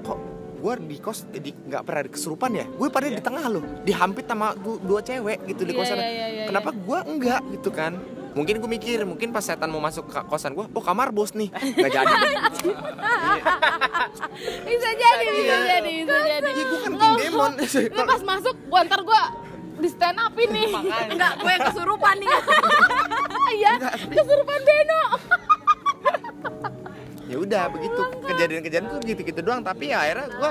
kok 0.00 0.18
gue 0.54 0.74
di 0.80 0.96
kos 0.96 1.28
jadi 1.28 1.52
nggak 1.52 1.82
pernah 1.84 2.00
ada 2.00 2.10
kesurupan 2.10 2.50
ya? 2.56 2.64
Gue 2.64 2.88
pada 2.88 3.04
di 3.04 3.20
tengah 3.20 3.44
loh 3.46 3.60
dihampit 3.84 4.24
sama 4.24 4.56
du- 4.56 4.80
dua 4.80 5.04
cewek 5.04 5.44
gitu 5.44 5.60
di 5.60 5.72
Iya, 5.72 5.78
kosan. 5.78 5.96
iya, 5.96 6.08
iya, 6.08 6.26
iya, 6.26 6.44
kenapa 6.48 6.72
gue 6.72 6.98
enggak 7.04 7.40
gitu 7.52 7.68
kan? 7.68 7.92
Mungkin 8.32 8.58
gue 8.58 8.70
mikir 8.72 9.04
mungkin 9.04 9.28
pas 9.28 9.44
setan 9.44 9.68
mau 9.68 9.78
masuk 9.78 10.08
ke 10.08 10.16
kosan 10.24 10.56
gue 10.56 10.64
oh 10.64 10.80
kamar 10.80 11.12
bos 11.12 11.36
nih. 11.36 11.52
Nggak 11.52 11.92
jadi. 11.94 12.12
Bisa 14.64 14.90
jadi, 14.96 15.24
bisa 15.28 15.56
jadi, 15.62 15.92
bisa 16.00 16.16
jadi. 16.18 16.48
Iya, 16.48 16.64
gue 16.64 16.78
kan 16.80 16.92
Nggak, 16.92 17.12
king 17.12 17.16
demon 17.20 17.52
Ini 17.60 18.02
pas 18.02 18.22
masuk, 18.24 18.56
gua 18.66 18.80
ntar 18.82 19.00
gua 19.02 19.22
di 19.74 19.88
stand 19.88 20.16
up 20.16 20.34
ini. 20.34 20.72
Enggak, 21.12 21.32
gue 21.38 21.50
yang 21.50 21.64
kesurupan 21.68 22.14
nih. 22.16 22.28
Iya, 23.54 23.72
kesurupan 24.08 24.60
Beno. 24.64 25.02
udah 27.44 27.64
begitu. 27.70 28.00
Kejadian-kejadian 28.24 28.84
tuh 28.90 28.98
gitu-gitu 29.04 29.40
doang 29.44 29.60
tapi 29.60 29.92
ya 29.92 30.02
akhirnya 30.02 30.28
gue 30.32 30.50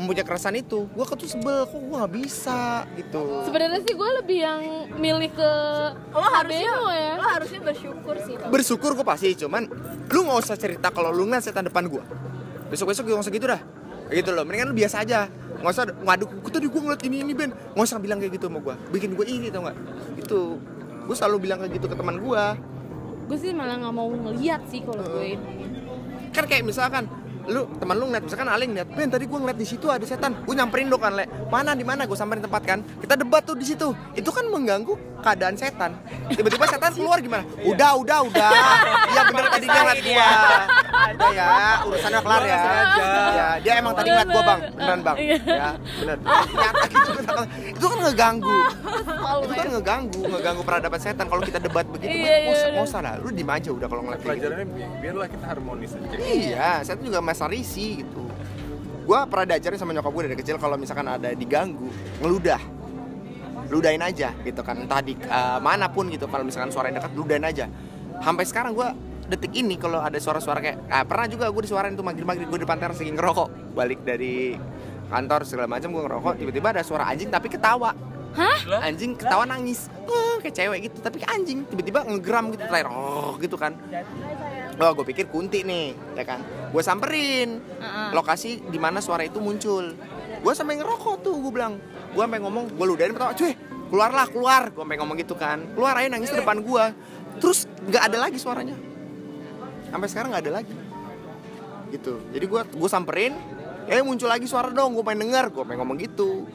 mempunyai 0.00 0.24
keresahan 0.24 0.56
itu. 0.56 0.88
Gue 0.90 1.04
tuh 1.04 1.28
sebel 1.28 1.68
kok 1.68 1.76
gue 1.76 1.96
nggak 1.98 2.12
bisa? 2.14 2.88
Gitu. 2.96 3.22
Sebenarnya 3.44 3.80
sih 3.84 3.94
gue 3.94 4.10
lebih 4.22 4.38
yang 4.40 4.60
milih 4.96 5.30
ke 5.34 5.50
Lo 6.14 6.24
harusnya, 6.24 6.72
ya. 6.94 7.12
lo 7.20 7.24
harusnya 7.26 7.60
bersyukur 7.60 8.14
sih. 8.24 8.34
bersyukur 8.48 8.90
gue 8.96 9.06
pasti 9.06 9.36
cuman 9.36 9.68
lu 10.10 10.20
nggak 10.26 10.38
usah 10.40 10.56
cerita 10.56 10.88
kalau 10.90 11.12
lu 11.12 11.28
ngeliat 11.28 11.44
setan 11.44 11.68
depan 11.68 11.86
gue 11.86 12.02
besok 12.70 12.94
besok 12.94 13.10
gue 13.10 13.14
nggak 13.18 13.26
usah 13.26 13.34
gitu 13.34 13.46
dah. 13.50 13.60
Kayak 14.10 14.16
gitu 14.26 14.30
loh 14.34 14.42
mendingan 14.46 14.70
lu 14.72 14.76
biasa 14.78 15.02
aja. 15.04 15.26
Nggak 15.60 15.72
usah 15.76 15.84
ngadu 15.92 16.24
gue 16.30 16.50
tadi 16.50 16.66
gue 16.66 16.80
ngeliat 16.80 17.02
ini 17.04 17.16
ini 17.26 17.32
Ben? 17.36 17.50
Nggak 17.52 17.84
usah 17.84 17.98
bilang 18.00 18.18
kayak 18.22 18.32
gitu 18.38 18.46
sama 18.48 18.58
gue 18.62 18.74
bikin 18.94 19.12
gue 19.18 19.26
iri 19.26 19.48
tau 19.52 19.66
nggak? 19.66 19.76
Itu 20.22 20.58
gue 21.04 21.16
selalu 21.18 21.36
bilang 21.50 21.58
kayak 21.60 21.72
gitu 21.76 21.86
ke 21.90 21.96
teman 21.98 22.16
gue 22.22 22.44
Gue 23.30 23.38
sih 23.38 23.54
malah 23.54 23.78
nggak 23.78 23.94
mau 23.94 24.10
ngeliat 24.10 24.66
sih 24.66 24.82
kalau 24.82 25.06
gue 25.06 25.38
ini. 25.38 25.54
Kan 26.30 26.44
kayak 26.46 26.62
misalkan 26.62 27.04
lu 27.50 27.66
teman 27.82 27.98
lu 27.98 28.06
ngeliat 28.06 28.24
misalkan 28.30 28.46
aling 28.46 28.70
ngeliat 28.70 28.88
Ben 28.94 29.08
tadi 29.10 29.24
gue 29.26 29.38
ngeliat 29.38 29.58
di 29.58 29.66
situ 29.66 29.86
ada 29.90 30.04
setan. 30.06 30.38
Gue 30.46 30.54
nyamperin 30.54 30.86
lo 30.86 31.00
kan 31.00 31.18
le. 31.18 31.26
Mana 31.50 31.74
di 31.74 31.82
mana? 31.82 32.06
Gue 32.06 32.14
samperin 32.14 32.44
tempat 32.44 32.62
kan. 32.62 32.78
Kita 33.02 33.18
debat 33.18 33.42
tuh 33.42 33.58
di 33.58 33.66
situ. 33.66 33.90
Itu 34.14 34.30
kan 34.30 34.46
mengganggu 34.46 34.94
keadaan 35.24 35.58
setan. 35.58 35.98
Tiba-tiba 36.30 36.64
setan 36.70 36.94
keluar 36.94 37.18
gimana? 37.18 37.42
Udah 37.66 37.98
udah 37.98 38.18
udah. 38.30 38.50
Iya 39.10 39.22
bener 39.26 39.46
tadi 39.50 39.66
dia 39.66 39.80
ngeliat 39.82 40.02
gua 40.06 40.28
udah 40.90 41.30
ya 41.32 41.48
urusannya 41.86 42.20
kelar 42.20 42.42
ya. 42.44 42.58
Ya 43.30 43.48
dia 43.62 43.72
emang 43.78 43.92
tadi 43.96 44.08
ngeliat 44.10 44.28
gua 44.28 44.42
bang. 44.42 44.60
Beneran 44.74 45.00
bang. 45.06 45.16
Ya 45.46 45.68
bener. 45.78 46.16
Nyata 46.50 46.84
gitu 46.90 47.10
itu 47.70 47.84
kan 47.86 47.98
ngeganggu. 48.06 48.58
Itu 49.46 49.54
kan 49.54 49.68
ngeganggu 49.74 50.22
ngeganggu 50.26 50.62
peradaban 50.66 51.00
setan 51.00 51.26
kalau 51.30 51.42
kita 51.42 51.58
debat 51.62 51.86
begitu. 51.88 52.10
Iya, 52.10 52.18
iya, 52.20 52.36
nggak 52.44 52.56
usah 52.56 52.68
iya. 52.70 52.82
usah 52.84 53.00
lah 53.00 53.14
lu 53.22 53.28
diem 53.32 53.50
aja 53.50 53.68
udah 53.72 53.86
kalau 53.88 54.02
ngeliat 54.04 54.20
gitu. 54.20 54.28
Pelajarannya 54.30 54.66
bi- 54.68 54.92
biarlah 55.00 55.28
kita 55.30 55.44
harmonis 55.46 55.90
aja. 55.96 56.16
Iya, 56.18 56.70
saya 56.84 56.94
tuh 56.98 57.06
juga 57.06 57.20
masalah 57.22 57.50
risi 57.54 58.02
gitu. 58.02 58.22
Gua 59.08 59.26
pernah 59.26 59.56
diajarin 59.56 59.78
sama 59.80 59.90
nyokap 59.90 60.12
gue 60.14 60.22
dari 60.30 60.38
kecil 60.38 60.56
kalau 60.60 60.78
misalkan 60.78 61.08
ada 61.08 61.34
diganggu, 61.34 61.90
ngeludah. 62.22 62.62
Ludahin 63.70 64.02
aja 64.02 64.34
gitu 64.42 64.66
kan, 64.66 64.82
entah 64.82 64.98
di 64.98 65.14
eh, 65.14 65.58
mana 65.62 65.86
pun 65.86 66.10
gitu 66.10 66.26
kalau 66.26 66.42
misalkan 66.42 66.74
suara 66.74 66.90
yang 66.90 66.98
dekat 66.98 67.14
ludahin 67.14 67.46
aja. 67.46 67.66
Sampai 68.18 68.42
sekarang 68.46 68.74
gua 68.74 68.94
detik 69.30 69.54
ini 69.54 69.78
kalau 69.78 70.02
ada 70.02 70.18
suara-suara 70.18 70.58
kayak 70.58 70.90
ah, 70.90 71.06
pernah 71.06 71.30
juga 71.30 71.46
gue 71.46 71.62
disuarain 71.62 71.94
tuh 71.94 72.02
maghrib-maghrib 72.02 72.50
gue 72.50 72.60
di 72.66 72.68
pantai 72.68 72.90
lagi 72.90 73.12
ngerokok. 73.14 73.48
Balik 73.78 74.02
dari 74.02 74.58
kantor 75.06 75.40
segala 75.46 75.66
macam 75.70 75.94
gue 75.94 76.02
ngerokok 76.02 76.34
tiba-tiba 76.38 76.68
ada 76.74 76.82
suara 76.82 77.06
anjing 77.06 77.30
tapi 77.30 77.46
ketawa. 77.46 77.94
Hah? 78.30 78.86
anjing 78.86 79.14
ketawa 79.14 79.42
nangis. 79.46 79.90
Oh, 80.06 80.38
kayak 80.42 80.54
cewek 80.54 80.78
gitu 80.90 80.98
tapi 80.98 81.22
anjing. 81.22 81.62
Tiba-tiba 81.70 82.02
ngegram 82.10 82.50
gitu 82.50 82.66
terakhir 82.66 82.90
oh 82.90 83.38
gitu 83.38 83.54
kan. 83.54 83.78
Oh 84.82 84.90
gue 84.98 85.06
pikir 85.06 85.30
kunti 85.30 85.62
nih 85.62 85.94
ya 86.18 86.26
kan. 86.26 86.42
Gue 86.74 86.82
samperin. 86.82 87.62
Lokasi 88.10 88.66
di 88.66 88.78
mana 88.82 88.98
suara 88.98 89.22
itu 89.22 89.38
muncul. 89.38 89.94
Gue 90.42 90.52
sampai 90.58 90.74
ngerokok 90.74 91.14
tuh 91.22 91.38
gue 91.38 91.52
bilang. 91.54 91.78
Gue 92.10 92.22
sampai 92.26 92.42
ngomong 92.42 92.74
gue 92.74 92.86
ludahin 92.86 93.14
pertama 93.14 93.38
cuy 93.38 93.54
keluarlah 93.90 94.26
keluar. 94.26 94.62
Gue 94.74 94.82
sampai 94.82 94.98
ngomong 94.98 95.16
gitu 95.22 95.34
kan. 95.38 95.58
Keluar 95.78 95.94
ayo 96.02 96.10
nangis 96.10 96.34
di 96.34 96.38
depan 96.42 96.58
gue 96.62 96.84
terus 97.38 97.70
nggak 97.86 98.02
ada 98.10 98.18
lagi 98.26 98.36
suaranya 98.36 98.89
sampai 99.90 100.08
sekarang 100.08 100.28
nggak 100.32 100.44
ada 100.46 100.52
lagi. 100.62 100.74
Gitu. 101.90 102.14
Jadi 102.30 102.44
gue 102.46 102.60
gue 102.78 102.88
samperin 102.90 103.34
eh 103.90 103.98
muncul 104.06 104.30
lagi 104.30 104.46
suara 104.46 104.70
dong 104.70 104.94
gue 104.94 105.04
pengen 105.04 105.28
denger. 105.28 105.50
Gue 105.50 105.64
pengen 105.66 105.82
ngomong 105.82 105.98
gitu. 105.98 106.46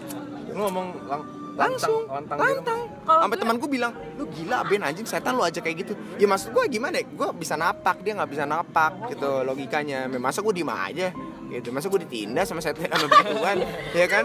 Lu 0.55 0.59
ngomong 0.65 0.87
lang 1.11 1.21
langsung 1.55 2.03
lantang, 2.11 2.35
lantang, 2.35 2.81
gitu. 2.83 3.15
sampai 3.15 3.37
temanku 3.39 3.65
bilang 3.71 3.95
lu 4.19 4.27
gila 4.27 4.67
Ben 4.67 4.83
anjing 4.83 5.07
setan 5.07 5.39
lu 5.39 5.43
aja 5.43 5.63
kayak 5.63 5.87
gitu. 5.87 5.93
Ya 6.19 6.27
maksud 6.27 6.51
gue 6.51 6.63
gimana 6.67 6.99
ya? 6.99 7.07
Gue 7.07 7.31
bisa 7.35 7.55
napak 7.55 8.03
dia 8.03 8.11
nggak 8.11 8.31
bisa 8.31 8.43
napak 8.43 9.15
gitu 9.15 9.43
logikanya. 9.47 10.11
Masa 10.19 10.43
gue 10.43 10.51
diem 10.51 10.67
aja 10.67 11.15
gitu. 11.49 11.69
Masa 11.73 11.89
gue 11.89 12.01
ditindas 12.07 12.45
sama 12.47 12.61
setan 12.61 12.87
sama 12.89 13.07
begituan 13.09 13.57
ya 13.99 14.07
kan? 14.07 14.23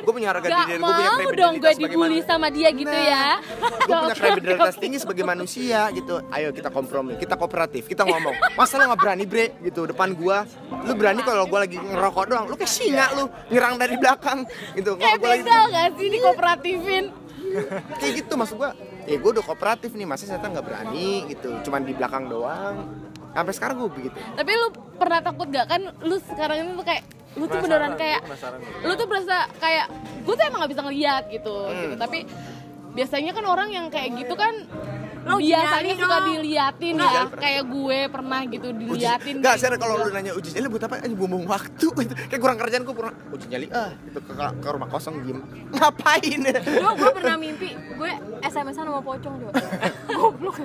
Gue 0.00 0.12
punya 0.12 0.28
harga 0.32 0.48
diri 0.48 0.80
gue 0.80 0.92
punya 0.92 1.10
mau 1.12 1.32
dong 1.32 1.54
kredibilitas 1.60 1.76
gue 1.76 1.88
dibully 1.90 2.20
sama 2.24 2.46
dia 2.48 2.68
gitu 2.72 2.96
ya. 2.96 3.38
gue 3.60 3.94
punya 3.94 4.16
kredibilitas 4.22 4.74
tinggi 4.80 4.98
sebagai 4.98 5.24
manusia 5.28 5.90
gitu. 5.92 6.20
Ayo 6.32 6.50
kita 6.50 6.72
kompromi 6.72 7.20
kita 7.20 7.34
kooperatif 7.36 7.90
kita 7.90 8.02
ngomong. 8.06 8.34
Masa 8.56 8.78
lu 8.78 8.88
nggak 8.88 9.00
berani 9.00 9.24
bre? 9.26 9.46
Gitu 9.60 9.80
depan 9.90 10.14
gua. 10.14 10.46
Lu 10.86 10.92
berani 10.94 11.20
kalau 11.26 11.44
gua 11.50 11.66
lagi 11.66 11.76
ngerokok 11.76 12.24
doang. 12.30 12.44
Lu 12.48 12.54
kayak 12.56 12.72
singa 12.72 13.06
lu. 13.18 13.24
Nyerang 13.50 13.74
dari 13.76 13.94
belakang. 13.98 14.38
Gitu 14.72 14.90
kalau 14.96 15.04
Kayak 15.04 15.18
gua 15.18 15.28
lagi 15.28 15.42
gak 15.44 15.88
sih 15.98 16.08
dikooperatifin? 16.08 17.04
Kayak 18.00 18.12
gitu 18.22 18.32
maksud 18.38 18.56
gua. 18.56 18.70
Ya 19.04 19.16
gua 19.18 19.30
udah 19.34 19.44
kooperatif 19.44 19.90
nih. 19.92 20.06
Masa 20.06 20.24
setan 20.30 20.54
nggak 20.54 20.66
berani 20.66 21.26
gitu? 21.28 21.50
Cuman 21.66 21.82
di 21.82 21.92
belakang 21.92 22.30
doang 22.30 23.09
sampai 23.30 23.52
sekarang 23.54 23.74
gua 23.78 23.90
begitu. 23.90 24.16
Tapi 24.16 24.50
lu 24.54 24.68
pernah 25.00 25.20
takut 25.24 25.48
gak 25.48 25.66
kan 25.70 25.82
lu 26.04 26.16
sekarang 26.20 26.56
ini 26.60 26.70
tuh 26.76 26.86
kayak 26.86 27.04
lu 27.38 27.44
tuh 27.46 27.58
beneran 27.62 27.94
kayak 27.94 28.20
lu 28.82 28.92
tuh 28.98 29.06
berasa 29.06 29.46
kayak 29.62 29.86
gue 30.26 30.34
tuh 30.34 30.44
emang 30.44 30.66
gak 30.66 30.72
bisa 30.74 30.82
ngeliat 30.82 31.24
gitu, 31.30 31.56
gitu. 31.70 31.94
tapi 31.94 32.26
biasanya 32.90 33.32
kan 33.32 33.44
orang 33.46 33.70
yang 33.70 33.86
kayak 33.86 34.18
gitu 34.18 34.34
kan 34.34 34.66
biasanya 35.20 35.94
suka 35.96 36.16
diliatin 36.28 36.94
ya 36.96 37.22
kayak 37.28 37.62
gue 37.68 37.98
pernah 38.08 38.40
gitu 38.48 38.68
diliatin 38.72 39.34
nggak 39.40 39.54
sekarang 39.60 39.78
kalau 39.80 39.94
gitu. 40.00 40.06
lu 40.08 40.12
nanya 40.16 40.32
uji 40.36 40.48
nyali 40.56 40.68
buat 40.72 40.84
apa 40.88 40.94
aja 41.00 41.14
buang 41.16 41.44
waktu 41.44 41.86
gitu. 42.04 42.14
kayak 42.28 42.40
kurang 42.40 42.56
kerjaan 42.56 42.82
gua 42.88 42.96
kurang 42.96 43.14
uji 43.32 43.46
nyali 43.48 43.66
ah 43.72 43.90
gitu 44.08 44.18
ke, 44.24 44.32
ke 44.34 44.68
rumah 44.68 44.88
kosong 44.88 45.14
diem 45.24 45.40
ngapain 45.76 46.40
Gue 46.60 46.92
gue 46.96 47.10
pernah 47.12 47.36
mimpi 47.36 47.70
gue 47.76 48.12
SMS-an 48.40 48.88
sama 48.88 49.00
pocong. 49.04 49.36
Goblok. 50.16 50.56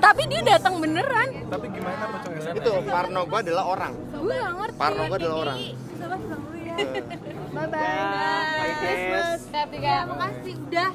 Tapi 0.00 0.22
dia 0.32 0.40
datang 0.56 0.80
beneran. 0.80 1.28
Tapi 1.52 1.66
gimana 1.68 2.04
pocong 2.08 2.32
itu 2.56 2.72
Parno 2.88 3.20
gua 3.28 3.38
adalah 3.44 3.64
orang 3.68 3.92
Gue 4.16 4.36
ngerti. 4.40 4.78
Parno 4.80 5.02
gua 5.04 5.16
adalah 5.20 5.36
orang 5.44 5.58
ya. 6.76 7.02
Bye 7.54 7.68
Bye 7.70 8.74
guys. 8.76 9.40
Tapi 9.46 9.76
kayak 9.78 10.02
makasih 10.06 10.54
udah. 10.60 10.90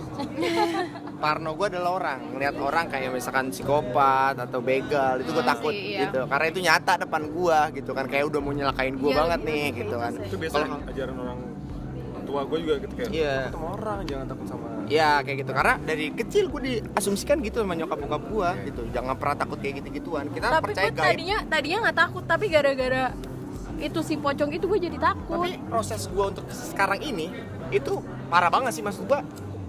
Parno 1.23 1.51
gue 1.53 1.67
adalah 1.67 1.91
orang 1.93 2.19
ngelihat 2.31 2.55
orang 2.57 2.85
kayak 2.87 3.11
misalkan 3.11 3.45
psikopat 3.49 4.39
atau 4.39 4.59
begal 4.59 5.19
itu 5.19 5.29
gue 5.29 5.39
Hmm, 5.39 5.51
takut 5.51 5.73
sih, 5.73 5.83
iya. 5.93 5.99
gitu 6.05 6.23
karena 6.25 6.45
itu 6.47 6.59
nyata 6.61 6.93
depan 6.97 7.21
gue 7.27 7.59
gitu 7.75 7.91
kan 7.91 8.05
kayak 8.05 8.23
udah 8.25 8.39
mau 8.39 8.51
nyelakain 8.51 8.95
gue 8.95 9.09
Iya, 9.09 9.17
banget 9.17 9.39
iya, 9.39 9.45
nih 9.45 9.55
kayak 9.57 9.67
gitu 9.69 9.79
gitu 9.81 9.95
kan 9.97 10.11
sih. 10.13 10.25
Itu 10.25 10.35
biasa 10.37 10.55
Kalau- 10.57 10.83
ajaran 10.85 11.15
orang 11.17 11.39
tua 12.21 12.41
gue 12.45 12.57
juga 12.61 12.73
gitu 12.77 12.93
kayak 12.93 13.09
Iya. 13.09 13.35
"Takut 13.41 13.55
sama 13.57 13.67
orang 13.73 13.99
jangan 14.05 14.25
takut 14.27 14.47
sama 14.47 14.65
Iya 14.87 15.09
kayak 15.19 15.37
gitu 15.39 15.51
karena 15.51 15.73
dari 15.79 16.05
kecil 16.11 16.43
gue 16.47 16.61
diasumsikan 16.63 17.37
gitu 17.39 17.57
sama 17.59 17.73
nyokap 17.73 17.97
bokap 17.99 18.23
gue 18.25 18.49
gitu 18.65 18.81
jangan 18.89 19.13
pernah 19.13 19.37
takut 19.37 19.57
kayak 19.57 19.73
gitu 19.77 19.87
gituan 19.93 20.25
kita 20.29 20.45
Tapi 20.47 20.63
percaya 20.63 20.87
gue 20.87 20.93
gaib 20.93 21.09
tadinya 21.09 21.37
tadinya 21.43 21.77
nggak 21.83 21.97
takut 21.99 22.23
tapi 22.23 22.45
gara-gara 22.47 23.03
itu 23.79 23.99
si 24.03 24.15
pocong 24.19 24.51
itu 24.51 24.65
gue 24.67 24.79
jadi 24.79 24.97
takut. 24.99 25.39
tapi 25.39 25.55
proses 25.67 26.05
gue 26.11 26.25
untuk 26.25 26.45
sekarang 26.51 26.99
ini 26.99 27.31
itu 27.71 28.03
parah 28.27 28.51
banget 28.51 28.75
sih 28.75 28.83
maksud 28.83 29.07
gue 29.07 29.19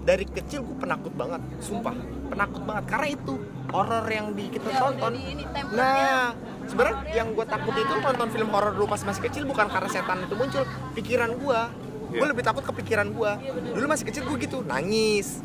dari 0.01 0.25
kecil 0.25 0.65
gue 0.65 0.77
penakut 0.81 1.13
banget 1.13 1.41
sumpah 1.61 1.93
penakut 2.29 2.61
banget 2.65 2.83
karena 2.89 3.07
itu 3.13 3.33
horor 3.71 4.05
yang 4.09 4.33
di 4.35 4.45
kita 4.51 4.69
tonton 4.75 5.13
ini 5.15 5.43
Nah, 5.71 6.35
sebenarnya 6.67 6.99
yang 7.15 7.31
gue 7.31 7.45
takut 7.47 7.71
itu 7.71 7.93
nonton 8.03 8.27
film 8.27 8.49
horor 8.51 8.75
dulu 8.75 8.91
pas 8.91 8.99
masih 9.07 9.23
kecil 9.23 9.43
bukan 9.47 9.71
karena 9.71 9.87
setan 9.87 10.27
itu 10.27 10.35
muncul, 10.35 10.63
pikiran 10.91 11.31
gue. 11.39 11.59
Gue 12.11 12.27
lebih 12.27 12.43
takut 12.43 12.59
ke 12.59 12.75
pikiran 12.83 13.07
gue. 13.15 13.31
Dulu 13.71 13.85
masih 13.87 14.03
kecil 14.03 14.27
gue 14.27 14.37
gitu, 14.43 14.67
nangis. 14.67 15.39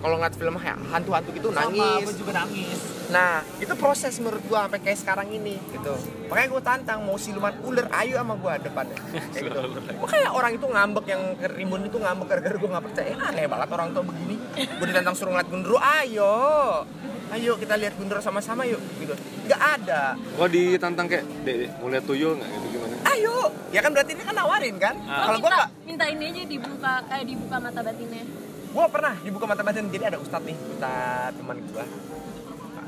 Kalau 0.00 0.16
ngeliat 0.16 0.34
film 0.38 0.54
kayak 0.54 0.78
hantu-hantu 0.94 1.30
gitu 1.34 1.48
nangis. 1.50 2.14
juga 2.14 2.46
nangis. 2.46 2.99
Nah, 3.10 3.42
itu 3.58 3.74
proses 3.74 4.14
menurut 4.22 4.42
gue 4.46 4.54
sampai 4.54 4.80
kayak 4.80 4.98
sekarang 5.02 5.28
ini 5.28 5.58
gitu. 5.74 5.94
Makanya 6.30 6.48
gue 6.54 6.62
tantang 6.62 6.98
mau 7.02 7.18
siluman 7.18 7.50
ular, 7.66 7.90
ayo 7.90 8.22
sama 8.22 8.34
gue 8.38 8.52
depannya. 8.62 8.98
Kayak 9.34 9.44
gitu. 9.50 9.60
Makanya 9.98 10.28
orang 10.30 10.52
itu 10.54 10.66
ngambek 10.70 11.06
yang 11.10 11.22
rimbun 11.58 11.82
itu 11.90 11.98
ngambek 11.98 12.26
gara-gara 12.30 12.56
gue 12.56 12.70
nggak 12.70 12.84
percaya. 12.86 13.14
Aneh 13.18 13.46
banget 13.50 13.68
orang 13.74 13.88
tua 13.90 14.02
begini. 14.06 14.36
Gue 14.54 14.86
ditantang 14.86 15.14
suruh 15.18 15.34
ngeliat 15.34 15.48
gundurwo, 15.50 15.78
ayo. 15.82 16.34
Ayo 17.30 17.52
kita 17.58 17.74
lihat 17.78 17.94
gundurwo 17.98 18.22
sama-sama 18.22 18.62
yuk 18.62 18.78
gitu. 18.98 19.14
Gak 19.46 19.62
ada. 19.82 20.14
Gua 20.34 20.46
ditantang 20.46 21.06
kayak, 21.10 21.26
"Dek, 21.42 21.78
mau 21.78 21.90
lihat 21.90 22.02
tuyul 22.02 22.38
nggak 22.38 22.48
gitu 22.54 22.66
gimana?" 22.74 22.94
Ayo. 23.06 23.36
Ya 23.70 23.80
kan 23.82 23.90
berarti 23.94 24.18
dia 24.18 24.26
kan 24.26 24.34
nawarin 24.34 24.76
kan? 24.78 24.94
Kalau 24.98 25.38
gue 25.38 25.46
minta, 25.46 25.58
nggak, 25.58 25.70
minta 25.86 26.04
ini 26.10 26.24
aja 26.26 26.42
dibuka 26.42 26.92
eh 27.06 27.22
dibuka 27.22 27.56
mata 27.58 27.80
batinnya. 27.82 28.22
gue 28.70 28.86
pernah 28.86 29.14
dibuka 29.18 29.50
mata 29.50 29.66
batin 29.66 29.90
jadi 29.90 30.14
ada 30.14 30.18
ustadz 30.22 30.46
nih 30.46 30.54
ustadz 30.54 31.34
teman 31.34 31.58
gue 31.58 31.84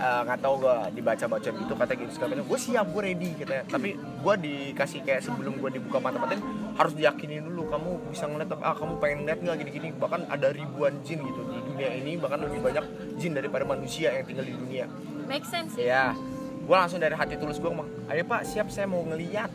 Eh, 0.02 0.20
nggak 0.26 0.42
tahu 0.42 0.66
gue 0.66 0.76
dibaca 0.98 1.24
baca 1.30 1.46
gitu 1.46 1.72
kata 1.78 1.92
gitu 1.94 2.10
segala 2.10 2.34
macam. 2.34 2.46
Gue 2.50 2.58
siap 2.58 2.90
gue 2.90 3.02
ready 3.06 3.30
katanya. 3.38 3.62
Tapi 3.70 3.94
gue 3.94 4.34
dikasih 4.42 5.00
kayak 5.06 5.22
sebelum 5.22 5.62
gue 5.62 5.70
dibuka 5.78 6.02
mata 6.02 6.18
batin 6.18 6.42
harus 6.74 6.92
diyakinin 6.98 7.46
dulu 7.46 7.70
kamu 7.70 7.90
bisa 8.10 8.26
ngeliat 8.26 8.50
ah 8.66 8.74
kamu 8.74 8.98
pengen 8.98 9.30
lihat 9.30 9.38
nggak 9.46 9.56
gini 9.62 9.70
gini 9.70 9.88
bahkan 9.94 10.26
ada 10.26 10.50
ribuan 10.50 10.98
jin 11.06 11.22
gitu 11.22 11.40
di 11.46 11.60
dunia 11.70 11.88
ini 11.94 12.18
bahkan 12.18 12.42
lebih 12.42 12.58
banyak 12.66 12.82
jin 13.14 13.30
daripada 13.30 13.62
manusia 13.62 14.10
yang 14.10 14.26
tinggal 14.26 14.42
di 14.42 14.54
dunia. 14.58 14.90
Make 15.30 15.46
sense 15.46 15.78
ya 15.78 16.18
gue 16.62 16.76
langsung 16.78 17.02
dari 17.02 17.14
hati 17.14 17.34
tulus 17.38 17.58
gue 17.58 17.66
ngomong 17.66 18.06
ayo 18.10 18.22
pak 18.26 18.42
siap 18.42 18.74
saya 18.74 18.90
mau 18.90 19.06
ngeliat. 19.06 19.54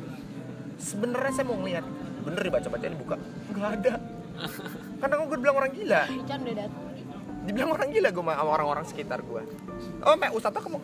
Sebenarnya 0.80 1.34
saya 1.36 1.46
mau 1.52 1.60
ngeliat. 1.60 1.84
Bener 2.24 2.40
dibaca 2.40 2.68
baca 2.72 2.86
dibuka. 2.88 3.16
Nggak 3.52 3.72
ada. 3.84 3.94
Karena 5.04 5.14
gue 5.28 5.40
bilang 5.44 5.56
orang 5.60 5.72
gila. 5.76 6.02
Ican 6.08 6.40
udah 6.40 6.56
datang. 6.56 6.87
Dibilang 7.48 7.72
orang 7.72 7.88
gila 7.90 8.10
gue 8.10 8.22
sama 8.22 8.34
orang-orang 8.38 8.84
sekitar 8.84 9.20
gue 9.22 9.42
oh 10.02 10.16
mek 10.16 10.32
ustadz 10.32 10.60
kamu 10.60 10.80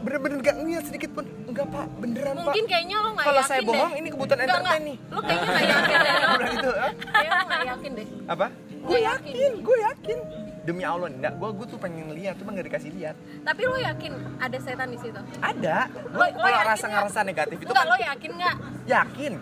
bener-bener 0.00 0.36
gak 0.38 0.56
ngeliat 0.58 0.84
sedikit 0.84 1.10
pun 1.12 1.24
enggak 1.46 1.64
pak 1.66 1.86
beneran 1.96 2.36
Mungkin 2.36 2.64
pak 2.64 2.70
kayaknya 2.70 2.96
lo 2.98 3.08
nggak 3.10 3.24
kalau 3.24 3.42
saya 3.42 3.60
deh. 3.62 3.66
bohong 3.66 3.92
ini 3.94 4.08
kebutuhan 4.10 4.36
Enggak, 4.38 4.52
entertain 4.52 4.68
enggak. 4.76 4.84
nih 4.84 4.96
Lo 5.08 5.20
kayaknya 5.22 5.44
nggak 5.48 5.64
yakin 5.64 5.96
deh. 5.96 6.12
Gitu. 6.54 6.70
Kayaknya 7.06 7.32
lo 7.32 7.44
nggak 7.44 7.62
yakin 7.64 7.90
deh. 7.92 8.06
apa 8.26 8.46
Gue 8.84 8.98
yakin. 9.00 9.52
gue 9.64 9.76
yakin 9.82 10.18
demi 10.60 10.82
allah 10.82 11.08
enggak 11.08 11.32
gue 11.34 11.48
gue 11.50 11.66
tuh 11.66 11.78
pengen 11.78 12.06
lihat 12.10 12.34
cuma 12.36 12.52
gak 12.52 12.64
dikasih 12.64 12.90
lihat 12.90 13.16
Tapi 13.40 13.62
lo 13.62 13.76
yakin 13.78 14.12
ada 14.38 14.58
setan 14.58 14.88
di 14.88 14.98
situ? 14.98 15.20
ada 15.38 15.76
gue 15.88 16.26
kalau 16.34 16.60
rasa 16.64 16.84
nggak? 16.84 16.92
ngerasa 16.94 17.18
negatif 17.22 17.56
itu 17.58 17.64
Enggak, 17.66 17.76
kan 17.78 17.86
lo 17.86 17.96
yakin 17.98 18.30
nggak? 18.34 18.56
yakin 18.86 19.32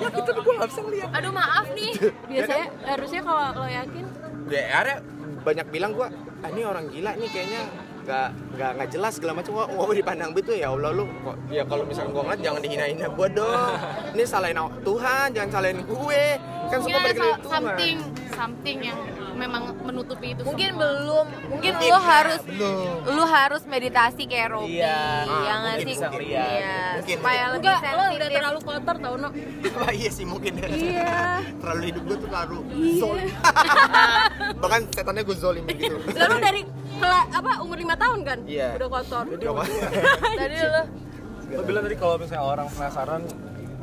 yakin 0.00 0.22
tapi 0.22 0.40
gue 0.40 0.54
gak 0.56 0.70
bisa 0.70 0.80
ngeliat 0.80 1.08
Aduh 1.12 1.32
maaf 1.32 1.66
nih. 1.72 1.90
Biasanya 2.30 2.66
harusnya 2.84 3.20
kalau 3.20 3.42
lo 3.56 3.66
yakin 3.68 4.04
gue 4.42 4.60
akhirnya 4.60 4.96
banyak 5.42 5.66
bilang 5.70 5.92
gue 5.92 6.08
ah, 6.42 6.48
ini 6.50 6.62
orang 6.62 6.84
gila 6.90 7.12
nih 7.18 7.28
kayaknya. 7.30 7.62
Nggak 8.02 8.28
nggak 8.58 8.70
nggak 8.74 8.88
jelas 8.90 9.12
segala 9.14 9.32
macam. 9.38 9.50
Gua 9.54 9.64
gua 9.70 9.94
dipandang 9.94 10.30
begitu 10.34 10.58
ya 10.58 10.74
allah 10.74 10.90
lu 10.90 11.06
kok 11.22 11.36
ya 11.54 11.62
kalau 11.62 11.86
misalkan 11.86 12.10
gua 12.10 12.22
ngeliat 12.26 12.40
jangan 12.42 12.60
dihina-hina 12.66 13.06
gua 13.14 13.28
dong 13.30 13.72
ini 14.18 14.24
salahin 14.26 14.58
Tuhan 14.82 15.26
jangan 15.30 15.50
salahin 15.54 15.78
gue. 15.86 16.24
Kan 16.66 16.78
semua 16.82 16.98
ya 16.98 17.04
balik 17.04 17.18
lagi 17.18 17.30
ke 17.30 17.42
Tuhan. 17.46 17.62
something 17.62 17.96
something 18.32 18.78
yang 18.82 18.98
memang 19.32 19.62
menutupi 19.78 20.32
itu 20.32 20.42
Mungkin 20.42 20.70
semua. 20.70 20.82
belum, 20.82 21.26
mungkin 21.48 21.72
Mungkin, 21.72 21.88
lu 21.88 21.98
harus 21.98 22.40
belum. 22.42 22.94
lu 23.08 23.24
harus 23.24 23.62
meditasi 23.64 24.22
kayak 24.24 24.48
Robi, 24.50 24.76
Iya. 24.76 24.86
ya 24.86 24.98
Ah, 25.24 25.32
nggak 25.32 25.56
mungkin 25.58 25.78
sih? 25.78 25.88
bisa 25.88 26.06
ngeliat. 26.08 26.48
Iya, 26.48 26.76
Mungkin. 26.94 27.16
supaya 27.16 27.42
lebih 27.48 27.58
Enggak, 27.62 27.78
lo 27.78 27.88
udah 27.88 28.06
sensitif. 28.12 28.34
terlalu 28.34 28.58
kotor 28.60 28.96
tau 28.98 29.14
no 29.16 29.28
Wah, 29.74 29.92
iya 30.00 30.10
sih 30.10 30.24
mungkin 30.24 30.52
Iya. 30.58 31.14
terlalu 31.60 31.82
hidup 31.86 32.02
gue 32.02 32.16
tuh 32.16 32.28
terlalu 32.28 32.58
zolim 32.94 33.28
bahkan 34.62 34.80
setannya 34.88 35.22
gue 35.22 35.36
zolim 35.36 35.64
gitu 35.68 35.96
Lalu 36.12 36.36
dari 36.38 36.60
apa 37.32 37.58
umur 37.58 37.74
5 37.76 37.98
tahun 37.98 38.18
kan? 38.22 38.38
Iya. 38.44 38.68
Udah 38.76 38.88
kotor. 38.90 39.24
Tadi 39.26 39.44
lu 40.56 40.82
Lo 41.52 41.60
bilang 41.62 41.82
tadi 41.82 41.96
kalau 41.96 42.14
misalnya 42.16 42.44
orang 42.46 42.68
penasaran 42.70 43.22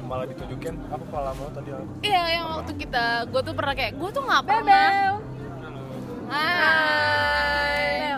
malah 0.09 0.25
ditunjukin 0.25 0.73
apa 0.89 1.05
pengalaman 1.05 1.41
lo 1.45 1.51
tadi? 1.53 1.69
Iya, 2.01 2.23
yang 2.41 2.45
waktu 2.57 2.73
kita, 2.81 3.29
gue 3.29 3.41
tuh 3.45 3.53
pernah 3.53 3.73
kayak, 3.77 3.93
gue 3.93 4.09
tuh 4.09 4.23
nggak 4.25 4.43
pernah. 4.49 5.21
Hai. 6.25 8.17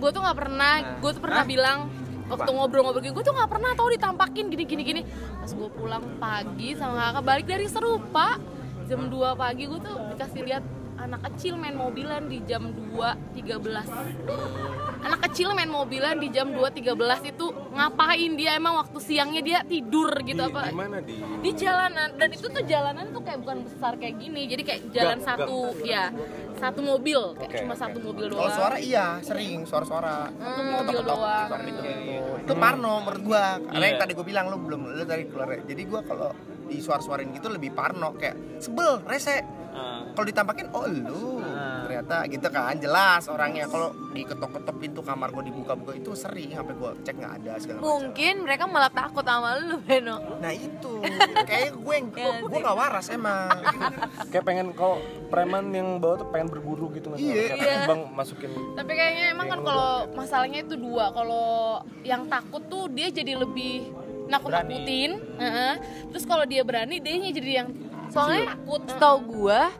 Gue 0.00 0.08
tuh 0.08 0.20
nggak 0.24 0.38
pernah, 0.40 0.72
gue 1.04 1.10
tuh 1.12 1.20
pernah 1.20 1.44
bilang 1.44 1.92
waktu 2.24 2.50
ngobrol-ngobrol 2.56 3.04
gini, 3.04 3.12
gue 3.12 3.24
tuh 3.24 3.36
nggak 3.36 3.50
pernah 3.52 3.76
tahu 3.76 3.88
ditampakin 3.92 4.48
gini 4.48 4.64
gini 4.64 4.82
gini. 4.82 5.02
Pas 5.44 5.52
gue 5.52 5.68
pulang 5.76 6.04
pagi 6.16 6.72
sama 6.72 7.12
kakak 7.12 7.24
balik 7.28 7.46
dari 7.52 7.66
serupa, 7.68 8.40
jam 8.88 9.12
2 9.12 9.36
pagi 9.36 9.68
gue 9.68 9.80
tuh 9.84 9.96
dikasih 10.16 10.40
lihat 10.40 10.64
anak 11.04 11.20
kecil 11.28 11.54
main 11.54 11.76
mobilan 11.76 12.24
di 12.24 12.40
jam 12.42 12.72
2.13 12.72 13.44
anak 15.04 15.20
kecil 15.22 15.52
main 15.52 15.68
mobilan 15.68 16.16
di 16.16 16.32
jam 16.32 16.48
2.13 16.48 16.96
itu 17.28 17.46
ngapain 17.70 18.32
dia 18.32 18.56
emang 18.56 18.80
waktu 18.80 18.98
siangnya 18.98 19.40
dia 19.40 19.58
tidur 19.62 20.08
gitu 20.22 20.40
Di- 20.40 20.48
apa 20.48 20.60
di 20.64 20.74
mana 20.74 20.98
di 20.98 21.20
di 21.20 21.50
jalanan 21.52 22.16
dan 22.16 22.28
itu 22.30 22.48
tuh 22.48 22.64
jalanan 22.64 23.12
tuh 23.12 23.20
kayak 23.20 23.38
bukan 23.38 23.58
besar 23.62 23.92
kayak 23.94 24.16
gini 24.16 24.48
jadi 24.48 24.62
kayak 24.64 24.80
jalan 24.90 25.18
Gang, 25.18 25.28
satu 25.28 25.56
ya 25.84 26.08
satu 26.54 26.80
mobil 26.80 27.20
kayak 27.36 27.50
Oke, 27.50 27.58
cuma 27.60 27.74
oke. 27.74 27.82
satu 27.84 27.98
mobil 28.00 28.24
doang 28.26 28.40
Kalau 28.40 28.56
suara 28.56 28.76
iya, 28.80 29.06
sering 29.20 29.60
suara-suara. 29.62 30.32
satu 30.32 30.62
mobil 30.64 30.98
doang 31.02 31.20
Suara 31.44 31.64
itu. 31.66 31.82
Itu 32.40 32.52
parno 32.54 32.92
menurut 33.02 33.22
gua. 33.22 33.44
Karena 33.60 33.84
yang 33.84 33.90
Iya. 33.90 34.00
tadi 34.00 34.12
gua 34.14 34.24
bilang 34.24 34.44
lu 34.48 34.56
belum 34.62 34.80
lu 34.94 35.04
tadi 35.04 35.24
keluar. 35.26 35.48
Jadi 35.60 35.82
gua 35.84 36.00
kalau 36.00 36.30
di 36.64 36.78
suara-suarain 36.78 37.28
gitu 37.30 37.48
lebih 37.48 37.70
parno 37.70 38.14
kayak 38.14 38.58
sebel, 38.58 39.04
rese. 39.04 39.44
Ah. 39.74 40.06
Kalau 40.06 40.22
ditampakin 40.24 40.70
oh 40.70 40.86
lu 40.86 41.42
Ah. 41.44 41.82
ternyata 41.82 42.22
gitu 42.26 42.46
kan 42.46 42.78
jelas 42.78 43.26
orangnya 43.26 43.66
kalau 43.66 43.90
diketok-ketok 44.10 44.76
pintu 44.78 45.02
kamar 45.02 45.28
gua 45.28 45.42
dibuka-buka 45.42 45.92
itu 45.92 46.14
sering 46.14 46.50
sampai 46.50 46.74
gua 46.74 46.94
cek 46.96 47.14
nggak 47.14 47.32
ada 47.42 47.52
segala 47.58 47.78
macam. 47.78 47.86
Mungkin 47.90 48.34
mereka 48.40 48.64
malah 48.64 48.88
takut 48.88 49.20
sama 49.20 49.58
lu, 49.58 49.76
Beno. 49.80 50.22
Nah 50.38 50.52
itu 50.52 51.02
kayak 51.42 51.74
gue 51.74 51.94
yang 51.96 52.08
Iya 52.14 52.30
gue 52.40 52.58
nggak 52.60 52.76
waras 52.76 53.06
emang. 53.10 53.50
kayak 54.30 54.44
pengen 54.44 54.70
kalau 54.72 55.02
preman 55.26 55.70
yang 55.70 55.98
bawa 55.98 56.14
tuh 56.16 56.28
pengen 56.30 56.48
berburu 56.48 56.94
gitu 56.94 57.10
nggak? 57.10 57.18
Iya. 57.18 57.34
Iya. 57.54 57.76
bang 57.84 58.00
masukin 58.10 58.50
tapi 58.74 58.92
kayaknya 58.92 59.24
emang 59.30 59.46
kan 59.48 59.60
kalau 59.60 59.90
masalahnya 60.12 60.62
itu 60.62 60.74
dua 60.74 61.10
kalau 61.10 61.46
yang 62.02 62.26
takut 62.26 62.62
tuh 62.64 62.86
dia 62.88 63.10
jadi 63.10 63.34
lebih 63.36 63.90
nakut 64.26 64.50
nakutin 64.50 65.10
terus 66.08 66.24
kalau 66.24 66.44
dia 66.44 66.62
berani 66.62 66.98
dia 66.98 67.14
jadi 67.30 67.52
yang 67.60 67.68
Soalnya 68.06 68.54
takut 68.54 68.82
setahu 68.86 69.18
gua 69.26 69.72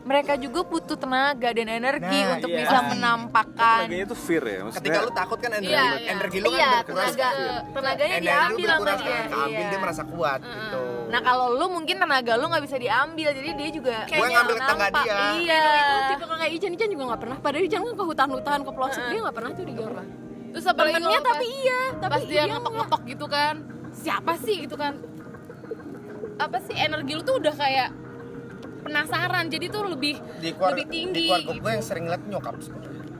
mereka 0.00 0.34
juga 0.34 0.60
butuh 0.62 0.96
tenaga 0.96 1.48
dan 1.50 1.68
energi 1.70 2.18
Nah, 2.18 2.32
untuk 2.34 2.48
iya. 2.48 2.58
bisa 2.58 2.78
menampakkan 2.82 3.84
Tenaganya 3.84 4.04
itu 4.04 4.16
fear 4.18 4.40
ya 4.42 4.58
maksudnya 4.60 4.80
Ketika 4.82 4.98
lu 4.98 5.12
takut 5.12 5.38
kan 5.38 5.50
energi, 5.52 5.68
Iya, 5.68 5.84
lu- 5.84 5.88
iya. 5.94 6.08
energi 6.10 6.38
lu 6.38 6.46
kan 6.46 6.52
iya 6.54 6.70
berkurang. 6.70 6.96
tenaga 7.08 7.28
tenaganya 7.68 8.08
Energi 8.10 8.24
diambil 8.24 8.66
sama 8.66 8.78
berkurang, 8.78 8.98
dia 8.98 9.20
keambil 9.28 9.52
Iya. 9.58 9.68
dia 9.68 9.78
merasa 9.78 10.02
kuat 10.04 10.40
gitu. 10.42 10.84
nah 11.08 11.20
kalau 11.22 11.46
lu 11.50 11.66
mungkin 11.70 11.96
tenaga 11.98 12.32
lu 12.34 12.44
nggak 12.46 12.64
bisa 12.64 12.76
diambil 12.76 13.28
jadi 13.30 13.50
dia 13.54 13.68
juga 13.70 13.96
Gue 14.06 14.28
ngambil 14.28 14.56
tangga 14.58 14.86
nampak. 14.86 15.02
dia. 15.02 15.18
iya 15.38 15.60
itu 15.78 15.96
tipe 16.10 16.24
kayak 16.26 16.52
Ican 16.52 16.72
Ican 16.74 16.88
juga 16.90 17.04
nggak 17.06 17.20
pernah 17.20 17.36
padahal 17.38 17.62
Ican 17.62 17.80
kan 17.82 17.94
ke 17.94 18.04
hutan-hutan 18.04 18.58
ke 18.60 18.70
pelosok 18.70 19.02
dia 19.06 19.18
nggak 19.22 19.36
pernah 19.36 19.50
tuh 19.50 19.64
diganggu 19.64 20.02
terus 20.48 20.64
apalagi 20.64 20.94
temennya 20.96 21.20
kalau 21.20 21.28
tapi 21.30 21.46
iya 21.54 21.80
tapi 21.94 22.08
pas 22.10 22.22
dia 22.22 22.34
iya 22.34 22.42
ngetok-ngetok 22.48 23.02
gitu 23.06 23.26
kan 23.26 23.54
siapa 23.98 24.32
sih 24.38 24.64
gitu 24.64 24.78
kan. 24.78 24.94
Apa 26.38 26.62
sih 26.62 26.74
energi 26.78 27.18
lu 27.18 27.22
tuh 27.26 27.42
udah 27.42 27.54
kayak 27.54 27.90
penasaran 28.86 29.50
jadi 29.50 29.66
tuh 29.68 29.90
lebih 29.90 30.16
Di 30.38 30.54
keluarga, 30.54 30.80
lebih 30.80 30.84
di 30.86 30.92
tinggi 30.94 31.26
keluarga 31.28 31.50
gue 31.50 31.56
gitu. 31.58 31.68
yang 31.68 31.84
sering 31.84 32.04
liat 32.06 32.22
nyokap 32.30 32.56
sih. 32.62 32.74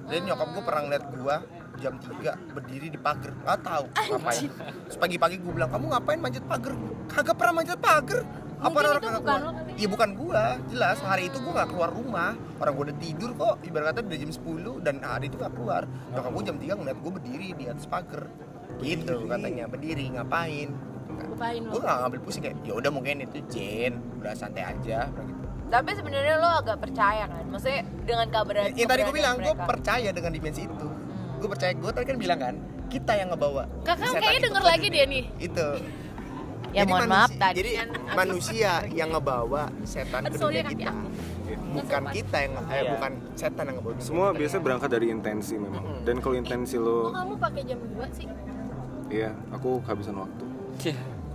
Jadi 0.09 0.20
nyokap 0.24 0.49
gue 0.55 0.62
pernah 0.64 0.83
ngeliat 0.87 1.05
gue 1.11 1.37
jam 1.79 1.95
3 1.95 2.55
berdiri 2.59 2.87
di 2.91 2.99
pagar 2.99 3.33
nggak 3.39 3.59
tahu 3.62 3.85
ngapain. 3.91 4.51
Pagi-pagi 4.99 5.37
gue 5.43 5.53
bilang 5.53 5.70
kamu 5.70 5.85
ngapain 5.95 6.18
manjat 6.18 6.45
pagar? 6.47 6.74
Kagak 7.11 7.35
pernah 7.37 7.55
manjat 7.62 7.79
pagar. 7.83 8.20
Apa 8.59 8.74
orang 8.83 8.99
kagak 8.99 9.22
keluar? 9.22 9.39
lo 9.39 9.51
kali. 9.55 9.70
Iya 9.79 9.87
bukan 9.87 10.11
gua, 10.18 10.59
jelas 10.66 10.99
hari 11.07 11.31
itu 11.31 11.39
gua 11.39 11.62
nggak 11.62 11.70
keluar 11.70 11.91
rumah. 11.95 12.35
Orang 12.59 12.72
gua 12.74 12.85
udah 12.91 12.99
tidur 12.99 13.31
kok, 13.39 13.55
ibarat 13.62 13.95
kata 13.95 14.03
udah 14.03 14.18
jam 14.18 14.33
10 14.35 14.83
dan 14.83 14.95
hari 14.99 15.31
itu 15.31 15.39
nggak 15.39 15.55
keluar. 15.55 15.83
Nyokap 16.11 16.31
gua 16.35 16.43
jam 16.43 16.57
3 16.59 16.74
ngeliat 16.74 16.99
gua 16.99 17.12
berdiri 17.14 17.49
di 17.55 17.64
atas 17.70 17.87
pagar 17.87 18.26
Gitu 18.79 19.14
katanya, 19.26 19.64
berdiri 19.66 20.07
ngapain? 20.12 20.68
Ngapain 21.09 21.61
lo? 21.66 21.70
Gua 21.74 21.81
nggak 21.83 21.97
ngambil 22.05 22.20
pusing 22.22 22.43
kayak, 22.43 22.57
ya 22.62 22.72
udah 22.74 22.91
mungkin 22.91 23.14
itu 23.22 23.39
Jen, 23.51 23.93
udah 24.18 24.33
santai 24.33 24.64
aja 24.64 25.11
gitu. 25.11 25.45
tapi 25.68 25.93
sebenarnya 25.93 26.41
lo 26.41 26.49
agak 26.64 26.81
percaya 26.81 27.29
kan? 27.29 27.45
Maksudnya 27.45 27.85
dengan 28.09 28.26
kabar 28.33 28.72
Yang 28.72 28.89
tadi 28.89 29.03
gua 29.05 29.14
bilang, 29.14 29.35
gua 29.39 29.55
percaya 29.66 30.09
dengan 30.09 30.33
dimensi 30.33 30.62
itu. 30.64 30.87
Gua 31.39 31.49
percaya, 31.53 31.72
gua 31.76 31.91
tadi 31.93 32.07
kan 32.09 32.16
bilang 32.16 32.39
kan, 32.41 32.55
kita 32.89 33.12
yang 33.14 33.29
ngebawa 33.29 33.68
kakak 33.85 34.16
kayaknya 34.16 34.41
denger 34.49 34.64
lagi 34.64 34.87
dia 34.89 35.05
nih. 35.05 35.24
Itu. 35.37 35.68
Ya, 36.68 36.85
mohon 36.85 37.09
maaf, 37.09 37.33
tadi 37.33 37.64
Jadi 37.64 37.70
kan 37.81 37.89
manusia 38.12 38.85
yang 38.93 39.09
ngebawa 39.09 39.72
setan 39.89 40.29
Aduh, 40.29 40.37
ke 40.37 40.39
dunia 40.39 40.62
kita. 40.68 40.93
aku. 40.93 41.09
Bukan 41.68 42.03
kita 42.12 42.37
yang, 42.45 42.53
eh, 42.61 42.76
Iya. 42.76 42.91
bukan 42.93 43.12
setan 43.33 43.64
yang 43.72 43.76
ngebawa 43.81 43.95
semua 44.05 44.26
biasanya 44.37 44.62
berangkat 44.62 44.91
dari 44.93 45.07
intensi 45.09 45.57
memang. 45.57 46.05
Dan 46.05 46.20
kalau 46.20 46.37
intensi 46.37 46.76
Kok 46.76 46.85
lo 46.85 46.97
kamu 47.09 47.35
pakai 47.41 47.62
jam 47.64 47.79
2 47.89 48.05
sih? 48.12 48.29
Iya 49.09 49.30
aku 49.50 49.80
kehabisan 49.82 50.14
waktu. 50.16 50.44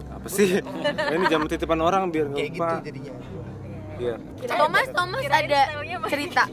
Apa 0.09 0.27
sih? 0.27 0.61
Ini 1.09 1.23
jam 1.27 1.43
titipan 1.45 1.79
orang 1.79 2.07
biar 2.07 2.29
nggak 2.29 2.37
kayak 2.37 2.51
gitu 2.51 2.61
lupa. 2.61 2.79
jadinya. 2.81 3.13
Iya. 3.93 4.15
Thomas 4.47 4.87
Thomas 4.89 5.21
ada 5.23 5.59
cerita. 6.07 6.43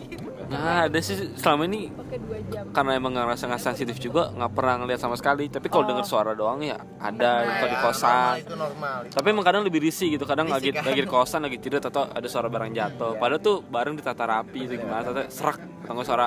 Nah, 0.50 0.90
ada 0.90 0.98
sih 0.98 1.14
selama 1.38 1.62
ini 1.62 1.94
Pakai 1.94 2.18
2 2.18 2.50
jam. 2.50 2.64
karena 2.74 2.98
emang 2.98 3.14
ngerasa 3.14 3.46
nggak 3.46 3.62
sensitif 3.62 3.96
juga 3.96 4.34
nggak 4.34 4.50
pernah 4.50 4.82
ngeliat 4.82 4.98
sama 4.98 5.14
sekali. 5.14 5.46
Tapi 5.46 5.70
kalau 5.70 5.86
denger 5.86 6.02
suara 6.04 6.34
doang 6.34 6.58
ya 6.60 6.74
ada 6.98 7.46
kalau 7.46 7.70
di 7.70 7.76
Ya, 7.78 7.80
kosan. 7.80 8.10
Normal, 8.10 8.42
itu 8.42 8.54
normal 8.58 8.98
itu. 9.06 9.12
tapi 9.14 9.26
emang 9.30 9.44
kadang 9.46 9.62
lebih 9.62 9.80
risih 9.80 10.08
gitu 10.10 10.26
kadang 10.26 10.50
lagi 10.50 10.74
kan? 10.74 10.82
lagi 10.82 11.00
di 11.00 11.08
kosan 11.08 11.46
lagi 11.46 11.56
tidur 11.56 11.78
atau 11.78 12.10
ada 12.10 12.26
suara 12.26 12.50
barang 12.50 12.72
jatuh. 12.74 13.14
Padahal 13.16 13.38
tuh 13.38 13.62
bareng 13.62 13.94
ditata 13.94 14.24
rapi 14.26 14.66
itu 14.66 14.74
gimana? 14.74 15.06
Atau 15.06 15.22
serak 15.30 15.56
atau 15.86 15.92
nggak 15.94 16.06
suara 16.06 16.26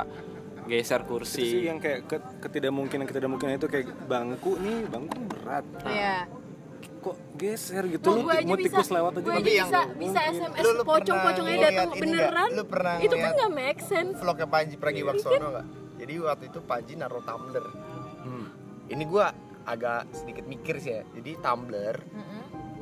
geser 0.65 0.99
itu 0.99 1.05
sih 1.05 1.09
kursi 1.09 1.45
yang 1.63 1.77
kayak 1.77 1.99
ke- 2.05 2.23
ketidakmungkinan 2.39 3.03
ketidakmungkinan 3.03 3.53
itu 3.55 3.67
kayak 3.67 3.87
bangku 4.03 4.55
nih 4.57 4.85
bangku 4.85 5.17
berat 5.25 5.65
Iya. 5.83 6.17
kok 6.99 7.17
geser 7.33 7.83
gitu 7.85 8.07
lu 8.09 8.23
gue 8.23 8.35
mau 8.41 8.55
bisa, 8.55 8.67
tikus 8.69 8.89
lewat 8.89 9.11
aja 9.13 9.21
gue 9.21 9.33
aja 9.33 9.51
yang 9.53 9.67
bisa, 9.67 9.81
bisa. 9.93 10.19
SMS 10.25 10.61
Lu- 10.61 10.73
lu 10.73 10.83
pocong-pocongnya 10.83 11.57
datang 11.61 11.89
beneran. 11.93 12.31
nggak? 12.47 12.47
Lu 12.53 12.63
pernah 12.65 12.93
itu 12.97 13.15
kan 13.17 13.31
nggak 13.33 13.51
make 13.53 13.81
sense. 13.81 14.15
vlognya 14.17 14.47
Panji 14.47 14.75
Pragiwaksono 14.75 15.47
nggak 15.49 15.65
jadi 15.97 16.13
waktu 16.21 16.43
itu 16.47 16.59
Panji 16.61 16.93
naruh 16.95 17.19
tumbler 17.21 17.65
Hmm. 18.23 18.47
ini 18.87 19.03
gua 19.03 19.35
agak 19.63 20.11
sedikit 20.13 20.43
mikir 20.43 20.75
sih 20.77 20.91
ya 20.93 21.01
jadi 21.13 21.39
tumbler 21.39 21.95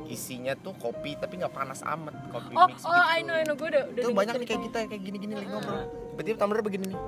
isinya 0.04 0.52
tuh 0.54 0.74
kopi 0.76 1.14
tapi 1.14 1.38
nggak 1.38 1.50
panas 1.50 1.80
amat 1.80 2.12
kopi 2.28 2.52
Oh, 2.52 2.66
mix 2.66 2.82
oh, 2.82 2.90
gitu. 2.90 3.02
I 3.08 3.20
know, 3.20 3.32
I 3.32 3.42
know, 3.42 3.54
gue 3.54 3.64
udah, 3.66 3.82
udah 3.88 4.06
banyak 4.12 4.34
nih 4.36 4.46
kayak 4.46 4.62
kita 4.62 4.78
kayak 4.86 5.02
gini-gini 5.02 5.32
lagi 5.32 5.48
ngobrol 5.48 5.82
tiba-tiba 6.12 6.36
tumbler 6.36 6.60
begini 6.60 6.84
nih 6.88 6.98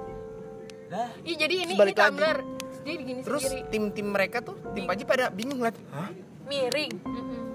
Iya, 1.20 1.34
jadi 1.38 1.55
ini 1.61 1.64
Terus 1.66 1.80
balik 1.80 1.92
ini 1.92 2.01
lagi. 2.01 2.11
tumbler. 2.11 2.38
Jadi 2.84 3.01
gini 3.03 3.20
terus 3.20 3.42
sendiri. 3.42 3.64
tim-tim 3.68 4.07
mereka 4.07 4.36
tuh 4.38 4.55
tim 4.70 4.84
Panji 4.84 5.03
pada 5.03 5.24
bingung 5.28 5.59
liat 5.59 5.72
hah? 5.90 6.12
Miring. 6.45 6.92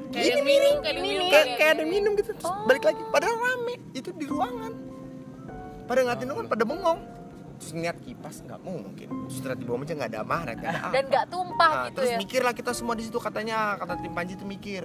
Kayak 0.10 0.26
yang 0.28 0.42
minum 0.44 0.76
kayak 0.80 0.98
minum. 1.00 1.26
kayak 1.30 1.48
kayak 1.56 1.72
ada 1.72 1.82
yang 1.82 1.92
minum 1.92 2.12
gitu. 2.16 2.32
Terus 2.34 2.50
balik 2.66 2.84
lagi. 2.84 3.02
Padahal 3.08 3.36
rame. 3.38 3.76
Itu 3.92 4.10
di 4.12 4.26
ruangan. 4.26 4.74
Pada 5.86 6.00
ngeliatin 6.02 6.28
doang 6.28 6.48
pada 6.48 6.64
bengong. 6.64 7.00
Terus 7.56 7.72
ngeliat 7.72 7.98
kipas 8.00 8.36
nggak 8.42 8.60
mungkin. 8.60 9.08
Terus 9.28 9.38
ternyata 9.38 9.60
di 9.60 9.66
bawah 9.66 9.80
meja 9.80 9.94
nggak 9.94 10.10
ada 10.10 10.22
mahret 10.24 10.58
nggak 10.58 10.72
ada 10.72 10.82
apa 10.82 10.92
dan 10.92 11.04
nggak 11.06 11.26
tumpah 11.28 11.70
Nah, 11.70 11.84
gitu 11.86 11.96
terus 11.96 12.10
ya. 12.10 12.18
mikirlah 12.18 12.54
kita 12.54 12.72
semua 12.72 12.94
di 12.94 13.04
situ 13.04 13.18
katanya 13.18 13.58
kata 13.76 13.94
tim 13.98 14.12
Panji 14.12 14.34
tuh 14.34 14.48
mikir 14.48 14.84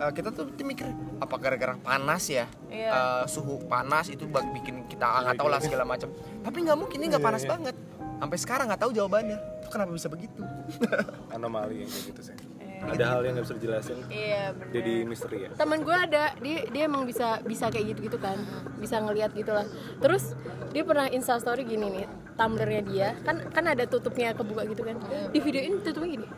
Eh, 0.00 0.12
kita 0.16 0.32
tuh 0.32 0.48
tim 0.56 0.64
mikir 0.64 0.88
apa 1.20 1.34
gara-gara 1.36 1.76
panas 1.76 2.24
ya? 2.24 2.48
Iya. 2.72 2.88
Eh, 2.88 3.24
suhu 3.28 3.60
panas 3.68 4.08
itu 4.08 4.24
bak- 4.24 4.48
bikin 4.56 4.88
kita 4.88 5.04
nggak 5.04 5.36
tahu 5.36 5.48
lah 5.52 5.60
segala 5.60 5.84
macam. 5.84 6.08
Tapi 6.40 6.58
nggak 6.64 6.78
mungkin 6.80 6.96
ini 7.04 7.12
nggak 7.12 7.20
panas 7.20 7.44
banget. 7.44 7.76
Sampai 8.16 8.38
sekarang 8.40 8.72
nggak 8.72 8.80
tahu 8.80 8.96
jawabannya. 8.96 9.36
Itu 9.60 9.68
kenapa 9.68 9.92
bisa 9.92 10.08
begitu? 10.08 10.40
Anomali 11.36 11.84
yang 11.84 11.90
kayak 11.92 12.04
gitu 12.16 12.22
sih 12.32 12.36
ada 12.80 13.04
hal 13.12 13.20
yang 13.20 13.36
nggak 13.36 13.44
bisa 13.44 13.56
dijelasin? 13.60 13.98
Iya 14.08 14.56
bener. 14.56 14.72
Jadi 14.72 14.92
misteri 15.04 15.38
ya? 15.44 15.48
Teman 15.52 15.84
gue 15.84 15.92
ada 15.92 16.32
dia 16.40 16.64
dia 16.64 16.82
emang 16.88 17.04
bisa 17.04 17.36
bisa 17.44 17.68
kayak 17.68 17.92
gitu 17.92 18.08
gitu 18.08 18.16
kan. 18.16 18.40
Bisa 18.80 19.04
ngelihat 19.04 19.36
gitulah 19.36 19.68
terus 20.00 20.32
dia 20.72 20.80
pernah 20.80 21.12
insta 21.12 21.36
story 21.36 21.68
gini 21.68 21.92
nih 21.92 22.06
tumblernya 22.40 22.82
dia. 22.88 23.08
Kan 23.20 23.52
kan 23.52 23.64
ada 23.68 23.84
tutupnya 23.84 24.32
kebuka 24.32 24.64
gitu 24.64 24.80
kan. 24.80 24.96
Di 25.28 25.38
videoin 25.38 25.84
tutupnya 25.84 26.08
gini 26.08 26.28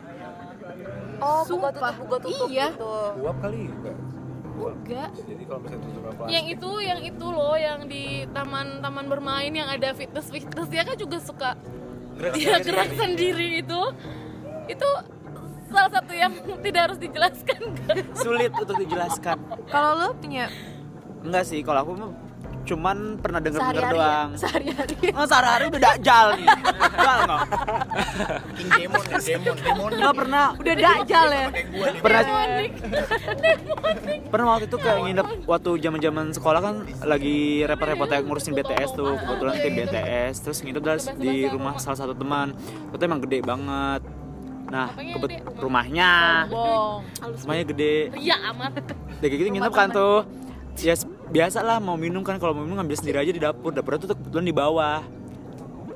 oh 1.23 1.41
buka 1.41 1.47
Sumpah. 1.47 1.71
tutup 1.71 1.95
buka 2.01 2.17
tutup 2.21 2.47
Iya. 2.47 2.67
gitu. 2.69 2.93
Uap 3.19 3.37
kali? 3.39 3.59
Enggak. 3.65 3.97
Enggak. 4.53 5.09
Jadi 5.17 5.43
kalau 5.43 5.59
misalnya 5.59 5.83
tutup 5.85 6.03
apa? 6.05 6.23
Yang 6.27 6.45
itu 6.51 6.71
yang 6.81 7.01
itu 7.01 7.25
loh 7.27 7.55
yang 7.57 7.79
di 7.85 8.03
taman 8.29 8.67
taman 8.79 9.05
bermain 9.07 9.51
yang 9.51 9.67
ada 9.67 9.89
fitness 9.91 10.27
fitness 10.27 10.67
dia 10.67 10.83
kan 10.83 10.95
juga 10.95 11.17
suka 11.19 11.49
dia 12.31 12.61
gerak 12.61 12.93
sendiri 12.93 13.59
itu 13.59 13.81
itu 14.65 14.89
salah 15.67 15.89
satu 15.91 16.13
yang 16.13 16.31
tidak 16.65 16.81
harus 16.85 16.99
dijelaskan 16.99 17.59
kan 17.81 17.97
sulit 18.13 18.51
untuk 18.53 18.77
dijelaskan. 18.77 19.37
Kalau 19.65 19.91
lo 19.97 20.13
punya 20.13 20.45
enggak 21.19 21.43
sih 21.43 21.59
kalau 21.59 21.81
aku 21.81 21.91
mah 21.97 22.11
cuman 22.63 22.97
pernah 23.19 23.39
denger 23.39 23.59
denger 23.59 23.75
sehari-hari 23.75 23.95
doang. 23.99 24.29
Ya, 24.31 24.39
sehari-hari. 24.39 24.95
Oh 25.11 25.25
sehari-hari 25.27 25.63
udah 25.67 25.81
dajal 25.83 26.25
nih. 26.33 26.47
Dajal 26.47 27.17
nggak 27.23 27.41
King 28.53 28.69
Demon 28.71 29.03
ya 29.03 29.17
Demon 29.19 29.57
Demon. 29.59 29.91
Nggak 29.93 30.15
pernah. 30.15 30.45
Udah 30.55 30.73
dajal 30.73 31.27
ya? 31.27 31.45
Kayak 31.51 32.01
pernah. 32.01 32.21
Pernah 34.31 34.45
waktu 34.49 34.65
itu 34.65 34.77
kayak 34.77 34.99
nginep 35.03 35.27
waktu 35.45 35.69
zaman 35.77 35.99
zaman 35.99 36.25
sekolah 36.31 36.59
kan 36.59 36.75
lagi 37.03 37.37
repot-repotnya 37.63 38.19
ngurusin 38.23 38.53
BTS 38.53 38.89
tuh 38.93 39.13
kebetulan 39.13 39.55
tim 39.59 39.73
BTS 39.77 40.35
terus 40.41 40.57
nginep 40.63 40.83
di 41.19 41.33
rumah 41.45 41.77
salah 41.77 41.99
satu 41.99 42.13
teman. 42.15 42.55
Itu 42.89 43.01
emang 43.03 43.21
gede 43.21 43.43
banget. 43.43 44.01
Nah 44.71 44.89
kebet 44.89 45.31
rumahnya. 45.59 46.47
Rumahnya 47.19 47.65
gede. 47.67 47.95
Ria 48.09 48.37
amat. 48.55 48.71
Udah 48.81 49.27
kayak 49.27 49.37
gitu 49.37 49.49
nginep 49.51 49.73
kan 49.73 49.87
tuh. 49.91 50.25
Ya 50.81 50.97
s- 50.97 51.05
biasa 51.33 51.65
lah 51.65 51.81
mau 51.81 51.97
minum 51.97 52.21
kan 52.21 52.37
kalau 52.37 52.53
mau 52.53 52.61
minum 52.61 52.77
ngambil 52.77 52.97
sendiri 53.01 53.17
aja 53.25 53.31
di 53.33 53.41
dapur. 53.41 53.73
Dapurnya 53.73 54.05
tuh 54.05 54.13
kebetulan 54.13 54.45
di 54.45 54.53
bawah. 54.53 55.01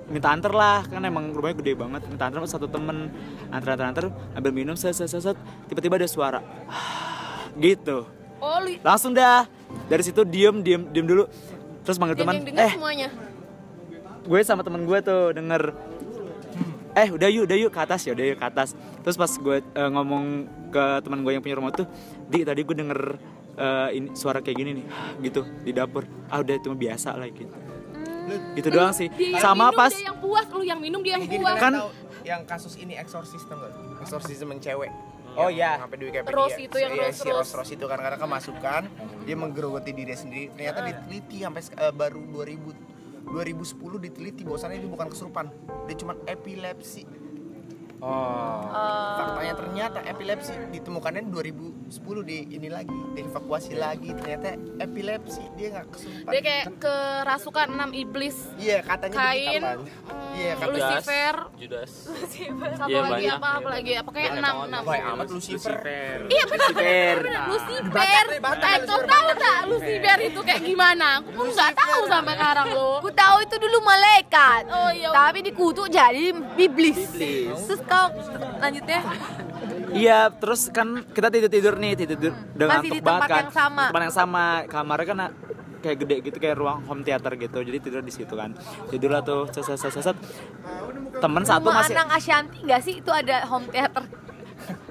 Minta 0.10 0.34
anter 0.34 0.50
lah 0.50 0.88
kan 0.90 1.04
emang 1.06 1.30
rumahnya 1.30 1.62
gede 1.62 1.78
banget. 1.78 2.02
Minta 2.10 2.26
anter 2.26 2.42
sama 2.42 2.50
satu 2.50 2.66
temen. 2.66 3.14
Anter 3.54 3.78
anter 3.78 3.86
anter 3.86 4.06
ambil 4.34 4.52
minum 4.52 4.74
set 4.74 4.98
set 4.98 5.08
set, 5.14 5.38
tiba-tiba 5.70 6.02
ada 6.02 6.10
suara. 6.10 6.42
Gitu. 7.58 8.06
Oh 8.42 8.58
langsung 8.82 9.14
dah. 9.14 9.46
Dari 9.86 10.02
situ 10.02 10.26
diem 10.26 10.66
diem 10.66 10.82
diem 10.90 11.06
dulu. 11.06 11.30
Terus 11.86 11.98
manggil 12.02 12.18
teman 12.18 12.42
eh. 12.42 12.74
semuanya. 12.74 13.10
gue 14.28 14.44
sama 14.44 14.60
temen 14.60 14.84
gue 14.84 15.00
tuh 15.00 15.32
denger 15.32 15.72
eh 16.92 17.08
udah 17.08 17.32
yuk 17.32 17.48
udah 17.48 17.58
yuk 17.62 17.72
ke 17.72 17.80
atas. 17.80 18.04
Ya 18.10 18.12
udah 18.18 18.26
yuk 18.26 18.38
ke 18.42 18.46
atas. 18.46 18.74
Terus 19.06 19.16
pas 19.16 19.32
gue 19.32 19.58
eh, 19.62 19.90
ngomong 19.94 20.26
ke 20.74 20.84
teman 21.06 21.22
gue 21.24 21.32
yang 21.32 21.44
punya 21.46 21.58
rumah 21.58 21.72
tuh 21.72 21.88
di 22.28 22.44
tadi 22.44 22.62
gue 22.66 22.76
denger 22.76 23.00
eh, 23.58 23.90
ini 23.98 24.08
suara 24.14 24.40
kayak 24.40 24.58
gini 24.58 24.72
nih 24.82 24.86
gitu 25.28 25.42
di 25.66 25.72
dapur 25.74 26.06
ah 26.30 26.40
udah 26.40 26.56
itu 26.56 26.70
mah 26.70 26.80
biasa 26.80 27.18
lah 27.18 27.28
gitu 27.28 27.56
gitu 28.60 28.68
doang 28.76 28.92
sih 28.92 29.08
Dia 29.16 29.40
sama 29.40 29.72
minum, 29.72 29.80
pas 29.80 29.92
dia 29.96 30.12
yang 30.12 30.18
puas 30.20 30.46
lu 30.52 30.64
yang 30.64 30.80
minum 30.84 31.00
dia 31.00 31.16
yang 31.16 31.24
Kayak 31.26 31.42
puas 31.42 31.60
Kan- 31.60 31.80
yang 32.28 32.42
kasus 32.44 32.76
ini 32.76 33.00
eksorsis 33.00 33.40
tau 33.48 33.56
gak? 33.56 33.72
Eksorsisme 34.04 34.52
yang 34.52 34.60
cewek. 34.60 34.92
Oh, 35.38 35.48
iya. 35.48 35.80
Sampai 35.80 35.96
di 35.96 36.06
Wikipedia. 36.12 36.36
Rose 36.36 36.60
itu 36.60 36.76
yang 36.76 36.92
Rose 36.98 37.24
si 37.24 37.30
Rose 37.32 37.54
Rose 37.56 37.72
itu 37.72 37.86
kan 37.88 38.04
karena 38.04 38.20
kemasukan 38.20 38.84
dia 39.24 39.36
menggerogoti 39.40 39.96
diri 39.96 40.12
sendiri. 40.12 40.52
Ternyata 40.52 40.84
diteliti 40.84 41.46
sampai 41.46 41.62
eh, 41.64 41.94
baru 41.96 42.22
2000 42.28 43.32
2010 43.32 44.04
diteliti 44.12 44.42
bahwasannya 44.44 44.84
itu 44.84 44.92
bukan 44.92 45.08
kesurupan. 45.08 45.46
Dia 45.88 45.96
cuma 45.96 46.20
epilepsi. 46.28 47.08
oh 48.04 48.62
Faktanya 49.18 49.54
ternyata 49.56 50.00
epilepsi 50.04 50.54
ditemukannya 50.70 51.32
2010 51.88 52.20
di 52.22 52.38
ini 52.52 52.68
lagi, 52.68 52.92
dievakuasi 53.16 53.74
lagi. 53.76 54.12
Ternyata 54.12 54.48
epilepsi 54.78 55.40
dia 55.56 55.68
nggak 55.72 55.88
kesurupan. 55.90 56.30
dia 56.30 56.42
kayak 56.44 56.66
kerasukan 56.78 57.68
enam 57.70 57.90
iblis 57.94 58.36
Iya 58.58 58.84
katanya 58.84 59.16
kain 59.16 59.62
begitu 59.64 59.64
kan. 59.64 59.78
Iya 60.36 60.52
katanya. 60.54 60.76
Lucifer 60.92 61.36
Judas 61.58 61.92
satu 62.76 62.88
Iya, 62.88 63.00
lagi 63.02 63.14
banyak. 63.24 63.34
apa 63.34 63.48
apa 63.50 63.70
lagi 63.72 63.92
apa 63.96 64.10
kayak 64.12 64.32
enam 64.36 64.56
enam 64.68 64.82
Baik 64.84 65.04
amat 65.08 65.28
Lucifer. 65.30 65.78
iya 66.28 66.44
benar 66.46 66.70
Lucifer. 66.70 67.18
benar 67.24 67.48
Lucifer 67.48 67.98
eh 68.28 68.38
kau 68.38 68.52
Lucifer. 68.84 69.08
tahu 69.08 69.30
tak 69.38 69.60
Lucifer 69.68 70.18
itu 70.22 70.40
kayak 70.44 70.62
gimana 70.62 71.08
aku 71.18 71.30
pun 71.32 71.48
nggak 71.50 71.72
tahu 71.74 72.00
sampai 72.06 72.34
sekarang 72.36 72.68
lo 72.70 72.90
Aku 72.98 73.10
tahu 73.14 73.38
itu 73.40 73.56
dulu 73.58 73.78
malaikat. 73.80 74.64
Oh, 74.68 74.90
iya. 74.92 75.10
Tapi 75.10 75.40
dikutuk 75.42 75.88
jadi 75.88 76.34
iblis. 76.58 76.98
Terus 77.64 77.82
kau 77.84 78.10
lanjutnya 78.58 79.00
Iya, 79.90 80.32
terus 80.32 80.68
kan 80.68 80.88
kita 81.06 81.28
tidur 81.28 81.48
tidur 81.48 81.74
nih, 81.76 81.94
tidur 81.96 82.18
tidur 82.18 82.34
dengan 82.52 82.80
Masih 82.80 82.90
di 82.90 83.00
tempat 83.00 83.30
kan. 83.30 83.42
yang 83.42 83.54
sama. 83.54 83.80
Di 83.80 83.88
tempat 83.88 84.04
yang 84.04 84.16
sama, 84.16 84.44
kamarnya 84.66 85.06
kan 85.06 85.18
kayak 85.78 85.98
gede 86.02 86.16
gitu 86.26 86.38
kayak 86.38 86.56
ruang 86.58 86.80
home 86.84 87.02
theater 87.02 87.32
gitu. 87.36 87.58
Jadi 87.62 87.78
tidur 87.80 88.02
di 88.02 88.12
situ 88.12 88.34
kan. 88.34 88.52
Tidur 88.88 89.10
lah 89.10 89.22
tuh, 89.22 89.48
set 89.50 89.64
set 89.64 89.78
set 89.78 89.92
set. 89.94 90.04
set. 90.06 90.18
Temen 91.18 91.44
satu 91.44 91.66
rumah 91.66 91.82
masih 91.82 91.96
Anang 91.96 92.12
Ashanti 92.12 92.58
nggak 92.62 92.82
sih 92.82 92.94
itu 93.00 93.10
ada 93.10 93.46
home 93.46 93.70
theater? 93.70 94.04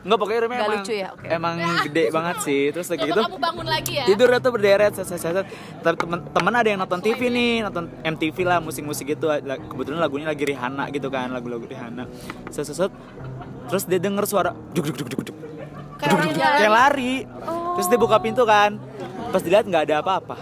Enggak 0.06 0.18
pokoknya 0.22 0.40
rumahnya 0.46 0.62
emang, 0.62 0.78
lucu 0.78 0.92
ya? 0.94 1.08
Oke. 1.10 1.26
emang 1.26 1.54
gede 1.82 2.04
banget 2.16 2.36
sih. 2.40 2.62
Terus 2.70 2.86
lagi 2.86 3.02
gitu 3.04 3.18
kamu 3.20 3.36
bangun 3.36 3.66
lagi 3.66 3.92
ya 3.92 4.04
tidurnya 4.06 4.38
tuh 4.38 4.52
berderet 4.54 4.92
set 4.94 5.04
set 5.04 5.18
set. 5.18 5.42
temen 5.82 6.22
temen 6.24 6.52
ada 6.54 6.68
yang 6.70 6.78
nonton 6.78 7.02
TV 7.02 7.26
nih, 7.26 7.66
nonton 7.66 7.90
MTV 8.00 8.36
lah, 8.46 8.58
musik-musik 8.62 9.06
gitu. 9.08 9.26
La- 9.26 9.58
Kebetulan 9.58 9.98
lagunya 9.98 10.30
lagi 10.30 10.46
Rihanna 10.46 10.86
gitu 10.88 11.10
kan, 11.10 11.34
lagu-lagu 11.34 11.66
Rihanna. 11.66 12.06
Set 12.48 12.62
set 12.64 12.78
set. 12.78 12.92
Terus 13.66 13.84
dia 13.84 13.98
denger 13.98 14.24
suara 14.24 14.50
juk 14.72 14.84
juk 14.84 14.96
juk 14.96 15.08
juk 15.08 15.20
juk. 15.24 15.36
Kayak 15.96 16.12
orang 16.12 16.32
jalan. 16.32 16.56
kayak 16.56 16.72
lari 16.72 17.14
terus 17.74 17.86
dia 17.86 17.96
buka 17.96 18.16
pintu 18.16 18.44
kan 18.44 18.76
pas 19.26 19.40
dilihat 19.40 19.64
nggak 19.64 19.84
ada 19.86 19.94
apa-apa 20.00 20.36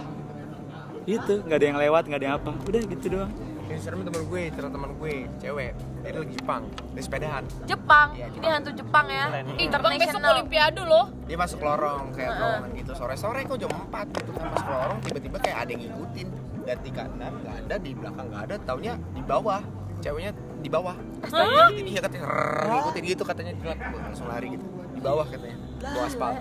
gitu 1.05 1.39
nggak 1.41 1.57
ada 1.57 1.65
yang 1.65 1.79
lewat 1.79 2.03
nggak 2.05 2.19
ada 2.19 2.25
yang 2.25 2.35
apa 2.37 2.51
udah 2.61 2.81
gitu 2.85 3.05
doang 3.09 3.31
Yang 3.65 3.81
serem 3.81 4.05
temen 4.05 4.29
gue, 4.29 4.43
cerita 4.53 4.69
temen 4.69 4.93
gue, 4.93 5.15
cewek. 5.41 5.73
Dia 6.05 6.13
lagi 6.13 6.37
Jepang, 6.37 6.69
di 6.93 7.01
sepedahan. 7.01 7.43
Jepang. 7.65 8.13
Iya, 8.13 8.29
Ini 8.29 8.47
hantu 8.53 8.69
Jepang 8.69 9.09
ya. 9.09 9.25
Bang 9.25 9.41
besok 9.41 9.57
International. 9.57 10.33
olimpiade 10.37 10.81
loh 10.85 11.05
Dia 11.25 11.33
masuk 11.33 11.59
lorong 11.65 12.13
kayak 12.13 12.29
lorong 12.37 12.71
gitu. 12.77 12.91
Sore-sore 12.93 13.41
kok 13.41 13.57
jam 13.57 13.73
4 13.73 13.89
gitu 14.13 14.31
kan 14.31 14.47
masuk 14.53 14.69
lorong 14.69 14.97
tiba-tiba 15.01 15.37
kayak 15.41 15.57
ada 15.65 15.69
yang 15.73 15.81
ngikutin. 15.81 16.27
Dari 16.61 16.91
kanan 16.93 17.33
nggak 17.41 17.55
ada, 17.65 17.75
di 17.81 17.91
belakang 17.97 18.25
nggak 18.29 18.43
ada, 18.45 18.55
taunya 18.61 18.93
di 19.17 19.21
bawah. 19.25 19.61
Ceweknya 19.97 20.31
di 20.65 20.69
bawah. 20.73 20.95
Dia 21.29 21.45
ngikutin 21.45 21.85
dia 21.85 22.01
katanya 22.01 22.25
"Rrrr," 22.25 22.65
ngikutin 22.73 23.03
gitu 23.05 23.23
katanya 23.23 23.53
dia 23.53 23.73
langsung 23.77 24.25
lari 24.25 24.47
gitu. 24.57 24.65
Di 24.97 25.01
bawah 25.05 25.25
katanya. 25.29 25.57
Di 25.61 25.85
bawah 25.93 26.09
aspal. 26.09 26.33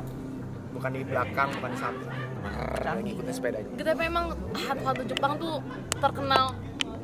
Bukan 0.74 0.90
di 0.90 1.00
belakang, 1.04 1.48
bukan 1.60 1.70
di 1.70 1.78
samping. 1.78 2.10
Rrrr, 2.44 2.96
ngikutin 3.04 3.32
sepedanya. 3.36 3.70
kita 3.76 3.92
memang 3.92 4.24
hantu-hantu 4.56 5.02
Jepang 5.04 5.32
tuh 5.36 5.54
terkenal 6.00 6.44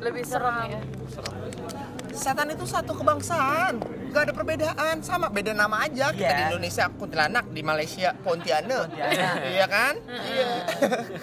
lebih 0.01 0.25
serem 0.25 0.57
ya 0.65 0.81
Setan 2.11 2.51
itu 2.51 2.67
satu 2.67 2.91
kebangsaan, 2.91 3.79
nggak 4.11 4.23
ada 4.27 4.33
perbedaan, 4.35 4.95
sama 4.99 5.31
beda 5.31 5.55
nama 5.55 5.87
aja. 5.87 6.11
Kita 6.11 6.27
di 6.27 6.43
Indonesia 6.51 6.91
kuntilanak, 6.91 7.47
di 7.55 7.61
Malaysia 7.63 8.11
Pontianak, 8.19 8.91
iya 9.47 9.65
kan? 9.71 9.95
Iya. 10.27 10.49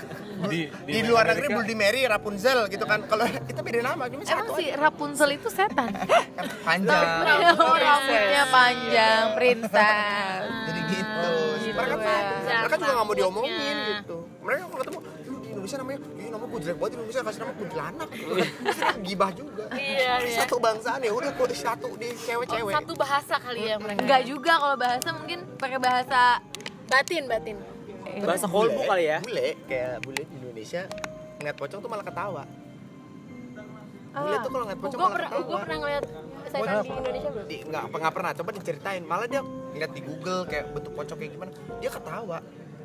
di, 0.47 0.61
Di, 0.70 0.99
luar 1.03 1.24
negeri 1.34 1.47
Bloody 1.51 1.74
Mary, 1.74 2.01
Rapunzel 2.07 2.70
gitu 2.70 2.84
kan. 2.86 3.03
Kalau 3.11 3.24
kita 3.51 3.61
beda 3.64 3.80
nama, 3.82 4.07
cuma 4.07 4.22
Emang 4.22 4.28
satu 4.28 4.53
si 4.55 4.66
Rapunzel 4.70 5.30
itu 5.34 5.49
setan? 5.51 5.91
Panjang. 6.68 7.07
Oh, 7.59 7.74
rambutnya 7.74 8.45
panjang, 8.53 9.24
princess. 9.34 10.43
Jadi 10.68 10.80
gitu. 10.95 11.32
gitu 11.64 11.72
mereka, 11.78 11.95
ya. 12.03 12.59
mereka 12.64 12.76
juga 12.78 12.93
nggak 12.93 13.07
mau 13.07 13.16
diomongin 13.16 13.76
gitu. 13.95 14.16
Mereka 14.43 14.62
kalau 14.66 14.82
ketemu 14.82 14.99
"Lu 15.28 15.36
di 15.39 15.49
Indonesia 15.53 15.76
namanya, 15.78 15.99
ini 16.16 16.24
nama 16.32 16.45
gue 16.49 16.59
jelek 16.64 16.76
banget 16.78 16.91
di 16.91 16.97
Indonesia 16.99 17.20
kasih 17.22 17.41
nama 17.41 17.53
kuntilanak. 17.55 18.09
Gitu. 18.18 18.34
Gibah 19.05 19.30
juga. 19.32 19.64
Iya, 19.72 20.12
iya. 20.24 20.39
Satu 20.45 20.57
bangsaan 20.61 21.01
ya 21.05 21.12
udah 21.12 21.30
satu 21.55 21.89
di 21.97 22.09
cewek-cewek. 22.14 22.72
satu 22.72 22.93
bahasa 22.97 23.34
kali 23.41 23.61
ya 23.68 23.76
mereka 23.80 24.01
Enggak 24.05 24.22
juga 24.28 24.53
kalau 24.59 24.76
bahasa 24.76 25.09
mungkin 25.16 25.39
pakai 25.57 25.78
bahasa 25.80 26.20
Batin, 26.89 27.28
batin. 27.28 27.77
Bahasa 28.24 28.46
kolbu 28.48 28.80
kali 28.84 29.04
ya? 29.06 29.18
bule 29.22 29.48
kayak 29.68 30.02
bule 30.02 30.22
di 30.24 30.34
Indonesia 30.40 30.82
ngeliat 31.38 31.56
pocong 31.56 31.78
tuh 31.80 31.90
malah 31.90 32.06
ketawa. 32.06 32.42
Bule 34.09 34.36
tuh 34.42 34.50
kalau 34.50 34.64
ngeliat 34.66 34.80
pocong 34.82 34.98
malah 34.98 35.12
pernah, 35.14 35.30
ketawa. 35.30 35.46
gue 35.46 35.59
pernah 35.62 35.78
ngeliat 35.78 36.04
setan 36.48 36.76
di 36.80 36.88
Indonesia 36.88 37.30
belum? 37.30 37.46
nggak 37.68 37.82
nggak 37.92 38.14
pernah 38.14 38.30
coba 38.34 38.50
diceritain. 38.56 39.02
Malah 39.06 39.26
dia 39.30 39.40
ngeliat 39.44 39.92
di 39.94 40.00
Google 40.02 40.42
kayak 40.48 40.64
bentuk 40.74 40.92
pocong 40.96 41.18
kayak 41.20 41.32
gimana 41.36 41.50
dia 41.78 41.90
ketawa. 41.92 42.38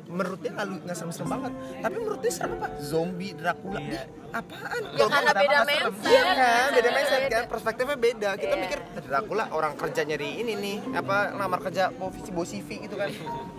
Menurut 0.04 0.38
dia 0.44 0.52
nggak 0.54 0.96
serem-serem 0.96 1.28
banget. 1.32 1.52
Tapi 1.80 1.96
menurut 1.98 2.20
dia 2.22 2.32
serem 2.32 2.52
apa? 2.60 2.68
Zombie 2.78 3.32
Dracula. 3.34 3.80
Ih, 3.80 4.06
apaan 4.34 4.82
Ya 4.94 5.06
karena 5.06 5.32
beda 5.32 5.58
mindset. 5.62 5.94
Iya 6.10 6.22
kan, 6.34 6.66
beda 6.74 6.90
mindset 6.90 7.22
kan, 7.30 7.44
perspektifnya 7.46 7.96
beda. 7.98 8.30
Kita 8.34 8.54
mikir 8.58 8.78
Dracula 9.06 9.44
orang 9.54 9.72
kerja 9.78 10.02
nyari 10.02 10.42
ini 10.42 10.52
nih, 10.58 10.76
apa 10.98 11.34
lamar 11.34 11.60
kerja 11.62 11.94
posisi 11.94 12.30
bos 12.34 12.50
CV 12.50 12.86
gitu 12.86 12.94
kan, 12.98 13.10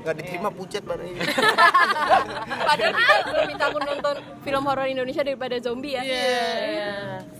nggak 0.04 0.16
diterima 0.20 0.50
pucet 0.52 0.84
badannya. 0.84 1.16
Padahal 2.70 2.94
kita 2.96 3.14
lebih 3.44 3.56
takut 3.60 3.82
nonton 3.84 4.16
film 4.44 4.64
horor 4.68 4.88
Indonesia 4.88 5.24
daripada 5.24 5.56
zombie 5.64 5.96
ya. 5.96 6.04
Iya. 6.04 6.94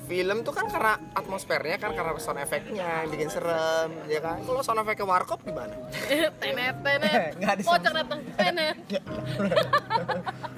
Film 0.06 0.46
tuh 0.46 0.54
kan 0.54 0.70
karena 0.70 0.94
atmosfernya 1.18 1.78
kan 1.82 1.92
karena 1.98 2.14
sound 2.22 2.38
effectnya 2.38 3.06
yang 3.06 3.10
bikin 3.10 3.30
serem, 3.30 3.90
ya 4.06 4.22
kan. 4.22 4.38
Kalau 4.46 4.62
sound 4.62 4.80
effectnya 4.86 5.08
warkop 5.10 5.42
gimana? 5.42 5.74
tenet 6.42 6.76
tenet 6.84 7.32
Nggak 7.40 7.52
ada 7.52 7.64
pocong 7.64 7.94
datang 7.96 8.20
tenet 8.38 8.76